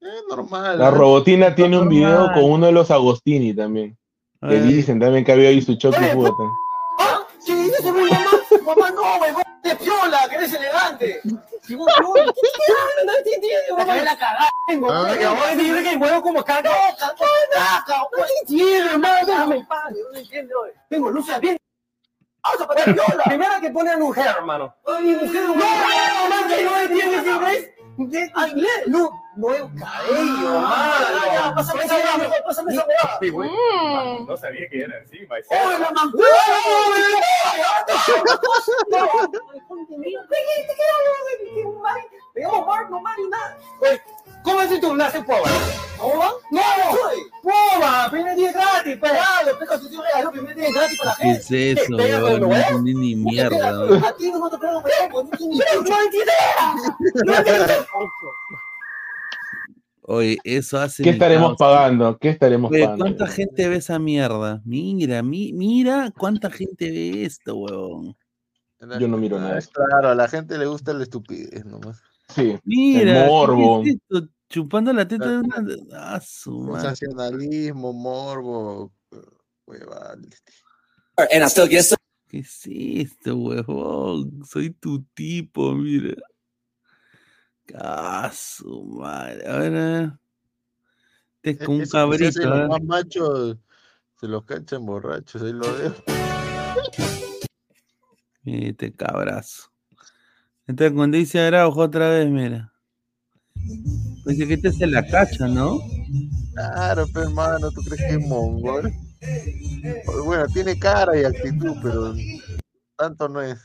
[0.00, 0.78] Es normal.
[0.78, 0.96] La ¿no?
[0.96, 3.96] robotina tiene un video con uno de los Agostini también.
[4.40, 6.50] Que dicen también que había ahí su choque y.
[6.98, 7.20] ¡Ah!
[7.46, 8.08] ¿Qué dices mamá?
[8.66, 11.20] Mamá, no, huevón, de piola, que eres elegante.
[11.68, 13.04] No, ¿qué te hablas?
[13.06, 13.96] No te entiendo, mamá.
[13.96, 14.90] La cagada, tengo.
[14.90, 15.06] Ah.
[17.88, 19.92] No te entiendo, hermano, déjame en paz.
[20.12, 20.54] No entiendo.
[20.88, 21.56] Tengo luces bien.
[22.42, 23.24] Vamos a poner piola.
[23.24, 24.74] Primera que pone a mujer, hermano.
[24.84, 27.70] Mujer, no, no entiendes inglés.
[27.96, 28.82] ¿De inglés?
[28.86, 31.04] No, nuevo cabello, mano.
[31.32, 34.18] Ya, pásame esa hueá, mejor pásame esa hueá.
[34.26, 35.56] No sabía que era así, maestro.
[35.64, 36.28] ¡Oh, la manguera!
[42.34, 43.56] Me llamo Mark, no Mario, nada.
[43.80, 44.00] Oye,
[44.42, 45.22] ¿Cómo es tu nace.
[45.22, 46.62] ¡No!
[47.42, 48.08] ¡Poba!
[48.10, 48.96] ¡Primer día gratis!
[48.98, 49.58] ¡Pegado!
[49.58, 50.32] ¡Pega su tío regalo!
[50.32, 51.80] ¡Primer día gratis para la ¿Qué es gente!
[51.80, 53.56] eso, No entendí ni mierda.
[53.56, 54.04] weón.
[54.04, 55.22] A ti no te pego, no.
[55.22, 55.30] ¡No
[56.02, 57.86] tienes
[60.04, 61.04] Oye, eso hace.
[61.04, 62.18] ¿Qué estaremos pagando?
[62.18, 63.04] ¿Qué estaremos Oye, pagando?
[63.04, 64.60] ¿cuánta gente ve esa mierda?
[64.64, 68.16] Mira, mi, mira cuánta gente ve esto, weón.
[68.98, 69.60] Yo no miro nada.
[69.72, 72.02] claro, a la gente le gusta la estupidez nomás.
[72.34, 72.58] Sí.
[72.64, 73.82] Mira, el morbo.
[73.84, 74.28] ¿qué es esto?
[74.48, 75.64] Chupando la teta de una.
[75.92, 76.82] Ah, su madre.
[76.82, 78.92] Sensacionalismo, morbo,
[79.66, 80.16] huevada.
[82.28, 84.44] ¿Qué es esto, huevón?
[84.44, 86.16] Soy tu tipo, mira.
[87.74, 90.12] Ah, su madre.
[91.42, 92.40] Este es como un cabrito.
[92.40, 93.56] los más machos
[94.22, 96.02] se los cachan borrachos, ahí lo dejo.
[98.44, 99.70] Este cabrazo.
[100.66, 102.72] Entonces, cuando dice Araujo otra vez, mira.
[104.26, 105.78] Dice que este se la cacha, ¿no?
[106.54, 108.92] Claro, pero hermano, ¿tú crees que es mongol?
[110.24, 112.14] Bueno, tiene cara y actitud, pero
[112.96, 113.58] tanto no es.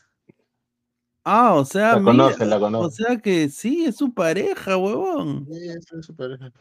[1.30, 2.86] Ah, o sea, La mira, conoce, la conoce.
[2.86, 5.46] o sea que sí, es su pareja, huevón.
[5.52, 6.54] Sí, esa es su pareja.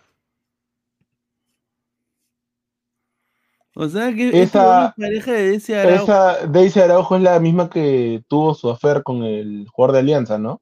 [3.77, 6.03] O sea que Esa, es pareja de ese Araujo.
[6.05, 10.36] esa Daisy Araujo es la misma que tuvo su affair con el jugador de Alianza,
[10.39, 10.61] ¿no?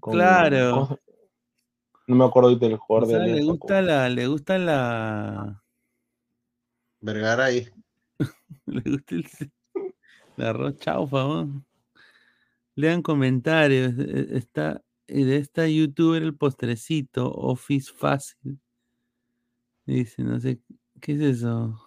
[0.00, 0.70] Con- Claro.
[0.72, 1.00] ¿cómo se-
[2.08, 3.52] No me acuerdo ahorita del O jugador de sea, le Alianza.
[3.52, 5.62] gusta la, le gusta la,
[7.00, 7.68] Vergaray.
[8.66, 9.26] le gusta el,
[10.36, 11.62] la arroz chaufa, ¿no?
[12.76, 13.94] Lean comentarios.
[13.98, 18.60] e- Está y de esta youtuber el postrecito, Office Fácil.
[19.86, 20.60] Dice, no sé,
[21.00, 21.80] ¿qué es eso?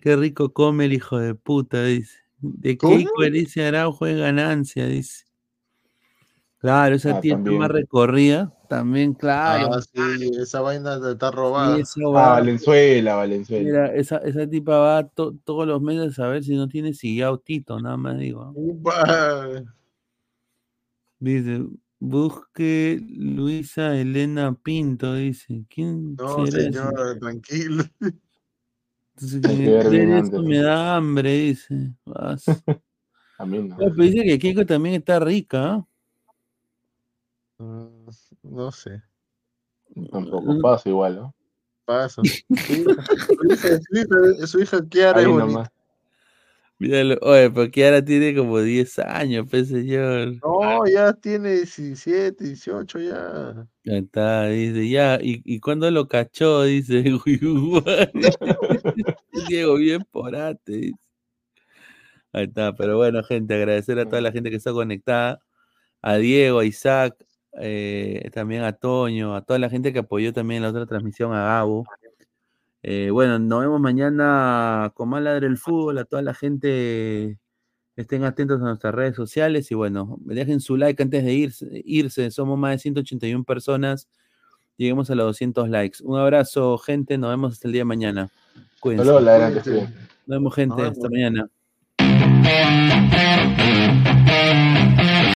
[0.00, 2.18] Qué rico come el hijo de puta, dice.
[2.40, 5.24] De qué incoherencia Araujo es ganancia, dice.
[6.60, 7.58] Claro, esa Ah, también.
[7.58, 9.72] más recorrida, también, claro.
[9.72, 11.78] Ah, sí, esa vaina está robada.
[11.78, 13.64] Ah, va, Valenzuela, Valenzuela.
[13.64, 17.38] mira, esa, esa tipa va to- todos los meses a ver si no tiene sillao
[17.38, 18.52] Tito, nada más digo.
[18.54, 19.64] Upa.
[21.18, 21.64] Dice,
[21.98, 25.64] busque Luisa Elena Pinto, dice.
[25.70, 27.84] ¿Quién No, señor, tranquilo.
[29.14, 29.40] Entonces,
[29.90, 31.94] que eso me da hambre, dice.
[32.04, 32.44] Vas.
[33.38, 33.76] A mí no.
[33.78, 35.74] Pero dice que Keiko también está rica.
[35.74, 35.86] ¿ah?
[37.60, 38.08] Mm,
[38.42, 39.02] No sé.
[40.10, 41.34] Tampoco pasa igual, ¿no?
[41.84, 42.22] Paso.
[42.22, 45.46] Su hija, su hija, su hija- su hija Kiara es Ahí bonita.
[45.46, 45.68] nomás.
[46.78, 50.36] Míralo, oye, porque ahora tiene como 10 años, pues señor.
[50.42, 53.66] No, ya tiene 17, 18 ya.
[53.86, 56.62] Ahí está, dice, ya, ¿y, y cuándo lo cachó?
[56.72, 57.02] Dice.
[59.48, 60.98] Diego, bien porate, dice.
[62.32, 65.40] Ahí está, pero bueno, gente, agradecer a toda la gente que está conectada,
[66.00, 67.14] a Diego, a Isaac,
[67.58, 71.44] eh, también a Toño, a toda la gente que apoyó también la otra transmisión, a
[71.44, 71.84] Gabo.
[72.82, 77.38] Eh, bueno, nos vemos mañana con más Ladre el Fútbol, a toda la gente,
[77.96, 82.30] estén atentos a nuestras redes sociales y bueno, dejen su like antes de irse, irse.
[82.30, 84.08] somos más de 181 personas,
[84.76, 85.98] lleguemos a los 200 likes.
[86.02, 88.30] Un abrazo, gente, nos vemos hasta el día de mañana.
[88.80, 89.04] Cuídense.
[89.04, 89.86] Solo la gran que Cuídense.
[89.86, 90.10] estuvo.
[90.26, 91.50] Nos vemos, gente, hasta mañana.